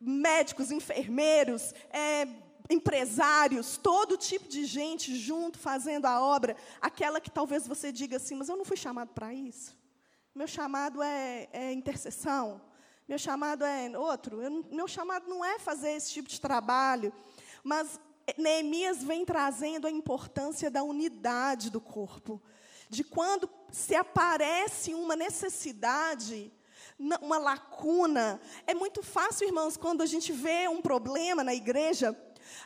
médicos, 0.00 0.72
enfermeiros, 0.72 1.72
é, 1.92 2.26
empresários, 2.70 3.76
todo 3.76 4.16
tipo 4.16 4.48
de 4.48 4.64
gente 4.64 5.16
junto 5.16 5.58
fazendo 5.58 6.06
a 6.06 6.22
obra, 6.22 6.56
aquela 6.80 7.20
que 7.20 7.30
talvez 7.30 7.66
você 7.66 7.90
diga 7.90 8.16
assim, 8.16 8.36
mas 8.36 8.48
eu 8.48 8.56
não 8.56 8.64
fui 8.64 8.76
chamado 8.76 9.08
para 9.12 9.34
isso. 9.34 9.76
Meu 10.32 10.46
chamado 10.46 11.02
é, 11.02 11.48
é, 11.52 11.72
intercessão. 11.72 12.60
Meu 13.08 13.18
chamado 13.18 13.64
é 13.64 13.98
outro. 13.98 14.40
Eu, 14.40 14.64
meu 14.70 14.86
chamado 14.86 15.28
não 15.28 15.44
é 15.44 15.58
fazer 15.58 15.90
esse 15.90 16.12
tipo 16.12 16.28
de 16.28 16.40
trabalho. 16.40 17.12
Mas 17.64 17.98
Neemias 18.38 19.02
vem 19.02 19.24
trazendo 19.24 19.88
a 19.88 19.90
importância 19.90 20.70
da 20.70 20.84
unidade 20.84 21.70
do 21.70 21.80
corpo. 21.80 22.40
De 22.88 23.02
quando 23.02 23.50
se 23.72 23.96
aparece 23.96 24.94
uma 24.94 25.16
necessidade, 25.16 26.52
uma 26.98 27.38
lacuna. 27.38 28.40
É 28.66 28.74
muito 28.74 29.02
fácil, 29.02 29.48
irmãos, 29.48 29.76
quando 29.76 30.02
a 30.02 30.06
gente 30.06 30.32
vê 30.32 30.68
um 30.68 30.80
problema 30.80 31.42
na 31.42 31.54
igreja, 31.54 32.16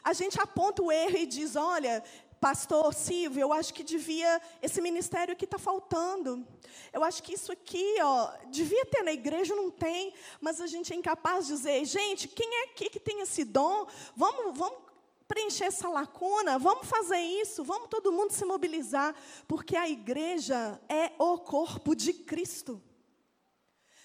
a 0.02 0.12
gente 0.12 0.40
aponta 0.40 0.82
o 0.82 0.90
erro 0.90 1.16
e 1.16 1.26
diz: 1.26 1.56
olha, 1.56 2.02
pastor 2.44 2.92
Silvio, 2.92 3.40
eu 3.40 3.52
acho 3.54 3.72
que 3.72 3.82
devia, 3.82 4.38
esse 4.60 4.80
ministério 4.80 5.32
aqui 5.32 5.46
está 5.46 5.58
faltando. 5.58 6.46
Eu 6.92 7.02
acho 7.02 7.22
que 7.22 7.32
isso 7.32 7.50
aqui, 7.50 7.96
ó, 8.02 8.30
devia 8.50 8.84
ter 8.84 9.02
na 9.02 9.12
igreja, 9.12 9.54
não 9.54 9.70
tem, 9.70 10.12
mas 10.40 10.60
a 10.60 10.66
gente 10.66 10.92
é 10.92 10.96
incapaz 10.96 11.46
de 11.46 11.54
dizer, 11.54 11.84
gente, 11.86 12.28
quem 12.28 12.46
é 12.46 12.64
aqui 12.64 12.90
que 12.90 13.00
tem 13.00 13.22
esse 13.22 13.44
dom? 13.44 13.86
Vamos, 14.14 14.58
vamos 14.58 14.78
preencher 15.26 15.64
essa 15.64 15.88
lacuna, 15.88 16.58
vamos 16.58 16.86
fazer 16.86 17.18
isso, 17.18 17.64
vamos 17.64 17.88
todo 17.88 18.12
mundo 18.12 18.32
se 18.32 18.44
mobilizar, 18.44 19.14
porque 19.48 19.74
a 19.74 19.88
igreja 19.88 20.78
é 20.86 21.12
o 21.18 21.38
corpo 21.38 21.96
de 21.96 22.12
Cristo. 22.12 22.78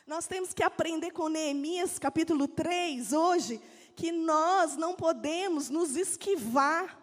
Nós 0.08 0.26
temos 0.26 0.54
que 0.54 0.64
aprender 0.64 1.12
com 1.12 1.28
Neemias 1.28 2.00
capítulo 2.00 2.48
3 2.48 3.12
hoje, 3.14 3.62
que 4.00 4.14
nós 4.14 4.78
não 4.78 4.96
podemos 4.96 5.70
nos 5.70 5.98
esquivar 5.98 6.98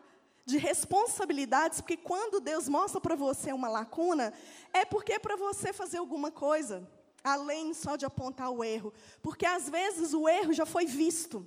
de 0.46 0.56
responsabilidades, 0.56 1.82
porque 1.82 1.94
quando 1.94 2.40
Deus 2.40 2.70
mostra 2.70 2.98
para 2.98 3.14
você 3.14 3.52
uma 3.52 3.68
lacuna, 3.68 4.32
é 4.72 4.82
porque 4.82 5.12
é 5.12 5.18
para 5.18 5.36
você 5.36 5.74
fazer 5.74 5.98
alguma 5.98 6.30
coisa, 6.30 6.90
além 7.22 7.74
só 7.74 7.96
de 7.96 8.06
apontar 8.06 8.50
o 8.50 8.64
erro. 8.64 8.94
Porque 9.20 9.44
às 9.44 9.68
vezes 9.68 10.14
o 10.14 10.26
erro 10.26 10.54
já 10.54 10.64
foi 10.64 10.86
visto. 10.86 11.46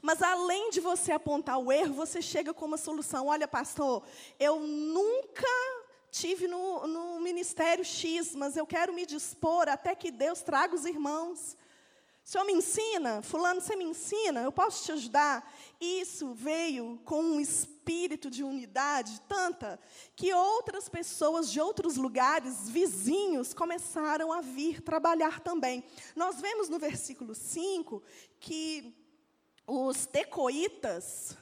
Mas 0.00 0.22
além 0.22 0.70
de 0.70 0.78
você 0.78 1.10
apontar 1.10 1.58
o 1.58 1.72
erro, 1.72 1.92
você 1.92 2.22
chega 2.22 2.54
com 2.54 2.66
uma 2.66 2.78
solução. 2.78 3.26
Olha, 3.26 3.48
pastor, 3.48 4.04
eu 4.38 4.60
nunca 4.60 5.48
tive 6.12 6.46
no, 6.46 6.86
no 6.86 7.20
ministério 7.20 7.84
X, 7.84 8.36
mas 8.36 8.56
eu 8.56 8.66
quero 8.68 8.92
me 8.92 9.04
dispor 9.04 9.68
até 9.68 9.96
que 9.96 10.12
Deus 10.12 10.42
traga 10.42 10.76
os 10.76 10.84
irmãos. 10.84 11.56
Senhor 12.24 12.44
me 12.44 12.52
ensina, 12.52 13.20
fulano, 13.20 13.60
você 13.60 13.74
me 13.74 13.84
ensina, 13.84 14.42
eu 14.42 14.52
posso 14.52 14.84
te 14.84 14.92
ajudar. 14.92 15.52
Isso 15.80 16.32
veio 16.34 17.00
com 17.04 17.20
um 17.20 17.40
espírito 17.40 18.30
de 18.30 18.44
unidade 18.44 19.20
tanta 19.28 19.78
que 20.14 20.32
outras 20.32 20.88
pessoas 20.88 21.50
de 21.50 21.60
outros 21.60 21.96
lugares, 21.96 22.70
vizinhos, 22.70 23.52
começaram 23.52 24.32
a 24.32 24.40
vir 24.40 24.80
trabalhar 24.80 25.40
também. 25.40 25.84
Nós 26.14 26.40
vemos 26.40 26.68
no 26.68 26.78
versículo 26.78 27.34
5 27.34 28.00
que 28.38 28.94
os 29.66 30.06
tecoitas, 30.06 31.36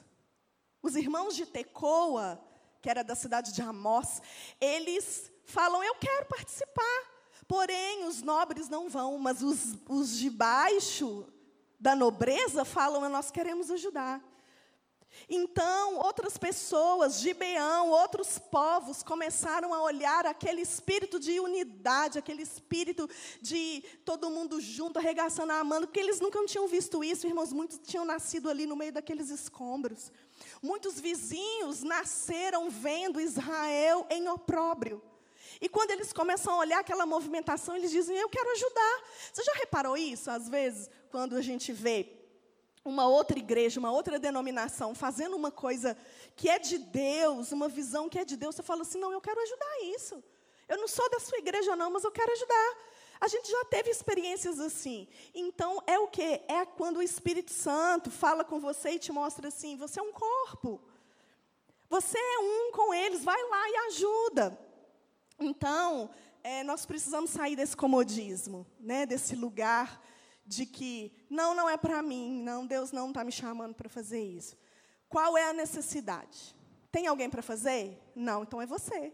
os 0.81 0.95
irmãos 0.95 1.35
de 1.35 1.45
Tecoa, 1.45 2.43
que 2.81 2.89
era 2.89 3.03
da 3.03 3.13
cidade 3.13 3.53
de 3.53 3.61
Amós, 3.61 4.19
eles 4.59 5.31
falam: 5.45 5.83
Eu 5.83 5.93
quero 5.95 6.25
participar. 6.25 7.10
Porém, 7.51 8.05
os 8.05 8.21
nobres 8.21 8.69
não 8.69 8.87
vão, 8.87 9.17
mas 9.17 9.43
os, 9.43 9.75
os 9.89 10.17
de 10.17 10.29
baixo 10.29 11.27
da 11.77 11.93
nobreza 11.93 12.63
falam: 12.63 13.09
nós 13.09 13.29
queremos 13.29 13.69
ajudar. 13.69 14.23
Então, 15.27 15.97
outras 15.97 16.37
pessoas, 16.37 17.19
Gibeão, 17.19 17.89
outros 17.89 18.39
povos, 18.39 19.03
começaram 19.03 19.73
a 19.73 19.83
olhar 19.83 20.25
aquele 20.25 20.61
espírito 20.61 21.19
de 21.19 21.41
unidade, 21.41 22.17
aquele 22.17 22.41
espírito 22.41 23.09
de 23.41 23.83
todo 24.05 24.29
mundo 24.29 24.61
junto, 24.61 24.97
arregaçando 24.97 25.51
a 25.51 25.61
mão, 25.61 25.81
porque 25.81 25.99
eles 25.99 26.21
nunca 26.21 26.41
tinham 26.45 26.69
visto 26.69 27.03
isso, 27.03 27.27
irmãos, 27.27 27.51
muitos 27.51 27.79
tinham 27.79 28.05
nascido 28.05 28.49
ali 28.49 28.65
no 28.65 28.77
meio 28.77 28.93
daqueles 28.93 29.29
escombros. 29.29 30.09
Muitos 30.61 31.01
vizinhos 31.01 31.83
nasceram 31.83 32.69
vendo 32.69 33.19
Israel 33.19 34.07
em 34.09 34.29
opróbrio. 34.29 35.10
E 35.61 35.69
quando 35.69 35.91
eles 35.91 36.11
começam 36.11 36.55
a 36.55 36.57
olhar 36.57 36.79
aquela 36.79 37.05
movimentação, 37.05 37.75
eles 37.75 37.91
dizem: 37.91 38.17
Eu 38.17 38.27
quero 38.27 38.51
ajudar. 38.51 39.03
Você 39.31 39.43
já 39.43 39.53
reparou 39.53 39.95
isso? 39.95 40.31
Às 40.31 40.49
vezes, 40.49 40.89
quando 41.11 41.35
a 41.35 41.41
gente 41.41 41.71
vê 41.71 42.11
uma 42.83 43.07
outra 43.07 43.37
igreja, 43.37 43.79
uma 43.79 43.91
outra 43.91 44.17
denominação 44.17 44.95
fazendo 44.95 45.35
uma 45.35 45.51
coisa 45.51 45.95
que 46.35 46.49
é 46.49 46.57
de 46.57 46.79
Deus, 46.79 47.51
uma 47.51 47.69
visão 47.69 48.09
que 48.09 48.17
é 48.17 48.25
de 48.25 48.35
Deus, 48.35 48.55
você 48.55 48.63
fala 48.63 48.81
assim: 48.81 48.99
Não, 48.99 49.11
eu 49.11 49.21
quero 49.21 49.39
ajudar 49.39 49.83
isso. 49.95 50.23
Eu 50.67 50.77
não 50.79 50.87
sou 50.87 51.07
da 51.11 51.19
sua 51.19 51.37
igreja, 51.37 51.75
não, 51.75 51.91
mas 51.91 52.03
eu 52.03 52.11
quero 52.11 52.31
ajudar. 52.31 52.77
A 53.19 53.27
gente 53.27 53.51
já 53.51 53.65
teve 53.65 53.91
experiências 53.91 54.59
assim. 54.59 55.07
Então, 55.35 55.83
é 55.85 55.99
o 55.99 56.07
quê? 56.07 56.41
É 56.47 56.65
quando 56.65 56.97
o 56.97 57.03
Espírito 57.03 57.51
Santo 57.51 58.09
fala 58.09 58.43
com 58.43 58.59
você 58.59 58.91
e 58.91 58.99
te 58.99 59.11
mostra 59.11 59.49
assim: 59.49 59.77
você 59.77 59.99
é 59.99 60.03
um 60.03 60.11
corpo. 60.11 60.81
Você 61.87 62.17
é 62.17 62.39
um 62.39 62.71
com 62.71 62.91
eles, 62.93 63.23
vai 63.23 63.39
lá 63.43 63.69
e 63.69 63.75
ajuda. 63.89 64.70
Então, 65.41 66.09
é, 66.43 66.63
nós 66.63 66.85
precisamos 66.85 67.31
sair 67.31 67.55
desse 67.55 67.75
comodismo, 67.75 68.65
né, 68.79 69.05
desse 69.05 69.35
lugar 69.35 70.01
de 70.45 70.65
que, 70.65 71.11
não, 71.29 71.55
não 71.55 71.69
é 71.69 71.77
para 71.77 72.01
mim, 72.01 72.41
não, 72.43 72.65
Deus 72.65 72.91
não 72.91 73.09
está 73.09 73.23
me 73.23 73.31
chamando 73.31 73.73
para 73.73 73.89
fazer 73.89 74.21
isso. 74.21 74.55
Qual 75.09 75.37
é 75.37 75.49
a 75.49 75.53
necessidade? 75.53 76.55
Tem 76.91 77.07
alguém 77.07 77.29
para 77.29 77.41
fazer? 77.41 77.99
Não, 78.15 78.43
então 78.43 78.61
é 78.61 78.65
você. 78.65 79.13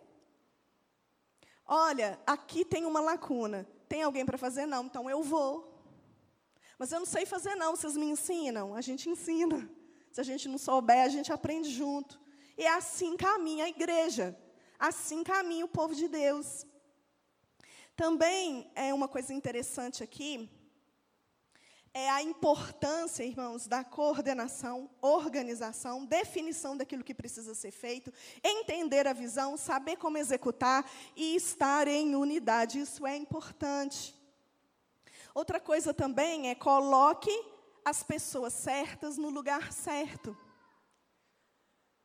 Olha, 1.65 2.19
aqui 2.25 2.65
tem 2.65 2.85
uma 2.85 2.99
lacuna. 2.99 3.67
Tem 3.87 4.03
alguém 4.03 4.25
para 4.25 4.37
fazer? 4.37 4.65
Não, 4.65 4.85
então 4.85 5.09
eu 5.09 5.21
vou. 5.23 5.73
Mas 6.77 6.91
eu 6.91 6.99
não 6.99 7.05
sei 7.05 7.25
fazer, 7.25 7.55
não. 7.55 7.75
Vocês 7.75 7.95
me 7.97 8.05
ensinam? 8.05 8.75
A 8.75 8.81
gente 8.81 9.09
ensina. 9.09 9.69
Se 10.11 10.21
a 10.21 10.23
gente 10.23 10.47
não 10.47 10.57
souber, 10.57 11.03
a 11.03 11.09
gente 11.09 11.31
aprende 11.31 11.69
junto. 11.69 12.19
E 12.57 12.63
é 12.63 12.73
assim 12.73 13.15
caminha 13.17 13.65
a 13.65 13.69
igreja. 13.69 14.37
Assim 14.79 15.23
caminha 15.23 15.65
o 15.65 15.69
povo 15.69 15.95
de 15.95 16.07
Deus. 16.07 16.65
Também 17.95 18.71
é 18.75 18.93
uma 18.93 19.07
coisa 19.07 19.33
interessante 19.33 20.03
aqui, 20.03 20.49
é 21.97 22.11
a 22.11 22.21
importância, 22.21 23.23
irmãos, 23.23 23.65
da 23.65 23.83
coordenação, 23.83 24.87
organização, 25.01 26.05
definição 26.05 26.77
daquilo 26.77 27.03
que 27.03 27.13
precisa 27.13 27.55
ser 27.55 27.71
feito, 27.71 28.13
entender 28.43 29.07
a 29.07 29.13
visão, 29.13 29.57
saber 29.57 29.95
como 29.95 30.19
executar 30.19 30.87
e 31.15 31.35
estar 31.35 31.87
em 31.87 32.15
unidade. 32.15 32.79
Isso 32.79 33.07
é 33.07 33.17
importante. 33.17 34.13
Outra 35.33 35.59
coisa 35.59 35.91
também 35.91 36.49
é 36.49 36.53
coloque 36.55 37.31
as 37.83 38.03
pessoas 38.03 38.53
certas 38.53 39.17
no 39.17 39.29
lugar 39.29 39.73
certo. 39.73 40.37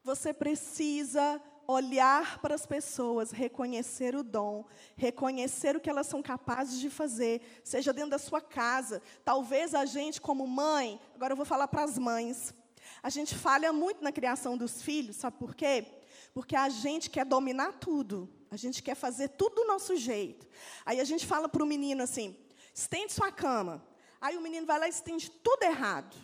Você 0.02 0.32
precisa 0.32 1.38
olhar 1.72 2.38
para 2.40 2.54
as 2.54 2.66
pessoas, 2.66 3.30
reconhecer 3.30 4.14
o 4.14 4.22
dom, 4.22 4.64
reconhecer 4.96 5.76
o 5.76 5.80
que 5.80 5.90
elas 5.90 6.06
são 6.06 6.22
capazes 6.22 6.78
de 6.78 6.90
fazer, 6.90 7.60
seja 7.64 7.92
dentro 7.92 8.10
da 8.10 8.18
sua 8.18 8.40
casa. 8.40 9.02
Talvez 9.24 9.74
a 9.74 9.84
gente, 9.84 10.20
como 10.20 10.46
mãe, 10.46 11.00
agora 11.14 11.32
eu 11.32 11.36
vou 11.36 11.46
falar 11.46 11.68
para 11.68 11.82
as 11.82 11.98
mães, 11.98 12.54
a 13.02 13.10
gente 13.10 13.34
falha 13.34 13.72
muito 13.72 14.02
na 14.02 14.12
criação 14.12 14.56
dos 14.56 14.82
filhos, 14.82 15.16
sabe 15.16 15.38
por 15.38 15.54
quê? 15.54 15.86
Porque 16.32 16.54
a 16.54 16.68
gente 16.68 17.10
quer 17.10 17.24
dominar 17.24 17.72
tudo, 17.72 18.28
a 18.50 18.56
gente 18.56 18.82
quer 18.82 18.94
fazer 18.94 19.28
tudo 19.30 19.56
do 19.56 19.64
nosso 19.66 19.96
jeito. 19.96 20.46
Aí 20.84 21.00
a 21.00 21.04
gente 21.04 21.26
fala 21.26 21.48
para 21.48 21.62
o 21.62 21.66
menino 21.66 22.02
assim: 22.02 22.36
estende 22.74 23.12
sua 23.12 23.32
cama. 23.32 23.84
Aí 24.20 24.36
o 24.36 24.40
menino 24.40 24.66
vai 24.66 24.78
lá 24.78 24.86
e 24.86 24.90
estende 24.90 25.30
tudo 25.30 25.64
errado. 25.64 26.16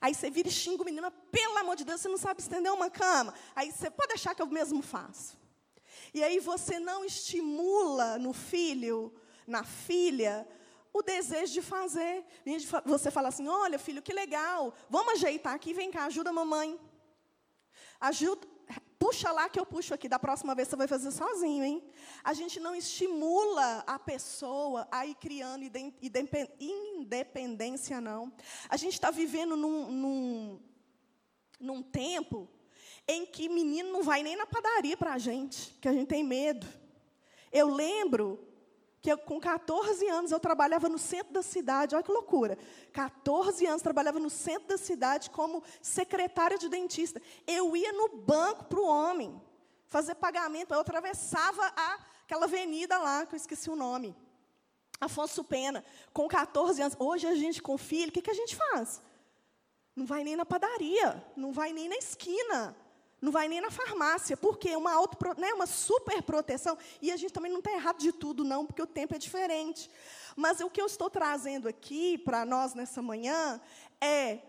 Aí 0.00 0.14
você 0.14 0.30
vira 0.30 0.48
e 0.48 0.52
xinga 0.52 0.82
o 0.82 0.84
menino, 0.84 1.10
pelo 1.30 1.58
amor 1.58 1.76
de 1.76 1.84
Deus, 1.84 2.00
você 2.00 2.08
não 2.08 2.16
sabe 2.16 2.40
estender 2.40 2.72
uma 2.72 2.88
cama. 2.88 3.34
Aí 3.54 3.70
você 3.70 3.90
pode 3.90 4.14
achar 4.14 4.34
que 4.34 4.40
eu 4.40 4.46
mesmo 4.46 4.82
faço. 4.82 5.38
E 6.14 6.22
aí 6.24 6.40
você 6.40 6.78
não 6.78 7.04
estimula 7.04 8.18
no 8.18 8.32
filho, 8.32 9.14
na 9.46 9.62
filha, 9.62 10.48
o 10.92 11.02
desejo 11.02 11.52
de 11.52 11.62
fazer. 11.62 12.24
Você 12.86 13.10
fala 13.10 13.28
assim: 13.28 13.46
olha, 13.46 13.78
filho, 13.78 14.02
que 14.02 14.12
legal, 14.12 14.74
vamos 14.88 15.14
ajeitar 15.14 15.54
aqui, 15.54 15.74
vem 15.74 15.90
cá, 15.90 16.04
ajuda 16.06 16.30
a 16.30 16.32
mamãe. 16.32 16.78
Ajuda, 18.00 18.48
puxa 19.10 19.32
lá 19.32 19.48
que 19.48 19.58
eu 19.58 19.66
puxo 19.66 19.92
aqui. 19.92 20.08
Da 20.08 20.20
próxima 20.20 20.54
vez 20.54 20.68
você 20.68 20.76
vai 20.76 20.86
fazer 20.86 21.10
sozinho, 21.10 21.64
hein? 21.64 21.82
A 22.22 22.32
gente 22.32 22.60
não 22.60 22.76
estimula 22.76 23.82
a 23.84 23.98
pessoa 23.98 24.86
a 24.88 25.04
ir 25.04 25.16
criando 25.16 25.64
independência, 26.60 28.00
não. 28.00 28.32
A 28.68 28.76
gente 28.76 28.92
está 28.92 29.10
vivendo 29.10 29.56
num, 29.56 29.90
num, 29.90 30.60
num 31.58 31.82
tempo 31.82 32.48
em 33.08 33.26
que 33.26 33.48
menino 33.48 33.92
não 33.92 34.04
vai 34.04 34.22
nem 34.22 34.36
na 34.36 34.46
padaria 34.46 34.96
para 34.96 35.14
a 35.14 35.18
gente, 35.18 35.76
que 35.80 35.88
a 35.88 35.92
gente 35.92 36.06
tem 36.06 36.22
medo. 36.22 36.64
Eu 37.50 37.68
lembro 37.68 38.38
que 39.02 39.10
eu, 39.10 39.18
com 39.18 39.40
14 39.40 40.06
anos 40.08 40.30
eu 40.30 40.38
trabalhava 40.38 40.88
no 40.88 40.98
centro 40.98 41.32
da 41.32 41.42
cidade, 41.42 41.94
olha 41.94 42.04
que 42.04 42.12
loucura. 42.12 42.58
14 42.92 43.64
anos 43.66 43.82
trabalhava 43.82 44.18
no 44.18 44.28
centro 44.28 44.68
da 44.68 44.78
cidade 44.78 45.30
como 45.30 45.62
secretária 45.80 46.58
de 46.58 46.68
dentista. 46.68 47.20
Eu 47.46 47.76
ia 47.76 47.92
no 47.92 48.08
banco 48.08 48.64
para 48.64 48.80
o 48.80 48.86
homem 48.86 49.40
fazer 49.86 50.14
pagamento, 50.14 50.72
eu 50.72 50.80
atravessava 50.80 51.62
a, 51.76 51.98
aquela 52.24 52.44
avenida 52.44 52.98
lá, 52.98 53.26
que 53.26 53.34
eu 53.34 53.38
esqueci 53.38 53.70
o 53.70 53.76
nome. 53.76 54.14
Afonso 55.00 55.42
Pena, 55.42 55.82
com 56.12 56.28
14 56.28 56.82
anos. 56.82 56.96
Hoje 56.98 57.26
a 57.26 57.34
gente 57.34 57.62
com 57.62 57.78
filho, 57.78 58.10
o 58.10 58.12
que, 58.12 58.20
que 58.20 58.30
a 58.30 58.34
gente 58.34 58.54
faz? 58.54 59.00
Não 59.96 60.04
vai 60.04 60.22
nem 60.22 60.36
na 60.36 60.44
padaria, 60.44 61.24
não 61.34 61.52
vai 61.52 61.72
nem 61.72 61.88
na 61.88 61.96
esquina. 61.96 62.76
Não 63.20 63.30
vai 63.30 63.48
nem 63.48 63.60
na 63.60 63.70
farmácia, 63.70 64.36
porque 64.36 64.74
uma, 64.74 64.92
auto, 64.92 65.16
né, 65.38 65.52
uma 65.52 65.66
super 65.66 66.22
proteção. 66.22 66.78
E 67.02 67.12
a 67.12 67.16
gente 67.16 67.32
também 67.32 67.52
não 67.52 67.58
está 67.58 67.70
errado 67.72 67.98
de 67.98 68.12
tudo, 68.12 68.44
não, 68.44 68.64
porque 68.64 68.80
o 68.80 68.86
tempo 68.86 69.14
é 69.14 69.18
diferente. 69.18 69.90
Mas 70.34 70.60
o 70.60 70.70
que 70.70 70.80
eu 70.80 70.86
estou 70.86 71.10
trazendo 71.10 71.68
aqui 71.68 72.16
para 72.16 72.46
nós 72.46 72.72
nessa 72.74 73.02
manhã 73.02 73.60
é 74.00 74.40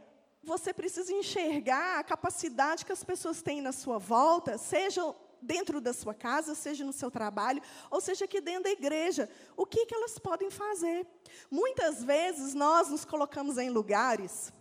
você 0.43 0.74
precisa 0.74 1.13
enxergar 1.13 1.99
a 1.99 2.03
capacidade 2.03 2.86
que 2.86 2.91
as 2.91 3.03
pessoas 3.03 3.41
têm 3.41 3.61
na 3.61 3.72
sua 3.72 3.99
volta, 3.99 4.57
seja 4.57 5.13
dentro 5.41 5.82
da 5.82 5.91
sua 5.91 6.13
casa, 6.13 6.55
seja 6.55 6.86
no 6.86 6.93
seu 6.93 7.11
trabalho, 7.11 7.61
ou 7.89 7.99
seja 7.99 8.26
aqui 8.26 8.39
dentro 8.39 8.63
da 8.63 8.72
igreja. 8.72 9.30
O 9.57 9.65
que, 9.65 9.86
que 9.86 9.93
elas 9.93 10.17
podem 10.17 10.49
fazer? 10.49 11.05
Muitas 11.49 12.03
vezes 12.03 12.53
nós 12.53 12.89
nos 12.89 13.03
colocamos 13.03 13.57
em 13.57 13.69
lugares 13.69 14.53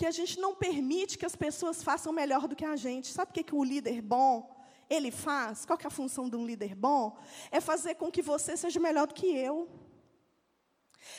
que 0.00 0.06
a 0.06 0.10
gente 0.10 0.40
não 0.40 0.54
permite 0.54 1.18
que 1.18 1.26
as 1.26 1.36
pessoas 1.36 1.82
façam 1.82 2.10
melhor 2.10 2.48
do 2.48 2.56
que 2.56 2.64
a 2.64 2.74
gente. 2.74 3.12
Sabe 3.12 3.32
o 3.32 3.34
que, 3.34 3.44
que 3.44 3.54
o 3.54 3.62
líder 3.62 4.00
bom 4.00 4.50
ele 4.88 5.10
faz? 5.10 5.66
Qual 5.66 5.78
é 5.78 5.86
a 5.86 5.90
função 5.90 6.26
de 6.26 6.36
um 6.36 6.46
líder 6.46 6.74
bom? 6.74 7.18
É 7.50 7.60
fazer 7.60 7.96
com 7.96 8.10
que 8.10 8.22
você 8.22 8.56
seja 8.56 8.80
melhor 8.80 9.06
do 9.06 9.12
que 9.12 9.26
eu. 9.26 9.68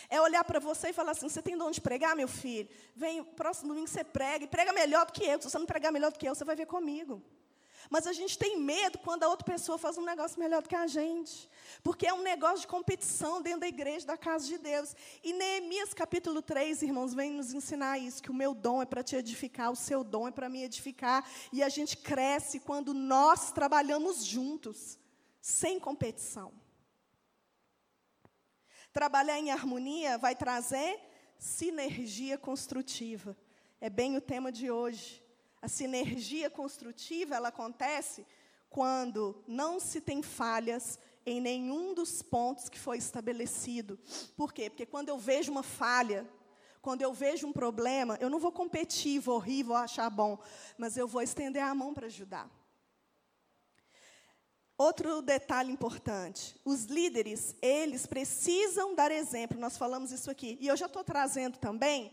É 0.09 0.19
olhar 0.19 0.43
para 0.43 0.59
você 0.59 0.89
e 0.89 0.93
falar 0.93 1.11
assim: 1.11 1.29
você 1.29 1.43
tem 1.43 1.55
de 1.55 1.61
onde 1.61 1.79
pregar, 1.79 2.15
meu 2.15 2.27
filho? 2.27 2.67
Vem, 2.95 3.23
próximo 3.23 3.67
domingo 3.67 3.87
você 3.87 4.03
prega, 4.03 4.45
e 4.45 4.47
prega 4.47 4.73
melhor 4.73 5.05
do 5.05 5.13
que 5.13 5.25
eu. 5.25 5.39
Se 5.39 5.47
você 5.51 5.59
não 5.59 5.67
pregar 5.67 5.91
melhor 5.91 6.11
do 6.11 6.17
que 6.17 6.27
eu, 6.27 6.33
você 6.33 6.43
vai 6.43 6.55
ver 6.55 6.65
comigo. 6.65 7.21
Mas 7.91 8.07
a 8.07 8.13
gente 8.13 8.37
tem 8.37 8.57
medo 8.57 8.97
quando 8.99 9.23
a 9.23 9.27
outra 9.27 9.45
pessoa 9.45 9.77
faz 9.77 9.97
um 9.97 10.05
negócio 10.05 10.39
melhor 10.39 10.61
do 10.61 10.69
que 10.69 10.75
a 10.77 10.87
gente. 10.87 11.49
Porque 11.83 12.07
é 12.07 12.13
um 12.13 12.21
negócio 12.21 12.61
de 12.61 12.67
competição 12.67 13.41
dentro 13.41 13.59
da 13.59 13.67
igreja, 13.67 14.07
da 14.07 14.15
casa 14.15 14.47
de 14.47 14.57
Deus. 14.57 14.95
E 15.21 15.33
Neemias 15.33 15.93
capítulo 15.93 16.41
3, 16.41 16.83
irmãos, 16.83 17.13
vem 17.13 17.31
nos 17.31 17.53
ensinar 17.53 17.99
isso: 17.99 18.23
que 18.23 18.31
o 18.31 18.33
meu 18.33 18.53
dom 18.53 18.81
é 18.81 18.85
para 18.85 19.03
te 19.03 19.17
edificar, 19.17 19.69
o 19.69 19.75
seu 19.75 20.05
dom 20.05 20.25
é 20.29 20.31
para 20.31 20.47
me 20.47 20.63
edificar. 20.63 21.29
E 21.51 21.61
a 21.61 21.67
gente 21.67 21.97
cresce 21.97 22.61
quando 22.61 22.93
nós 22.93 23.51
trabalhamos 23.51 24.23
juntos, 24.23 24.97
sem 25.41 25.77
competição. 25.77 26.53
Trabalhar 28.93 29.37
em 29.37 29.51
harmonia 29.51 30.17
vai 30.17 30.33
trazer 30.33 30.97
sinergia 31.37 32.37
construtiva. 32.37 33.35
É 33.81 33.89
bem 33.89 34.15
o 34.15 34.21
tema 34.21 34.49
de 34.49 34.71
hoje. 34.71 35.21
A 35.61 35.67
sinergia 35.67 36.49
construtiva 36.49 37.35
ela 37.35 37.49
acontece 37.49 38.25
quando 38.69 39.43
não 39.47 39.79
se 39.79 40.01
tem 40.01 40.23
falhas 40.23 40.97
em 41.25 41.39
nenhum 41.39 41.93
dos 41.93 42.21
pontos 42.21 42.69
que 42.69 42.79
foi 42.79 42.97
estabelecido. 42.97 43.99
Por 44.35 44.53
quê? 44.53 44.69
Porque 44.69 44.85
quando 44.85 45.09
eu 45.09 45.17
vejo 45.17 45.51
uma 45.51 45.61
falha, 45.61 46.27
quando 46.81 47.03
eu 47.03 47.13
vejo 47.13 47.45
um 47.45 47.53
problema, 47.53 48.17
eu 48.19 48.29
não 48.29 48.39
vou 48.39 48.51
competir, 48.51 49.19
vou 49.19 49.37
rir, 49.37 49.63
vou 49.63 49.75
achar 49.75 50.09
bom, 50.09 50.39
mas 50.77 50.97
eu 50.97 51.07
vou 51.07 51.21
estender 51.21 51.61
a 51.61 51.75
mão 51.75 51.93
para 51.93 52.07
ajudar. 52.07 52.49
Outro 54.77 55.21
detalhe 55.21 55.71
importante: 55.71 56.59
os 56.65 56.85
líderes, 56.85 57.55
eles 57.61 58.07
precisam 58.07 58.95
dar 58.95 59.11
exemplo. 59.11 59.59
Nós 59.59 59.77
falamos 59.77 60.11
isso 60.11 60.31
aqui. 60.31 60.57
E 60.59 60.67
eu 60.67 60.75
já 60.75 60.87
estou 60.87 61.03
trazendo 61.03 61.59
também 61.59 62.11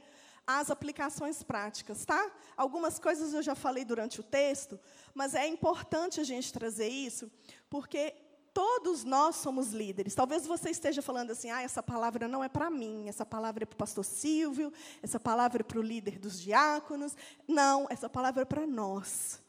as 0.48 0.70
aplicações 0.70 1.42
práticas, 1.42 2.06
tá? 2.06 2.32
Algumas 2.56 2.98
coisas 2.98 3.34
eu 3.34 3.42
já 3.42 3.54
falei 3.54 3.84
durante 3.84 4.18
o 4.18 4.22
texto, 4.22 4.80
mas 5.14 5.34
é 5.34 5.46
importante 5.46 6.22
a 6.22 6.24
gente 6.24 6.50
trazer 6.50 6.88
isso, 6.88 7.30
porque 7.68 8.14
todos 8.54 9.04
nós 9.04 9.36
somos 9.36 9.72
líderes. 9.74 10.14
Talvez 10.14 10.46
você 10.46 10.70
esteja 10.70 11.02
falando 11.02 11.32
assim: 11.32 11.50
ah, 11.50 11.60
essa 11.60 11.82
palavra 11.82 12.26
não 12.26 12.42
é 12.42 12.48
para 12.48 12.70
mim, 12.70 13.10
essa 13.10 13.26
palavra 13.26 13.64
é 13.64 13.66
para 13.66 13.74
o 13.74 13.78
pastor 13.78 14.06
Silvio, 14.06 14.72
essa 15.02 15.20
palavra 15.20 15.60
é 15.60 15.64
para 15.64 15.78
o 15.78 15.82
líder 15.82 16.18
dos 16.18 16.40
diáconos. 16.40 17.14
Não, 17.46 17.86
essa 17.90 18.08
palavra 18.08 18.40
é 18.40 18.46
para 18.46 18.66
nós. 18.66 19.42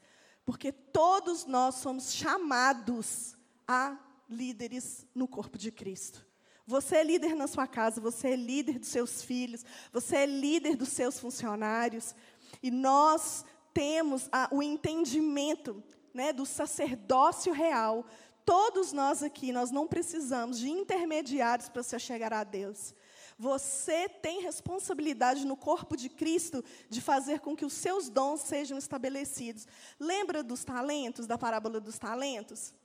Porque 0.45 0.69
todos 0.73 1.45
nós 1.45 1.75
somos 1.75 2.13
chamados 2.13 3.37
a 3.65 3.97
líderes 4.29 5.07
no 5.15 5.29
corpo 5.29 5.57
de 5.57 5.71
Cristo. 5.71 6.28
Você 6.69 6.97
é 6.97 7.03
líder 7.03 7.35
na 7.35 7.47
sua 7.47 7.65
casa, 7.65 7.99
você 7.99 8.27
é 8.29 8.35
líder 8.35 8.77
dos 8.77 8.89
seus 8.89 9.23
filhos, 9.23 9.65
você 9.91 10.17
é 10.17 10.25
líder 10.27 10.75
dos 10.75 10.89
seus 10.89 11.19
funcionários. 11.19 12.13
E 12.61 12.69
nós 12.69 13.43
temos 13.73 14.29
a, 14.31 14.47
o 14.51 14.61
entendimento 14.61 15.83
né, 16.13 16.31
do 16.31 16.45
sacerdócio 16.45 17.51
real. 17.51 18.05
todos 18.45 18.93
nós 18.93 19.23
aqui, 19.23 19.51
nós 19.51 19.71
não 19.71 19.87
precisamos 19.87 20.59
de 20.59 20.69
intermediários 20.69 21.69
para 21.69 21.81
se 21.81 21.97
chegar 21.97 22.31
a 22.31 22.43
Deus. 22.43 22.93
Você 23.35 24.07
tem 24.07 24.43
responsabilidade 24.43 25.47
no 25.47 25.57
corpo 25.57 25.97
de 25.97 26.07
Cristo 26.07 26.63
de 26.87 27.01
fazer 27.01 27.39
com 27.39 27.55
que 27.55 27.65
os 27.65 27.73
seus 27.73 28.09
dons 28.09 28.41
sejam 28.41 28.77
estabelecidos. 28.77 29.67
Lembra 29.99 30.43
dos 30.43 30.63
talentos, 30.63 31.25
da 31.25 31.35
parábola 31.35 31.79
dos 31.79 31.97
talentos? 31.97 32.75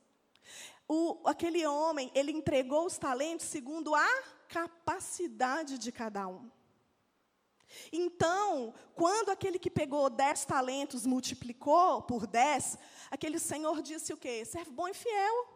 O, 0.86 1.20
aquele 1.24 1.66
homem, 1.66 2.10
ele 2.14 2.32
entregou 2.32 2.86
os 2.86 2.98
talentos 2.98 3.46
segundo 3.46 3.94
a 3.94 4.22
capacidade 4.48 5.78
de 5.78 5.90
cada 5.90 6.26
um. 6.28 6.50
Então, 7.92 8.74
quando 8.94 9.30
aquele 9.30 9.58
que 9.58 9.70
pegou 9.70 10.08
dez 10.10 10.44
talentos 10.44 11.06
multiplicou 11.06 12.02
por 12.02 12.26
dez, 12.26 12.78
aquele 13.10 13.38
senhor 13.38 13.82
disse 13.82 14.12
o 14.12 14.16
quê? 14.16 14.44
Servo 14.44 14.70
bom 14.72 14.88
e 14.88 14.94
fiel. 14.94 15.48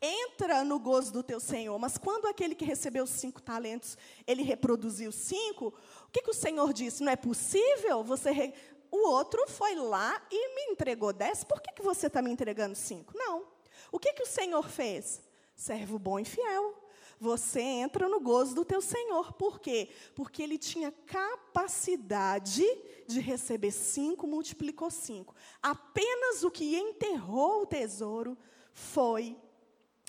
Entra 0.00 0.64
no 0.64 0.78
gozo 0.78 1.12
do 1.12 1.22
teu 1.22 1.38
senhor. 1.38 1.78
Mas 1.78 1.98
quando 1.98 2.26
aquele 2.26 2.54
que 2.54 2.64
recebeu 2.64 3.06
cinco 3.06 3.42
talentos, 3.42 3.98
ele 4.26 4.42
reproduziu 4.42 5.12
cinco, 5.12 5.74
o 6.06 6.10
que, 6.10 6.22
que 6.22 6.30
o 6.30 6.34
senhor 6.34 6.72
disse? 6.72 7.02
Não 7.02 7.12
é 7.12 7.16
possível 7.16 8.02
você. 8.02 8.30
Re... 8.30 8.54
O 8.90 9.08
outro 9.08 9.46
foi 9.48 9.74
lá 9.74 10.24
e 10.30 10.54
me 10.54 10.72
entregou 10.72 11.12
dez, 11.12 11.44
por 11.44 11.60
que, 11.60 11.72
que 11.72 11.82
você 11.82 12.06
está 12.06 12.22
me 12.22 12.30
entregando 12.30 12.74
cinco? 12.74 13.12
Não. 13.14 13.55
O 13.96 13.98
que, 13.98 14.12
que 14.12 14.24
o 14.24 14.26
senhor 14.26 14.68
fez? 14.68 15.22
Servo 15.54 15.98
bom 15.98 16.18
e 16.18 16.24
fiel 16.26 16.74
você 17.18 17.62
entra 17.62 18.10
no 18.10 18.20
gozo 18.20 18.54
do 18.54 18.62
teu 18.62 18.82
Senhor. 18.82 19.32
Por 19.32 19.58
quê? 19.58 19.88
Porque 20.14 20.42
ele 20.42 20.58
tinha 20.58 20.92
capacidade 20.92 22.62
de 23.06 23.20
receber 23.20 23.70
cinco, 23.70 24.26
multiplicou 24.26 24.90
cinco. 24.90 25.34
Apenas 25.62 26.44
o 26.44 26.50
que 26.50 26.76
enterrou 26.76 27.62
o 27.62 27.66
tesouro 27.66 28.36
foi 28.70 29.34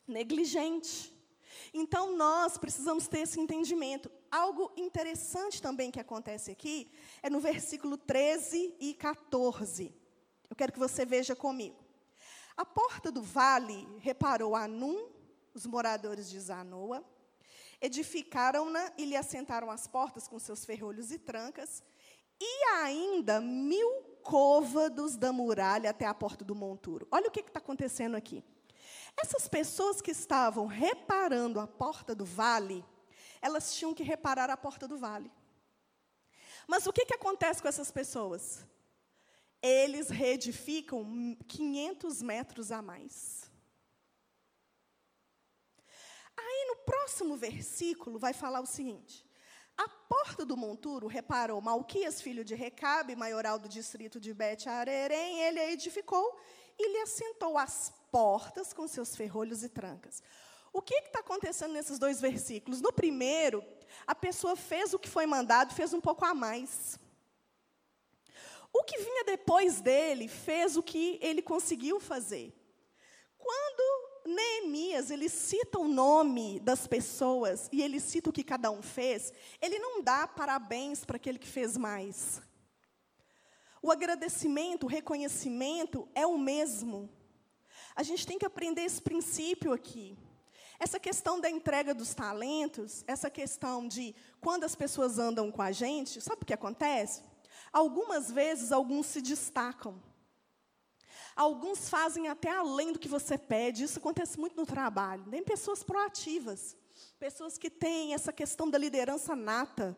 negligente. 0.05 1.13
Então, 1.73 2.17
nós 2.17 2.57
precisamos 2.57 3.07
ter 3.07 3.19
esse 3.19 3.39
entendimento. 3.39 4.11
Algo 4.29 4.69
interessante 4.75 5.61
também 5.61 5.91
que 5.91 5.99
acontece 6.01 6.51
aqui 6.51 6.91
é 7.23 7.29
no 7.29 7.39
versículo 7.39 7.95
13 7.95 8.75
e 8.81 8.93
14. 8.93 9.95
Eu 10.49 10.57
quero 10.57 10.73
que 10.73 10.79
você 10.79 11.05
veja 11.05 11.37
comigo. 11.37 11.86
A 12.57 12.65
porta 12.65 13.11
do 13.11 13.21
vale 13.21 13.87
reparou 13.99 14.55
Anum, 14.55 15.09
os 15.53 15.67
moradores 15.67 16.27
de 16.27 16.39
Zanoa, 16.39 17.05
edificaram-na 17.79 18.91
e 18.97 19.05
lhe 19.05 19.15
assentaram 19.15 19.69
as 19.69 19.85
portas 19.85 20.27
com 20.27 20.39
seus 20.39 20.65
ferrolhos 20.65 21.11
e 21.11 21.19
trancas, 21.19 21.83
e 22.41 22.63
ainda 22.81 23.39
mil 23.39 24.01
côvados 24.23 25.15
da 25.15 25.31
muralha 25.31 25.91
até 25.91 26.05
a 26.05 26.13
porta 26.13 26.43
do 26.43 26.55
monturo. 26.55 27.07
Olha 27.11 27.27
o 27.27 27.31
que 27.31 27.41
está 27.41 27.59
acontecendo 27.59 28.15
aqui. 28.15 28.43
Essas 29.15 29.47
pessoas 29.47 30.01
que 30.01 30.11
estavam 30.11 30.65
reparando 30.65 31.59
a 31.59 31.67
porta 31.67 32.13
do 32.13 32.25
vale, 32.25 32.83
elas 33.41 33.73
tinham 33.73 33.93
que 33.93 34.03
reparar 34.03 34.49
a 34.49 34.57
porta 34.57 34.87
do 34.87 34.97
vale. 34.97 35.31
Mas 36.67 36.85
o 36.85 36.93
que, 36.93 37.05
que 37.05 37.13
acontece 37.13 37.61
com 37.61 37.67
essas 37.67 37.91
pessoas? 37.91 38.65
Eles 39.67 40.09
reedificam 40.09 41.37
500 41.47 42.21
metros 42.21 42.71
a 42.71 42.81
mais. 42.81 43.51
Aí 46.37 46.65
no 46.69 46.77
próximo 46.85 47.35
versículo 47.35 48.17
vai 48.17 48.31
falar 48.31 48.61
o 48.61 48.65
seguinte: 48.65 49.25
a 49.75 49.89
porta 49.89 50.45
do 50.45 50.55
monturo 50.55 51.07
reparou 51.07 51.59
Malquias, 51.59 52.21
filho 52.21 52.45
de 52.45 52.55
Recabe, 52.55 53.15
maioral 53.15 53.59
do 53.59 53.67
distrito 53.67 54.19
de 54.19 54.33
Bet 54.33 54.69
Arerém, 54.69 55.41
ele 55.41 55.59
a 55.59 55.71
edificou 55.71 56.39
e 56.79 56.93
lhe 56.93 57.01
assentou 57.01 57.57
as 57.57 57.91
portas 58.09 58.71
com 58.71 58.87
seus 58.87 59.15
ferrolhos 59.15 59.63
e 59.63 59.69
trancas. 59.69 60.23
O 60.71 60.81
que 60.81 60.95
está 60.95 61.19
acontecendo 61.19 61.73
nesses 61.73 61.99
dois 61.99 62.21
versículos? 62.21 62.79
No 62.79 62.93
primeiro, 62.93 63.63
a 64.05 64.15
pessoa 64.15 64.55
fez 64.55 64.93
o 64.93 64.99
que 64.99 65.09
foi 65.09 65.25
mandado, 65.25 65.73
fez 65.73 65.93
um 65.93 65.99
pouco 65.99 66.23
a 66.23 66.33
mais. 66.33 66.97
O 68.73 68.83
que 68.83 68.97
vinha 68.97 69.23
depois 69.23 69.81
dele 69.81 70.27
fez 70.27 70.77
o 70.77 70.83
que 70.83 71.17
ele 71.21 71.41
conseguiu 71.41 71.99
fazer. 71.99 72.53
Quando 73.37 74.07
Neemias, 74.27 75.09
ele 75.09 75.29
cita 75.29 75.79
o 75.79 75.87
nome 75.87 76.59
das 76.59 76.85
pessoas 76.85 77.69
e 77.71 77.81
ele 77.81 77.99
cita 77.99 78.29
o 78.29 78.33
que 78.33 78.43
cada 78.43 78.69
um 78.69 78.81
fez, 78.81 79.31
ele 79.61 79.79
não 79.79 80.03
dá 80.03 80.27
parabéns 80.27 81.05
para 81.05 81.15
aquele 81.15 81.39
que 81.39 81.47
fez 81.47 81.77
mais. 81.77 82.41
O 83.81 83.89
agradecimento, 83.89 84.83
o 84.83 84.89
reconhecimento 84.89 86.07
é 86.13 86.25
o 86.25 86.37
mesmo. 86.37 87.09
A 87.95 88.03
gente 88.03 88.27
tem 88.27 88.37
que 88.37 88.45
aprender 88.45 88.81
esse 88.81 89.01
princípio 89.01 89.71
aqui. 89.71 90.17
Essa 90.79 90.99
questão 90.99 91.39
da 91.39 91.49
entrega 91.49 91.93
dos 91.93 92.13
talentos, 92.13 93.03
essa 93.07 93.29
questão 93.29 93.87
de 93.87 94.13
quando 94.41 94.65
as 94.65 94.75
pessoas 94.75 95.17
andam 95.17 95.51
com 95.51 95.61
a 95.61 95.71
gente, 95.71 96.21
sabe 96.21 96.43
o 96.43 96.45
que 96.45 96.53
acontece? 96.53 97.23
Algumas 97.71 98.31
vezes 98.31 98.71
alguns 98.71 99.05
se 99.07 99.21
destacam. 99.21 100.01
Alguns 101.35 101.87
fazem 101.87 102.27
até 102.27 102.49
além 102.49 102.91
do 102.91 102.99
que 102.99 103.07
você 103.07 103.37
pede. 103.37 103.83
Isso 103.83 103.99
acontece 103.99 104.39
muito 104.39 104.57
no 104.57 104.65
trabalho. 104.65 105.23
Tem 105.29 105.43
pessoas 105.43 105.83
proativas, 105.83 106.75
pessoas 107.19 107.59
que 107.59 107.69
têm 107.69 108.15
essa 108.15 108.33
questão 108.33 108.67
da 108.67 108.77
liderança 108.77 109.35
nata. 109.35 109.95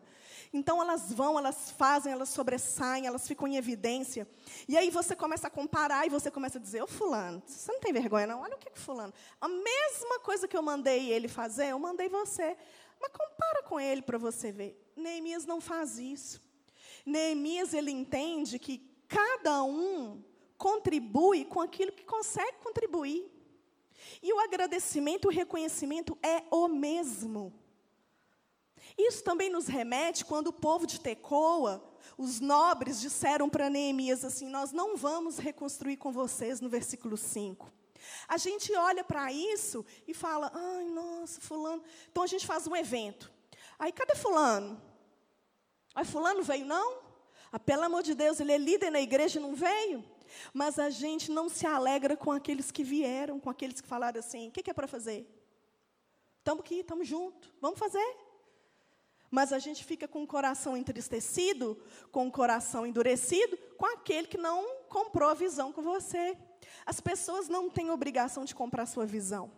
Então 0.52 0.82
elas 0.82 1.12
vão, 1.12 1.38
elas 1.38 1.70
fazem, 1.70 2.12
elas 2.12 2.28
sobressaem, 2.28 3.06
elas 3.06 3.26
ficam 3.26 3.48
em 3.48 3.56
evidência. 3.56 4.28
E 4.68 4.76
aí 4.76 4.90
você 4.90 5.16
começa 5.16 5.46
a 5.46 5.50
comparar 5.50 6.06
e 6.06 6.10
você 6.10 6.30
começa 6.30 6.58
a 6.58 6.60
dizer: 6.60 6.82
Ô 6.82 6.86
fulano, 6.86 7.42
você 7.46 7.72
não 7.72 7.80
tem 7.80 7.92
vergonha, 7.92 8.26
não? 8.26 8.40
Olha 8.40 8.56
o 8.56 8.58
que 8.58 8.68
é 8.68 8.72
fulano. 8.74 9.14
A 9.40 9.48
mesma 9.48 10.20
coisa 10.20 10.46
que 10.46 10.56
eu 10.56 10.62
mandei 10.62 11.10
ele 11.10 11.28
fazer, 11.28 11.68
eu 11.68 11.78
mandei 11.78 12.08
você. 12.08 12.56
Mas 13.00 13.12
compara 13.12 13.62
com 13.62 13.80
ele 13.80 14.02
para 14.02 14.18
você 14.18 14.52
ver. 14.52 14.92
Neemias 14.94 15.46
não 15.46 15.58
faz 15.58 15.98
isso. 15.98 16.49
Neemias 17.04 17.74
ele 17.74 17.90
entende 17.90 18.58
que 18.58 18.78
cada 19.08 19.62
um 19.62 20.22
contribui 20.56 21.44
com 21.44 21.60
aquilo 21.60 21.92
que 21.92 22.04
consegue 22.04 22.58
contribuir. 22.62 23.30
E 24.22 24.32
o 24.32 24.40
agradecimento, 24.40 25.26
o 25.28 25.30
reconhecimento 25.30 26.18
é 26.22 26.44
o 26.50 26.68
mesmo. 26.68 27.52
Isso 28.96 29.22
também 29.22 29.50
nos 29.50 29.66
remete 29.66 30.24
quando 30.24 30.48
o 30.48 30.52
povo 30.52 30.86
de 30.86 31.00
Tecoa, 31.00 31.82
os 32.16 32.40
nobres 32.40 33.00
disseram 33.00 33.48
para 33.48 33.70
Neemias 33.70 34.24
assim: 34.24 34.48
Nós 34.48 34.72
não 34.72 34.96
vamos 34.96 35.38
reconstruir 35.38 35.96
com 35.96 36.12
vocês, 36.12 36.60
no 36.60 36.68
versículo 36.68 37.16
5. 37.16 37.72
A 38.28 38.36
gente 38.36 38.74
olha 38.74 39.04
para 39.04 39.32
isso 39.32 39.84
e 40.06 40.14
fala: 40.14 40.50
Ai, 40.54 40.84
nossa, 40.88 41.40
Fulano. 41.40 41.82
Então 42.10 42.22
a 42.22 42.26
gente 42.26 42.46
faz 42.46 42.66
um 42.66 42.76
evento. 42.76 43.32
Aí, 43.78 43.92
cadê 43.92 44.14
Fulano? 44.14 44.89
Aí, 45.94 46.04
Fulano 46.04 46.42
veio, 46.42 46.64
não? 46.64 46.98
Ah, 47.52 47.58
pelo 47.58 47.82
amor 47.82 48.02
de 48.02 48.14
Deus, 48.14 48.38
ele 48.38 48.52
é 48.52 48.58
líder 48.58 48.90
na 48.90 49.00
igreja 49.00 49.38
e 49.38 49.42
não 49.42 49.54
veio? 49.54 50.04
Mas 50.52 50.78
a 50.78 50.88
gente 50.90 51.30
não 51.30 51.48
se 51.48 51.66
alegra 51.66 52.16
com 52.16 52.30
aqueles 52.30 52.70
que 52.70 52.84
vieram, 52.84 53.40
com 53.40 53.50
aqueles 53.50 53.80
que 53.80 53.88
falaram 53.88 54.20
assim: 54.20 54.48
o 54.48 54.52
que, 54.52 54.62
que 54.62 54.70
é 54.70 54.74
para 54.74 54.86
fazer? 54.86 55.26
Estamos 56.38 56.64
aqui, 56.64 56.76
estamos 56.76 57.06
juntos, 57.06 57.52
vamos 57.60 57.78
fazer. 57.78 58.16
Mas 59.30 59.52
a 59.52 59.58
gente 59.58 59.84
fica 59.84 60.08
com 60.08 60.22
o 60.22 60.26
coração 60.26 60.76
entristecido, 60.76 61.80
com 62.10 62.26
o 62.26 62.32
coração 62.32 62.84
endurecido, 62.86 63.56
com 63.76 63.86
aquele 63.86 64.26
que 64.26 64.38
não 64.38 64.80
comprou 64.88 65.28
a 65.28 65.34
visão 65.34 65.72
com 65.72 65.82
você. 65.82 66.36
As 66.84 67.00
pessoas 67.00 67.48
não 67.48 67.70
têm 67.70 67.90
obrigação 67.90 68.44
de 68.44 68.54
comprar 68.54 68.82
a 68.82 68.86
sua 68.86 69.06
visão. 69.06 69.52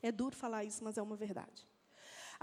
É 0.00 0.12
duro 0.12 0.36
falar 0.36 0.64
isso, 0.64 0.84
mas 0.84 0.96
é 0.96 1.02
uma 1.02 1.16
verdade. 1.16 1.66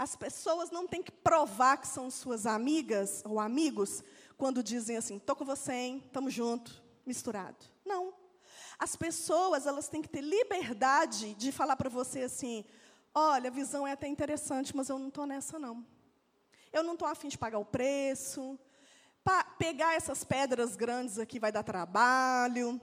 As 0.00 0.16
pessoas 0.16 0.70
não 0.70 0.86
têm 0.86 1.02
que 1.02 1.12
provar 1.12 1.76
que 1.76 1.86
são 1.86 2.10
suas 2.10 2.46
amigas 2.46 3.22
ou 3.22 3.38
amigos 3.38 4.02
quando 4.38 4.62
dizem 4.62 4.96
assim: 4.96 5.18
"Tô 5.18 5.36
com 5.36 5.44
você, 5.44 5.74
hein? 5.74 6.10
Tamo 6.10 6.30
junto" 6.30 6.82
misturado. 7.04 7.58
Não. 7.84 8.14
As 8.78 8.96
pessoas, 8.96 9.66
elas 9.66 9.88
têm 9.88 10.00
que 10.00 10.08
ter 10.08 10.22
liberdade 10.22 11.34
de 11.34 11.52
falar 11.52 11.76
para 11.76 11.90
você 11.90 12.22
assim: 12.22 12.64
olha, 13.14 13.50
a 13.50 13.52
visão 13.52 13.86
é 13.86 13.92
até 13.92 14.06
interessante, 14.06 14.74
mas 14.74 14.88
eu 14.88 14.98
não 14.98 15.08
estou 15.08 15.26
nessa, 15.26 15.58
não. 15.58 15.84
Eu 16.72 16.82
não 16.82 16.94
estou 16.94 17.06
afim 17.06 17.28
de 17.28 17.36
pagar 17.36 17.58
o 17.58 17.64
preço. 17.66 18.58
Pa 19.22 19.44
pegar 19.44 19.96
essas 19.96 20.24
pedras 20.24 20.76
grandes 20.76 21.18
aqui 21.18 21.38
vai 21.38 21.52
dar 21.52 21.62
trabalho. 21.62 22.80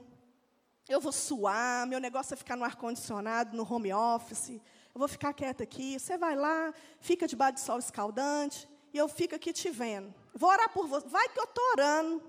Eu 0.88 1.00
vou 1.00 1.10
suar, 1.10 1.84
meu 1.84 1.98
negócio 1.98 2.34
é 2.34 2.36
ficar 2.36 2.54
no 2.54 2.64
ar-condicionado, 2.64 3.56
no 3.56 3.66
home 3.68 3.92
office. 3.92 4.60
Eu 4.98 5.06
vou 5.06 5.06
ficar 5.06 5.32
quieta 5.32 5.62
aqui. 5.62 5.96
Você 5.96 6.18
vai 6.18 6.34
lá, 6.34 6.74
fica 7.00 7.28
debaixo 7.28 7.54
de 7.54 7.60
sol 7.60 7.78
escaldante, 7.78 8.68
e 8.92 8.98
eu 8.98 9.08
fico 9.08 9.32
aqui 9.32 9.52
te 9.52 9.70
vendo. 9.70 10.12
Vou 10.34 10.50
orar 10.50 10.72
por 10.72 10.88
você. 10.88 11.06
Vai 11.06 11.28
que 11.28 11.38
eu 11.38 11.44
estou 11.44 11.64
orando. 11.70 12.20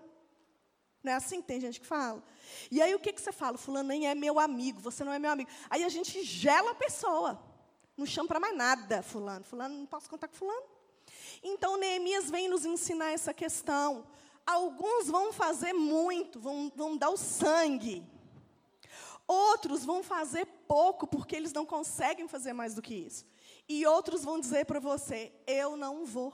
Não 1.03 1.11
é 1.11 1.15
assim 1.15 1.41
que 1.41 1.47
tem 1.47 1.59
gente 1.59 1.81
que 1.81 1.87
fala? 1.87 2.23
E 2.69 2.79
aí 2.79 2.93
o 2.93 2.99
que, 2.99 3.11
que 3.11 3.19
você 3.19 3.31
fala? 3.31 3.57
Fulano 3.57 3.89
nem 3.89 4.07
é 4.07 4.13
meu 4.13 4.39
amigo, 4.39 4.79
você 4.79 5.03
não 5.03 5.11
é 5.11 5.17
meu 5.17 5.31
amigo. 5.31 5.49
Aí 5.67 5.83
a 5.83 5.89
gente 5.89 6.21
gela 6.21 6.69
a 6.69 6.75
pessoa. 6.75 7.41
Não 7.97 8.05
chama 8.05 8.27
para 8.27 8.39
mais 8.39 8.55
nada, 8.55 9.01
fulano. 9.01 9.43
Fulano, 9.43 9.75
não 9.75 9.87
posso 9.87 10.07
contar 10.07 10.27
com 10.27 10.35
fulano. 10.35 10.67
Então 11.41 11.75
Neemias 11.75 12.29
vem 12.29 12.47
nos 12.47 12.65
ensinar 12.65 13.09
essa 13.09 13.33
questão. 13.33 14.05
Alguns 14.45 15.07
vão 15.07 15.33
fazer 15.33 15.73
muito, 15.73 16.39
vão, 16.39 16.71
vão 16.75 16.95
dar 16.95 17.09
o 17.09 17.17
sangue. 17.17 18.05
Outros 19.31 19.85
vão 19.85 20.01
fazer 20.01 20.47
pouco 20.67 21.05
porque 21.05 21.35
eles 21.35 21.53
não 21.53 21.63
conseguem 21.63 22.27
fazer 22.27 22.51
mais 22.51 22.73
do 22.73 22.81
que 22.81 22.95
isso. 22.95 23.27
E 23.67 23.85
outros 23.85 24.23
vão 24.23 24.39
dizer 24.39 24.65
para 24.65 24.79
você: 24.79 25.31
eu 25.45 25.77
não 25.77 26.03
vou. 26.03 26.33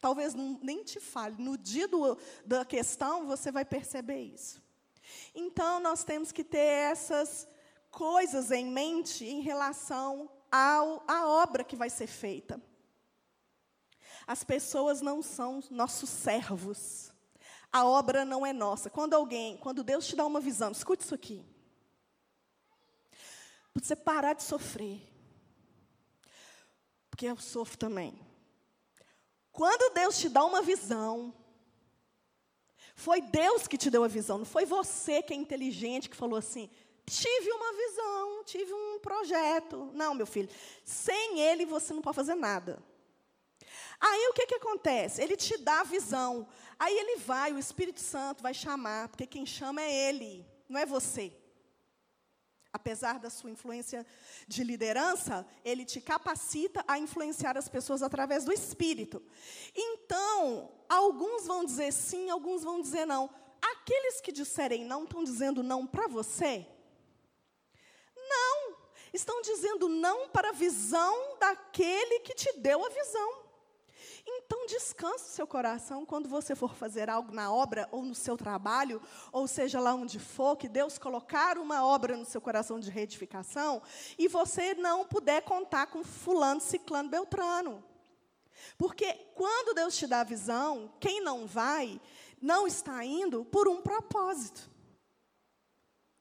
Talvez 0.00 0.34
nem 0.34 0.82
te 0.82 0.98
fale. 0.98 1.40
No 1.40 1.56
dia 1.56 1.86
do, 1.86 2.18
da 2.44 2.64
questão, 2.64 3.24
você 3.24 3.52
vai 3.52 3.64
perceber 3.64 4.20
isso. 4.20 4.60
Então, 5.32 5.78
nós 5.78 6.02
temos 6.02 6.32
que 6.32 6.42
ter 6.42 6.58
essas 6.58 7.46
coisas 7.88 8.50
em 8.50 8.66
mente 8.66 9.24
em 9.24 9.40
relação 9.40 10.28
ao, 10.50 11.04
à 11.06 11.28
obra 11.28 11.62
que 11.62 11.76
vai 11.76 11.88
ser 11.88 12.08
feita. 12.08 12.60
As 14.26 14.42
pessoas 14.42 15.00
não 15.00 15.22
são 15.22 15.62
nossos 15.70 16.10
servos. 16.10 17.12
A 17.70 17.84
obra 17.86 18.24
não 18.24 18.44
é 18.44 18.52
nossa. 18.52 18.90
Quando 18.90 19.14
alguém, 19.14 19.56
quando 19.58 19.84
Deus 19.84 20.04
te 20.04 20.16
dá 20.16 20.26
uma 20.26 20.40
visão, 20.40 20.72
escute 20.72 21.04
isso 21.04 21.14
aqui. 21.14 21.53
Para 23.74 23.84
você 23.84 23.96
parar 23.96 24.34
de 24.34 24.44
sofrer. 24.44 25.02
Porque 27.10 27.26
eu 27.26 27.36
sofro 27.36 27.76
também. 27.76 28.18
Quando 29.50 29.92
Deus 29.92 30.16
te 30.18 30.28
dá 30.28 30.44
uma 30.44 30.62
visão, 30.62 31.34
foi 32.94 33.20
Deus 33.20 33.66
que 33.66 33.76
te 33.76 33.90
deu 33.90 34.04
a 34.04 34.08
visão, 34.08 34.38
não 34.38 34.44
foi 34.44 34.64
você 34.64 35.20
que 35.22 35.32
é 35.32 35.36
inteligente 35.36 36.08
que 36.08 36.16
falou 36.16 36.38
assim: 36.38 36.70
tive 37.04 37.50
uma 37.50 37.72
visão, 37.72 38.44
tive 38.44 38.72
um 38.72 38.98
projeto. 39.00 39.90
Não, 39.92 40.14
meu 40.14 40.26
filho, 40.26 40.48
sem 40.84 41.40
Ele 41.40 41.66
você 41.66 41.92
não 41.92 42.02
pode 42.02 42.16
fazer 42.16 42.34
nada. 42.34 42.82
Aí 44.00 44.28
o 44.28 44.32
que, 44.32 44.46
que 44.46 44.54
acontece? 44.54 45.22
Ele 45.22 45.36
te 45.36 45.56
dá 45.58 45.80
a 45.80 45.84
visão. 45.84 46.46
Aí 46.78 46.96
ele 46.96 47.16
vai, 47.18 47.52
o 47.52 47.58
Espírito 47.58 48.00
Santo 48.00 48.42
vai 48.42 48.52
chamar, 48.52 49.08
porque 49.08 49.26
quem 49.26 49.46
chama 49.46 49.82
é 49.82 50.08
Ele, 50.08 50.44
não 50.68 50.78
é 50.78 50.86
você. 50.86 51.32
Apesar 52.74 53.20
da 53.20 53.30
sua 53.30 53.52
influência 53.52 54.04
de 54.48 54.64
liderança, 54.64 55.46
ele 55.64 55.84
te 55.84 56.00
capacita 56.00 56.84
a 56.88 56.98
influenciar 56.98 57.56
as 57.56 57.68
pessoas 57.68 58.02
através 58.02 58.44
do 58.44 58.52
Espírito. 58.52 59.22
Então, 59.72 60.72
alguns 60.88 61.46
vão 61.46 61.64
dizer 61.64 61.92
sim, 61.92 62.30
alguns 62.30 62.64
vão 62.64 62.80
dizer 62.80 63.06
não. 63.06 63.30
Aqueles 63.62 64.20
que 64.20 64.32
disserem 64.32 64.84
não 64.84 65.04
estão 65.04 65.22
dizendo 65.22 65.62
não 65.62 65.86
para 65.86 66.08
você? 66.08 66.66
Não. 68.16 68.76
Estão 69.12 69.40
dizendo 69.40 69.88
não 69.88 70.28
para 70.30 70.48
a 70.48 70.52
visão 70.52 71.38
daquele 71.38 72.18
que 72.18 72.34
te 72.34 72.58
deu 72.58 72.84
a 72.84 72.88
visão. 72.88 73.43
Então 74.26 74.66
descanse 74.66 75.30
seu 75.30 75.46
coração 75.46 76.06
quando 76.06 76.28
você 76.28 76.54
for 76.54 76.74
fazer 76.74 77.10
algo 77.10 77.32
na 77.32 77.52
obra 77.52 77.88
ou 77.92 78.02
no 78.02 78.14
seu 78.14 78.36
trabalho, 78.36 79.00
ou 79.30 79.46
seja 79.46 79.78
lá 79.78 79.94
onde 79.94 80.18
for, 80.18 80.56
que 80.56 80.68
Deus 80.68 80.98
colocar 80.98 81.58
uma 81.58 81.84
obra 81.84 82.16
no 82.16 82.24
seu 82.24 82.40
coração 82.40 82.80
de 82.80 82.90
reedificação, 82.90 83.82
e 84.18 84.26
você 84.26 84.74
não 84.74 85.04
puder 85.04 85.42
contar 85.42 85.88
com 85.88 86.02
fulano, 86.02 86.60
ciclano, 86.60 87.10
beltrano. 87.10 87.84
Porque 88.78 89.12
quando 89.34 89.74
Deus 89.74 89.96
te 89.96 90.06
dá 90.06 90.20
a 90.20 90.24
visão, 90.24 90.92
quem 90.98 91.20
não 91.20 91.46
vai, 91.46 92.00
não 92.40 92.66
está 92.66 93.04
indo 93.04 93.44
por 93.44 93.68
um 93.68 93.82
propósito. 93.82 94.70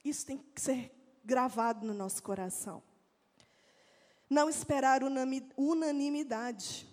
Isso 0.04 0.26
tem 0.26 0.38
que 0.38 0.60
ser 0.60 0.92
gravado 1.24 1.86
no 1.86 1.94
nosso 1.94 2.22
coração. 2.22 2.84
Não 4.30 4.50
esperar 4.50 5.02
unanimidade 5.56 6.93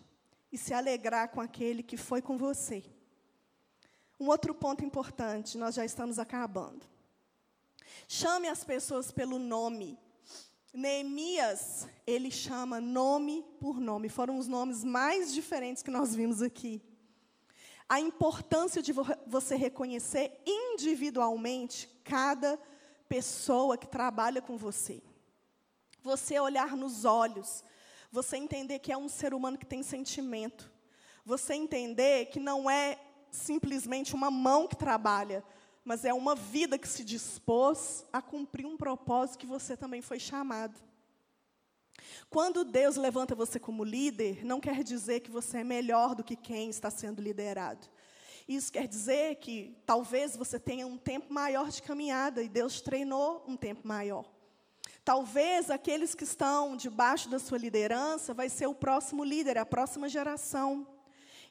e 0.52 0.58
se 0.58 0.74
alegrar 0.74 1.28
com 1.30 1.40
aquele 1.40 1.82
que 1.82 1.96
foi 1.96 2.20
com 2.20 2.36
você. 2.36 2.84
Um 4.18 4.28
outro 4.28 4.54
ponto 4.54 4.84
importante, 4.84 5.56
nós 5.56 5.74
já 5.74 5.84
estamos 5.84 6.18
acabando. 6.18 6.86
Chame 8.06 8.48
as 8.48 8.64
pessoas 8.64 9.10
pelo 9.10 9.38
nome. 9.38 9.98
Neemias, 10.72 11.88
ele 12.06 12.30
chama 12.30 12.80
nome 12.80 13.44
por 13.58 13.80
nome. 13.80 14.08
Foram 14.08 14.38
os 14.38 14.46
nomes 14.46 14.84
mais 14.84 15.32
diferentes 15.32 15.82
que 15.82 15.90
nós 15.90 16.14
vimos 16.14 16.42
aqui. 16.42 16.82
A 17.88 17.98
importância 17.98 18.80
de 18.80 18.92
você 19.26 19.56
reconhecer 19.56 20.40
individualmente 20.46 21.88
cada 22.04 22.58
pessoa 23.08 23.76
que 23.76 23.88
trabalha 23.88 24.40
com 24.40 24.56
você. 24.56 25.02
Você 26.02 26.38
olhar 26.38 26.76
nos 26.76 27.04
olhos, 27.04 27.64
você 28.10 28.36
entender 28.36 28.78
que 28.80 28.92
é 28.92 28.96
um 28.96 29.08
ser 29.08 29.32
humano 29.32 29.58
que 29.58 29.66
tem 29.66 29.82
sentimento. 29.82 30.70
Você 31.24 31.54
entender 31.54 32.26
que 32.26 32.40
não 32.40 32.70
é 32.70 32.98
simplesmente 33.30 34.14
uma 34.14 34.30
mão 34.30 34.66
que 34.66 34.76
trabalha, 34.76 35.44
mas 35.84 36.04
é 36.04 36.12
uma 36.12 36.34
vida 36.34 36.78
que 36.78 36.88
se 36.88 37.04
dispôs 37.04 38.04
a 38.12 38.20
cumprir 38.20 38.66
um 38.66 38.76
propósito 38.76 39.38
que 39.38 39.46
você 39.46 39.76
também 39.76 40.02
foi 40.02 40.18
chamado. 40.18 40.80
Quando 42.28 42.64
Deus 42.64 42.96
levanta 42.96 43.34
você 43.34 43.58
como 43.58 43.84
líder, 43.84 44.44
não 44.44 44.60
quer 44.60 44.82
dizer 44.82 45.20
que 45.20 45.30
você 45.30 45.58
é 45.58 45.64
melhor 45.64 46.14
do 46.14 46.24
que 46.24 46.36
quem 46.36 46.70
está 46.70 46.90
sendo 46.90 47.22
liderado. 47.22 47.86
Isso 48.48 48.72
quer 48.72 48.88
dizer 48.88 49.36
que 49.36 49.76
talvez 49.86 50.36
você 50.36 50.58
tenha 50.58 50.86
um 50.86 50.96
tempo 50.96 51.32
maior 51.32 51.68
de 51.68 51.82
caminhada 51.82 52.42
e 52.42 52.48
Deus 52.48 52.80
treinou 52.80 53.44
um 53.46 53.56
tempo 53.56 53.86
maior. 53.86 54.24
Talvez 55.04 55.70
aqueles 55.70 56.14
que 56.14 56.24
estão 56.24 56.76
debaixo 56.76 57.28
da 57.28 57.38
sua 57.38 57.58
liderança 57.58 58.34
vai 58.34 58.48
ser 58.48 58.66
o 58.66 58.74
próximo 58.74 59.24
líder, 59.24 59.58
a 59.58 59.66
próxima 59.66 60.08
geração. 60.08 60.86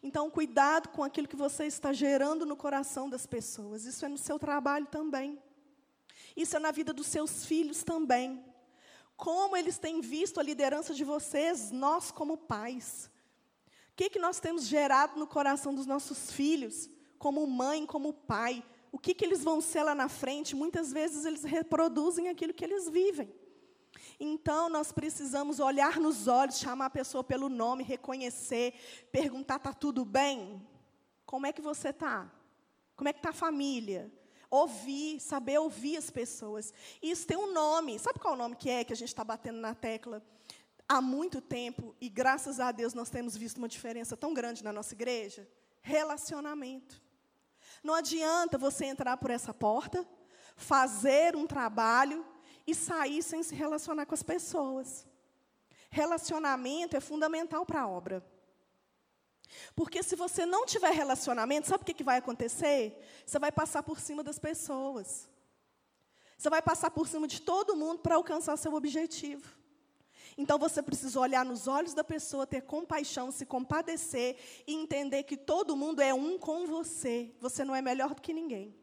Então, 0.02 0.30
cuidado 0.30 0.90
com 0.90 1.04
aquilo 1.04 1.28
que 1.28 1.36
você 1.36 1.66
está 1.66 1.92
gerando 1.92 2.46
no 2.46 2.56
coração 2.56 3.10
das 3.10 3.26
pessoas. 3.26 3.86
Isso 3.86 4.06
é 4.06 4.08
no 4.08 4.18
seu 4.18 4.40
trabalho 4.40 4.86
também. 4.86 5.42
Isso 6.38 6.56
é 6.56 6.60
na 6.60 6.72
vida 6.72 6.94
dos 6.94 7.08
seus 7.08 7.46
filhos 7.46 7.84
também. 7.84 8.44
Como 9.18 9.58
eles 9.58 9.78
têm 9.78 10.00
visto 10.00 10.40
a 10.40 10.44
liderança 10.44 10.94
de 10.94 11.04
vocês, 11.04 11.72
nós 11.72 12.12
como 12.12 12.38
pais. 12.38 13.12
O 13.92 13.96
que, 13.98 14.10
que 14.10 14.20
nós 14.20 14.40
temos 14.40 14.66
gerado 14.66 15.20
no 15.20 15.28
coração 15.28 15.76
dos 15.76 15.86
nossos 15.86 16.32
filhos, 16.32 16.90
como 17.18 17.46
mãe, 17.46 17.86
como 17.86 18.14
pai? 18.14 18.64
O 18.92 18.98
que, 18.98 19.14
que 19.14 19.26
eles 19.26 19.44
vão 19.44 19.60
ser 19.60 19.84
lá 19.84 19.94
na 19.94 20.08
frente? 20.08 20.56
Muitas 20.56 20.94
vezes 20.94 21.26
eles 21.26 21.44
reproduzem 21.44 22.30
aquilo 22.30 22.54
que 22.54 22.64
eles 22.64 22.88
vivem. 22.88 23.30
Então, 24.20 24.70
nós 24.70 24.92
precisamos 24.92 25.60
olhar 25.60 26.00
nos 26.00 26.28
olhos, 26.28 26.60
chamar 26.60 26.86
a 26.86 26.90
pessoa 26.90 27.24
pelo 27.24 27.50
nome, 27.50 27.84
reconhecer, 27.84 28.74
perguntar: 29.12 29.58
está 29.58 29.74
tudo 29.74 30.06
bem? 30.06 30.66
Como 31.26 31.46
é 31.46 31.52
que 31.52 31.62
você 31.62 31.90
está? 31.90 32.32
Como 32.96 33.08
é 33.08 33.14
que 33.14 33.20
está 33.20 33.30
a 33.30 33.34
família? 33.34 34.12
Ouvir, 34.50 35.20
saber 35.20 35.60
ouvir 35.60 35.98
as 35.98 36.10
pessoas. 36.10 36.74
Isso 37.02 37.28
tem 37.28 37.38
um 37.38 37.54
nome. 37.54 38.00
Sabe 38.00 38.20
qual 38.20 38.34
é 38.34 38.36
o 38.36 38.40
nome 38.40 38.56
que 38.56 38.70
é 38.70 38.84
que 38.84 38.94
a 38.94 38.96
gente 38.96 39.10
está 39.10 39.24
batendo 39.24 39.60
na 39.60 39.76
tecla 39.76 40.24
há 40.88 41.00
muito 41.00 41.40
tempo 41.40 41.96
e 42.02 42.10
graças 42.10 42.60
a 42.60 42.72
Deus 42.72 42.96
nós 42.96 43.12
temos 43.12 43.38
visto 43.38 43.60
uma 43.60 43.68
diferença 43.68 44.18
tão 44.18 44.34
grande 44.34 44.64
na 44.64 44.74
nossa 44.74 44.96
igreja? 44.96 45.48
Relacionamento. 45.82 47.00
Não 47.84 47.94
adianta 47.94 48.58
você 48.58 48.86
entrar 48.86 49.18
por 49.18 49.30
essa 49.30 49.54
porta, 49.54 50.06
fazer 50.56 51.36
um 51.36 51.46
trabalho 51.46 52.26
e 52.70 52.76
sair 52.76 53.24
sem 53.24 53.42
se 53.42 53.56
relacionar 53.56 54.06
com 54.06 54.14
as 54.14 54.24
pessoas. 54.24 55.08
Relacionamento 55.90 56.96
é 56.96 57.00
fundamental 57.00 57.66
para 57.66 57.82
a 57.82 57.88
obra. 57.88 58.24
Porque 59.76 60.04
se 60.04 60.16
você 60.16 60.46
não 60.46 60.66
tiver 60.66 60.92
relacionamento, 60.92 61.68
sabe 61.68 61.82
o 61.82 61.86
que, 61.86 61.94
que 61.94 62.04
vai 62.04 62.18
acontecer? 62.18 62.96
Você 63.26 63.40
vai 63.40 63.52
passar 63.52 63.82
por 63.82 64.00
cima 64.00 64.24
das 64.24 64.38
pessoas. 64.38 65.28
Você 66.38 66.50
vai 66.50 66.62
passar 66.62 66.92
por 66.92 67.08
cima 67.08 67.28
de 67.28 67.42
todo 67.42 67.76
mundo 67.76 68.00
para 68.00 68.16
alcançar 68.16 68.56
seu 68.58 68.74
objetivo. 68.74 69.58
Então 70.38 70.58
você 70.58 70.82
precisa 70.82 71.20
olhar 71.20 71.44
nos 71.44 71.68
olhos 71.68 71.94
da 71.94 72.04
pessoa, 72.04 72.48
ter 72.48 72.62
compaixão, 72.62 73.32
se 73.32 73.46
compadecer 73.46 74.38
e 74.66 74.74
entender 74.74 75.24
que 75.24 75.36
todo 75.36 75.76
mundo 75.76 76.02
é 76.02 76.14
um 76.14 76.38
com 76.38 76.66
você. 76.66 77.34
Você 77.40 77.66
não 77.66 77.76
é 77.76 77.82
melhor 77.82 78.14
do 78.14 78.22
que 78.22 78.32
ninguém. 78.32 78.79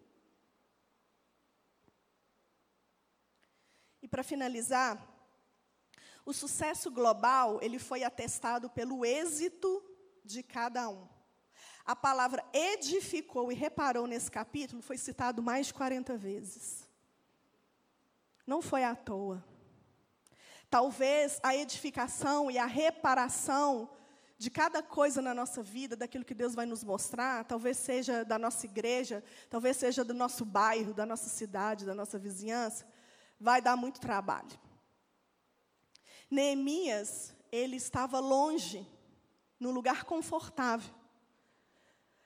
E 4.07 4.09
para 4.09 4.23
finalizar, 4.23 5.05
o 6.25 6.33
sucesso 6.33 6.93
global, 6.93 7.59
ele 7.61 7.77
foi 7.77 8.05
atestado 8.05 8.71
pelo 8.71 9.05
êxito 9.05 9.83
de 10.25 10.45
cada 10.45 10.89
um. 10.89 11.09
A 11.85 11.97
palavra 11.97 12.45
edificou 12.53 13.51
e 13.51 13.55
reparou 13.57 14.07
nesse 14.07 14.31
capítulo 14.31 14.81
foi 14.81 14.97
citado 14.97 15.43
mais 15.43 15.67
de 15.67 15.75
40 15.75 16.17
vezes. 16.17 16.89
Não 18.47 18.63
foi 18.63 18.85
à 18.85 18.95
toa. 18.95 19.45
Talvez 20.71 21.41
a 21.43 21.57
edificação 21.57 22.49
e 22.49 22.59
a 22.59 22.67
reparação 22.67 23.91
de 24.39 24.53
cada 24.53 24.85
coisa 24.85 25.21
na 25.21 25.35
nossa 25.35 25.65
vida, 25.65 25.97
daquilo 25.97 26.25
que 26.25 26.33
Deus 26.33 26.55
vai 26.55 26.65
nos 26.65 26.85
mostrar, 26.85 27.45
talvez 27.45 27.77
seja 27.77 28.25
da 28.25 28.39
nossa 28.39 28.67
igreja, 28.67 29.25
talvez 29.51 29.77
seja 29.79 30.05
do 30.05 30.15
nosso 30.15 30.45
bairro, 30.45 30.95
da 30.95 31.05
nossa 31.05 31.29
cidade, 31.29 31.85
da 31.85 31.95
nossa 31.95 32.17
vizinhança, 32.21 32.87
vai 33.39 33.61
dar 33.61 33.77
muito 33.77 34.01
trabalho. 34.01 34.59
Neemias, 36.31 37.35
ele 37.53 37.77
estava 37.77 38.19
longe, 38.19 38.87
num 39.59 39.71
lugar 39.71 40.05
confortável. 40.05 40.95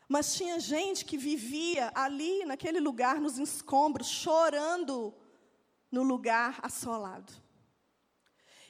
Mas 0.09 0.35
tinha 0.35 0.59
gente 0.59 1.05
que 1.05 1.17
vivia 1.17 1.93
ali, 1.95 2.45
naquele 2.45 2.81
lugar, 2.81 3.21
nos 3.21 3.39
escombros, 3.39 4.09
chorando 4.09 5.15
no 5.91 6.03
lugar 6.03 6.59
assolado. 6.63 7.33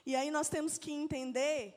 E 0.04 0.14
aí 0.16 0.30
nós 0.30 0.48
temos 0.48 0.76
que 0.76 0.92
entender 0.92 1.74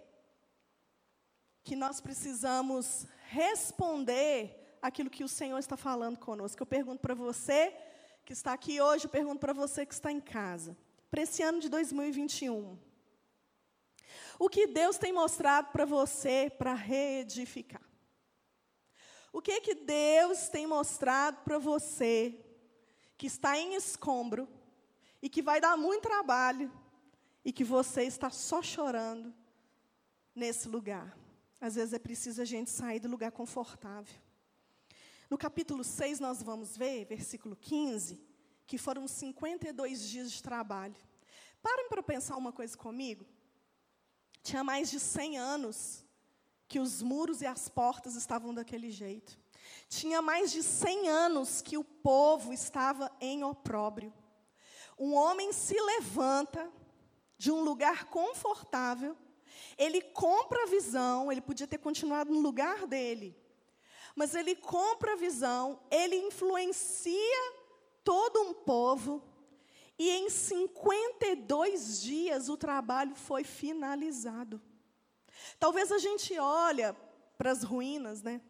que 1.63 1.75
nós 1.75 2.01
precisamos 2.01 3.07
responder 3.29 4.77
aquilo 4.81 5.09
que 5.09 5.23
o 5.23 5.29
Senhor 5.29 5.57
está 5.57 5.77
falando 5.77 6.17
conosco. 6.19 6.61
Eu 6.61 6.67
pergunto 6.67 6.99
para 6.99 7.15
você 7.15 7.73
que 8.25 8.33
está 8.33 8.53
aqui 8.53 8.79
hoje, 8.81 9.05
eu 9.05 9.09
pergunto 9.09 9.39
para 9.39 9.53
você 9.53 9.85
que 9.85 9.93
está 9.93 10.11
em 10.11 10.21
casa. 10.21 10.77
Para 11.11 11.21
esse 11.21 11.43
ano 11.43 11.59
de 11.59 11.69
2021, 11.69 12.77
o 14.39 14.49
que 14.49 14.65
Deus 14.67 14.97
tem 14.97 15.11
mostrado 15.11 15.71
para 15.71 15.85
você 15.85 16.51
para 16.57 16.73
reedificar? 16.73 17.81
O 19.31 19.41
que 19.41 19.59
que 19.61 19.75
Deus 19.75 20.47
tem 20.47 20.65
mostrado 20.65 21.41
para 21.43 21.57
você 21.57 22.39
que 23.17 23.27
está 23.27 23.57
em 23.57 23.75
escombro 23.75 24.47
e 25.21 25.29
que 25.29 25.41
vai 25.41 25.59
dar 25.59 25.75
muito 25.75 26.03
trabalho 26.03 26.71
e 27.43 27.51
que 27.51 27.63
você 27.63 28.03
está 28.03 28.29
só 28.29 28.61
chorando 28.61 29.33
nesse 30.35 30.67
lugar? 30.67 31.17
Às 31.59 31.75
vezes 31.75 31.93
é 31.93 31.99
preciso 31.99 32.41
a 32.41 32.45
gente 32.45 32.69
sair 32.69 32.99
do 32.99 33.09
lugar 33.09 33.31
confortável. 33.31 34.15
No 35.29 35.37
capítulo 35.37 35.83
6, 35.83 36.19
nós 36.19 36.43
vamos 36.43 36.77
ver, 36.77 37.05
versículo 37.05 37.55
15, 37.55 38.19
que 38.67 38.77
foram 38.77 39.07
52 39.07 40.07
dias 40.07 40.31
de 40.31 40.43
trabalho. 40.43 40.95
Parem 41.61 41.87
para 41.89 42.03
pensar 42.03 42.35
uma 42.37 42.51
coisa 42.51 42.77
comigo. 42.77 43.25
Tinha 44.41 44.63
mais 44.63 44.91
de 44.91 44.99
100 44.99 45.37
anos 45.37 46.05
que 46.67 46.79
os 46.79 47.01
muros 47.01 47.41
e 47.41 47.45
as 47.45 47.69
portas 47.69 48.15
estavam 48.15 48.53
daquele 48.53 48.91
jeito. 48.91 49.39
Tinha 49.87 50.21
mais 50.21 50.51
de 50.51 50.61
100 50.61 51.07
anos 51.07 51.61
que 51.61 51.77
o 51.77 51.83
povo 51.83 52.51
estava 52.51 53.11
em 53.21 53.43
opróbrio. 53.43 54.13
Um 54.97 55.13
homem 55.13 55.53
se 55.53 55.79
levanta 55.79 56.69
de 57.37 57.51
um 57.51 57.61
lugar 57.61 58.05
confortável, 58.05 59.17
ele 59.77 60.01
compra 60.01 60.63
a 60.63 60.67
visão, 60.67 61.31
ele 61.31 61.41
podia 61.41 61.67
ter 61.67 61.77
continuado 61.77 62.31
no 62.31 62.39
lugar 62.39 62.85
dele, 62.85 63.35
mas 64.15 64.35
ele 64.35 64.55
compra 64.55 65.13
a 65.13 65.17
visão, 65.17 65.79
ele 65.89 66.15
influencia 66.15 67.53
todo 68.03 68.41
um 68.41 68.53
povo, 68.53 69.23
e 69.97 70.09
em 70.09 70.29
52 70.29 72.01
dias 72.01 72.49
o 72.49 72.57
trabalho 72.57 73.15
foi 73.15 73.43
finalizado. 73.43 74.61
Talvez 75.59 75.91
a 75.91 75.97
gente 75.97 76.37
olha 76.37 76.95
para 77.37 77.51
as 77.51 77.63
ruínas, 77.63 78.21
né, 78.21 78.41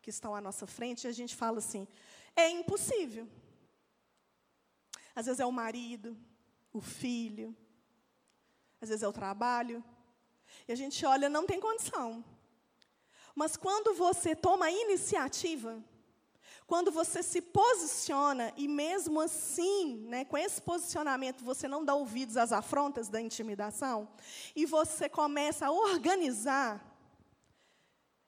que 0.00 0.10
estão 0.10 0.34
à 0.34 0.40
nossa 0.40 0.66
frente 0.66 1.04
e 1.04 1.08
a 1.08 1.12
gente 1.12 1.34
fala 1.34 1.58
assim: 1.58 1.86
é 2.34 2.48
impossível. 2.50 3.28
Às 5.14 5.26
vezes 5.26 5.40
é 5.40 5.46
o 5.46 5.52
marido, 5.52 6.16
o 6.72 6.80
filho, 6.80 7.56
às 8.80 8.88
vezes 8.88 9.02
é 9.02 9.08
o 9.08 9.12
trabalho. 9.12 9.82
E 10.68 10.72
a 10.72 10.76
gente 10.76 11.04
olha, 11.04 11.28
não 11.28 11.46
tem 11.46 11.58
condição. 11.58 12.24
Mas 13.36 13.54
quando 13.54 13.92
você 13.94 14.34
toma 14.34 14.70
iniciativa, 14.70 15.78
quando 16.66 16.90
você 16.90 17.22
se 17.22 17.42
posiciona 17.42 18.50
e 18.56 18.66
mesmo 18.66 19.20
assim, 19.20 19.98
né, 20.08 20.24
com 20.24 20.38
esse 20.38 20.60
posicionamento, 20.60 21.44
você 21.44 21.68
não 21.68 21.84
dá 21.84 21.94
ouvidos 21.94 22.38
às 22.38 22.50
afrontas 22.50 23.10
da 23.10 23.20
intimidação, 23.20 24.08
e 24.54 24.64
você 24.64 25.06
começa 25.06 25.66
a 25.66 25.70
organizar, 25.70 26.82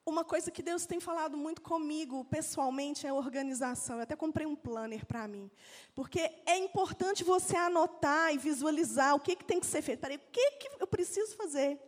uma 0.05 0.25
coisa 0.25 0.51
que 0.51 0.63
Deus 0.63 0.85
tem 0.85 1.01
falado 1.01 1.39
muito 1.39 1.63
comigo 1.63 2.25
pessoalmente 2.27 3.07
é 3.07 3.13
organização. 3.13 3.97
Eu 3.97 4.03
até 4.03 4.17
comprei 4.17 4.47
um 4.47 4.57
planner 4.57 5.05
para 5.05 5.29
mim. 5.29 5.51
Porque 5.95 6.21
é 6.47 6.57
importante 6.57 7.23
você 7.23 7.57
anotar 7.57 8.33
e 8.33 8.39
visualizar 8.39 9.15
o 9.15 9.21
que, 9.21 9.37
que 9.37 9.45
tem 9.45 9.61
que 9.61 9.67
ser 9.67 9.83
feito. 9.83 10.01
Peraí, 10.01 10.17
o 10.17 10.33
que, 10.33 10.51
que 10.53 10.71
eu 10.81 10.87
preciso 10.87 11.37
fazer? 11.37 11.79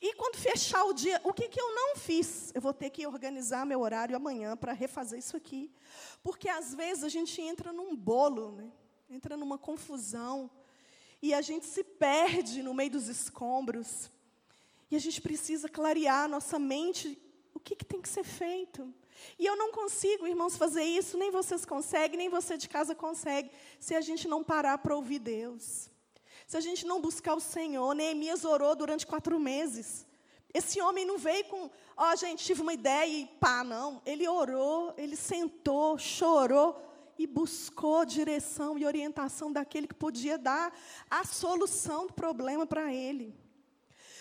E 0.00 0.14
quando 0.14 0.36
fechar 0.36 0.84
o 0.84 0.92
dia, 0.92 1.20
o 1.24 1.32
que, 1.32 1.48
que 1.48 1.60
eu 1.60 1.74
não 1.74 1.96
fiz? 1.96 2.52
Eu 2.54 2.60
vou 2.60 2.72
ter 2.72 2.90
que 2.90 3.06
organizar 3.06 3.64
meu 3.64 3.80
horário 3.80 4.16
amanhã 4.16 4.56
para 4.56 4.72
refazer 4.72 5.18
isso 5.18 5.36
aqui. 5.36 5.70
Porque 6.22 6.48
às 6.48 6.74
vezes 6.74 7.04
a 7.04 7.08
gente 7.08 7.40
entra 7.40 7.72
num 7.72 7.94
bolo, 7.94 8.52
né? 8.52 8.70
entra 9.08 9.36
numa 9.36 9.58
confusão, 9.58 10.50
e 11.22 11.32
a 11.32 11.40
gente 11.40 11.66
se 11.66 11.82
perde 11.82 12.62
no 12.62 12.74
meio 12.74 12.90
dos 12.90 13.08
escombros. 13.08 14.10
E 14.90 14.96
a 14.96 14.98
gente 14.98 15.20
precisa 15.20 15.68
clarear 15.68 16.28
nossa 16.28 16.58
mente 16.58 17.18
o 17.54 17.60
que, 17.60 17.74
que 17.76 17.84
tem 17.84 18.00
que 18.00 18.08
ser 18.08 18.24
feito. 18.24 18.92
E 19.38 19.46
eu 19.46 19.56
não 19.56 19.72
consigo, 19.72 20.26
irmãos, 20.26 20.56
fazer 20.56 20.82
isso, 20.82 21.16
nem 21.16 21.30
vocês 21.30 21.64
conseguem, 21.64 22.18
nem 22.18 22.28
você 22.28 22.58
de 22.58 22.68
casa 22.68 22.94
consegue, 22.94 23.50
se 23.78 23.94
a 23.94 24.00
gente 24.00 24.28
não 24.28 24.44
parar 24.44 24.78
para 24.78 24.94
ouvir 24.94 25.18
Deus. 25.18 25.88
Se 26.46 26.56
a 26.56 26.60
gente 26.60 26.86
não 26.86 27.00
buscar 27.00 27.34
o 27.34 27.40
Senhor, 27.40 27.94
Neemias 27.94 28.44
orou 28.44 28.74
durante 28.76 29.06
quatro 29.06 29.38
meses. 29.40 30.06
Esse 30.52 30.80
homem 30.80 31.04
não 31.04 31.18
veio 31.18 31.44
com, 31.46 31.70
ó, 31.96 32.12
oh, 32.12 32.16
gente, 32.16 32.44
tive 32.44 32.62
uma 32.62 32.72
ideia 32.72 33.06
e 33.06 33.26
pá, 33.40 33.64
não. 33.64 34.00
Ele 34.06 34.28
orou, 34.28 34.94
ele 34.96 35.16
sentou, 35.16 35.98
chorou 35.98 36.80
e 37.18 37.26
buscou 37.26 38.04
direção 38.04 38.78
e 38.78 38.86
orientação 38.86 39.52
daquele 39.52 39.88
que 39.88 39.94
podia 39.94 40.38
dar 40.38 40.72
a 41.10 41.24
solução 41.24 42.06
do 42.06 42.12
problema 42.12 42.66
para 42.66 42.92
ele. 42.92 43.34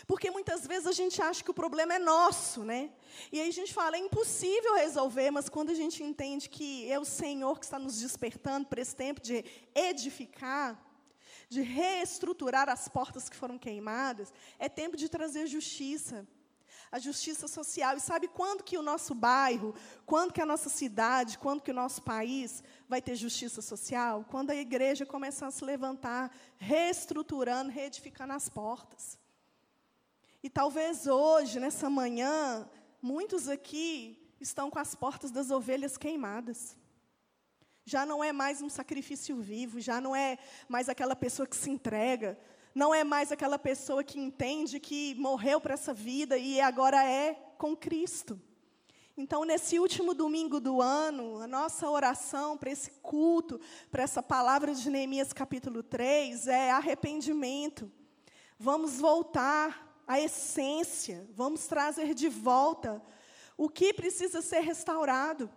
Porque 0.06 0.30
muitas 0.30 0.68
vezes 0.68 0.88
a 0.88 0.92
gente 0.92 1.22
acha 1.22 1.44
que 1.44 1.52
o 1.52 1.54
problema 1.54 1.94
é 1.94 2.00
nosso, 2.00 2.64
né? 2.64 2.92
E 3.32 3.40
aí 3.40 3.48
a 3.48 3.54
gente 3.54 3.74
fala, 3.74 3.96
é 3.96 4.00
impossível 4.00 4.76
resolver, 4.76 5.32
mas 5.32 5.48
quando 5.48 5.70
a 5.70 5.76
gente 5.76 6.04
entende 6.04 6.50
que 6.50 6.92
é 6.92 7.00
o 7.00 7.06
Senhor 7.06 7.58
que 7.60 7.66
está 7.66 7.80
nos 7.80 8.00
despertando 8.00 8.68
para 8.68 8.82
esse 8.82 8.96
tempo 8.96 9.22
de 9.22 9.46
edificar, 9.74 10.78
de 11.54 11.62
reestruturar 11.62 12.68
as 12.68 12.88
portas 12.88 13.30
que 13.30 13.36
foram 13.36 13.58
queimadas, 13.58 14.34
é 14.58 14.68
tempo 14.68 14.98
de 14.98 15.08
trazer 15.08 15.48
justiça. 15.48 16.28
A 16.92 17.00
justiça 17.00 17.48
social. 17.48 17.98
E 17.98 18.00
sabe 18.00 18.28
quando 18.28 18.64
que 18.64 18.78
o 18.78 18.82
nosso 18.82 19.16
bairro, 19.16 19.74
quando 20.06 20.32
que 20.32 20.42
a 20.42 20.46
nossa 20.46 20.70
cidade, 20.70 21.40
quando 21.40 21.62
que 21.62 21.72
o 21.72 21.74
nosso 21.74 22.04
país 22.04 22.64
vai 22.88 23.02
ter 23.02 23.16
justiça 23.16 23.64
social? 23.64 24.24
Quando 24.30 24.52
a 24.52 24.56
igreja 24.56 25.04
começar 25.04 25.48
a 25.48 25.52
se 25.52 25.66
levantar, 25.66 26.32
reestruturando, 26.58 27.72
reedificando 27.72 28.34
as 28.34 28.48
portas. 28.48 29.18
E 30.44 30.50
talvez 30.50 31.08
hoje, 31.08 31.60
nessa 31.60 31.90
manhã, 31.90 32.70
muitos 33.02 33.50
aqui 33.50 34.32
estão 34.40 34.70
com 34.70 34.78
as 34.78 34.94
portas 34.94 35.32
das 35.32 35.50
ovelhas 35.50 35.98
queimadas 35.98 36.78
já 37.86 38.06
não 38.06 38.24
é 38.24 38.32
mais 38.32 38.62
um 38.62 38.70
sacrifício 38.70 39.36
vivo, 39.42 39.80
já 39.80 40.00
não 40.00 40.16
é 40.16 40.38
mais 40.68 40.88
aquela 40.88 41.16
pessoa 41.16 41.48
que 41.48 41.56
se 41.56 41.70
entrega, 41.70 42.38
não 42.74 42.94
é 42.94 43.04
mais 43.04 43.32
aquela 43.32 43.60
pessoa 43.60 44.04
que 44.04 44.20
entende 44.20 44.80
que 44.80 45.16
morreu 45.16 45.60
para 45.60 45.74
essa 45.74 45.94
vida 45.94 46.38
e 46.38 46.60
agora 46.60 47.04
é 47.04 47.34
com 47.58 47.76
Cristo. 47.76 48.42
Então, 49.16 49.46
nesse 49.46 49.78
último 49.78 50.16
domingo 50.16 50.60
do 50.60 50.82
ano, 50.82 51.40
a 51.40 51.46
nossa 51.46 51.88
oração 51.88 52.58
para 52.58 52.72
esse 52.72 52.90
culto, 53.02 53.60
para 53.92 54.02
essa 54.02 54.24
palavra 54.24 54.74
de 54.74 54.90
Neemias 54.90 55.32
capítulo 55.32 55.84
3, 55.84 56.48
é 56.48 56.72
arrependimento. 56.72 57.92
Vamos 58.58 59.00
voltar 59.00 60.02
à 60.08 60.20
essência, 60.20 61.28
vamos 61.36 61.68
trazer 61.68 62.16
de 62.16 62.28
volta 62.28 63.04
o 63.56 63.70
que 63.70 63.94
precisa 63.94 64.42
ser 64.42 64.62
restaurado. 64.62 65.48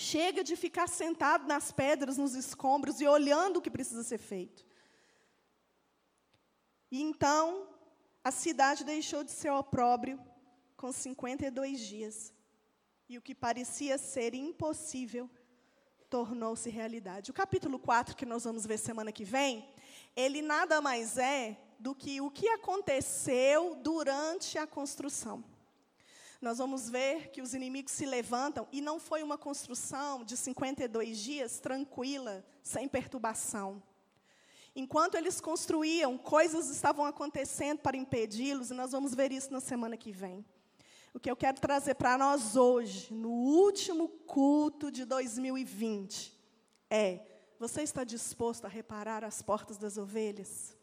Chega 0.00 0.44
de 0.44 0.54
ficar 0.54 0.86
sentado 0.88 1.48
nas 1.48 1.72
pedras, 1.72 2.16
nos 2.16 2.36
escombros 2.36 3.00
e 3.00 3.06
olhando 3.08 3.56
o 3.56 3.60
que 3.60 3.68
precisa 3.68 4.04
ser 4.04 4.18
feito. 4.18 4.64
E 6.88 7.02
então, 7.02 7.66
a 8.22 8.30
cidade 8.30 8.84
deixou 8.84 9.24
de 9.24 9.32
ser 9.32 9.50
opróbrio 9.50 10.16
com 10.76 10.92
52 10.92 11.80
dias. 11.80 12.32
E 13.08 13.18
o 13.18 13.20
que 13.20 13.34
parecia 13.34 13.98
ser 13.98 14.34
impossível 14.34 15.28
tornou-se 16.08 16.70
realidade. 16.70 17.32
O 17.32 17.34
capítulo 17.34 17.76
4, 17.76 18.14
que 18.14 18.24
nós 18.24 18.44
vamos 18.44 18.64
ver 18.64 18.78
semana 18.78 19.10
que 19.10 19.24
vem, 19.24 19.68
ele 20.14 20.40
nada 20.40 20.80
mais 20.80 21.18
é 21.18 21.58
do 21.76 21.92
que 21.92 22.20
o 22.20 22.30
que 22.30 22.46
aconteceu 22.50 23.74
durante 23.82 24.58
a 24.58 24.64
construção 24.64 25.42
nós 26.40 26.58
vamos 26.58 26.88
ver 26.88 27.30
que 27.30 27.42
os 27.42 27.52
inimigos 27.52 27.92
se 27.92 28.06
levantam, 28.06 28.68
e 28.70 28.80
não 28.80 29.00
foi 29.00 29.22
uma 29.22 29.36
construção 29.36 30.24
de 30.24 30.36
52 30.36 31.18
dias 31.18 31.58
tranquila, 31.58 32.44
sem 32.62 32.86
perturbação. 32.86 33.82
Enquanto 34.74 35.16
eles 35.16 35.40
construíam, 35.40 36.16
coisas 36.16 36.70
estavam 36.70 37.04
acontecendo 37.04 37.80
para 37.80 37.96
impedi-los, 37.96 38.70
e 38.70 38.74
nós 38.74 38.92
vamos 38.92 39.14
ver 39.14 39.32
isso 39.32 39.52
na 39.52 39.60
semana 39.60 39.96
que 39.96 40.12
vem. 40.12 40.44
O 41.12 41.18
que 41.18 41.28
eu 41.28 41.36
quero 41.36 41.60
trazer 41.60 41.94
para 41.94 42.16
nós 42.16 42.54
hoje, 42.54 43.12
no 43.12 43.30
último 43.30 44.08
culto 44.08 44.92
de 44.92 45.04
2020, 45.04 46.38
é: 46.88 47.26
você 47.58 47.82
está 47.82 48.04
disposto 48.04 48.66
a 48.66 48.68
reparar 48.68 49.24
as 49.24 49.42
portas 49.42 49.76
das 49.76 49.98
ovelhas? 49.98 50.77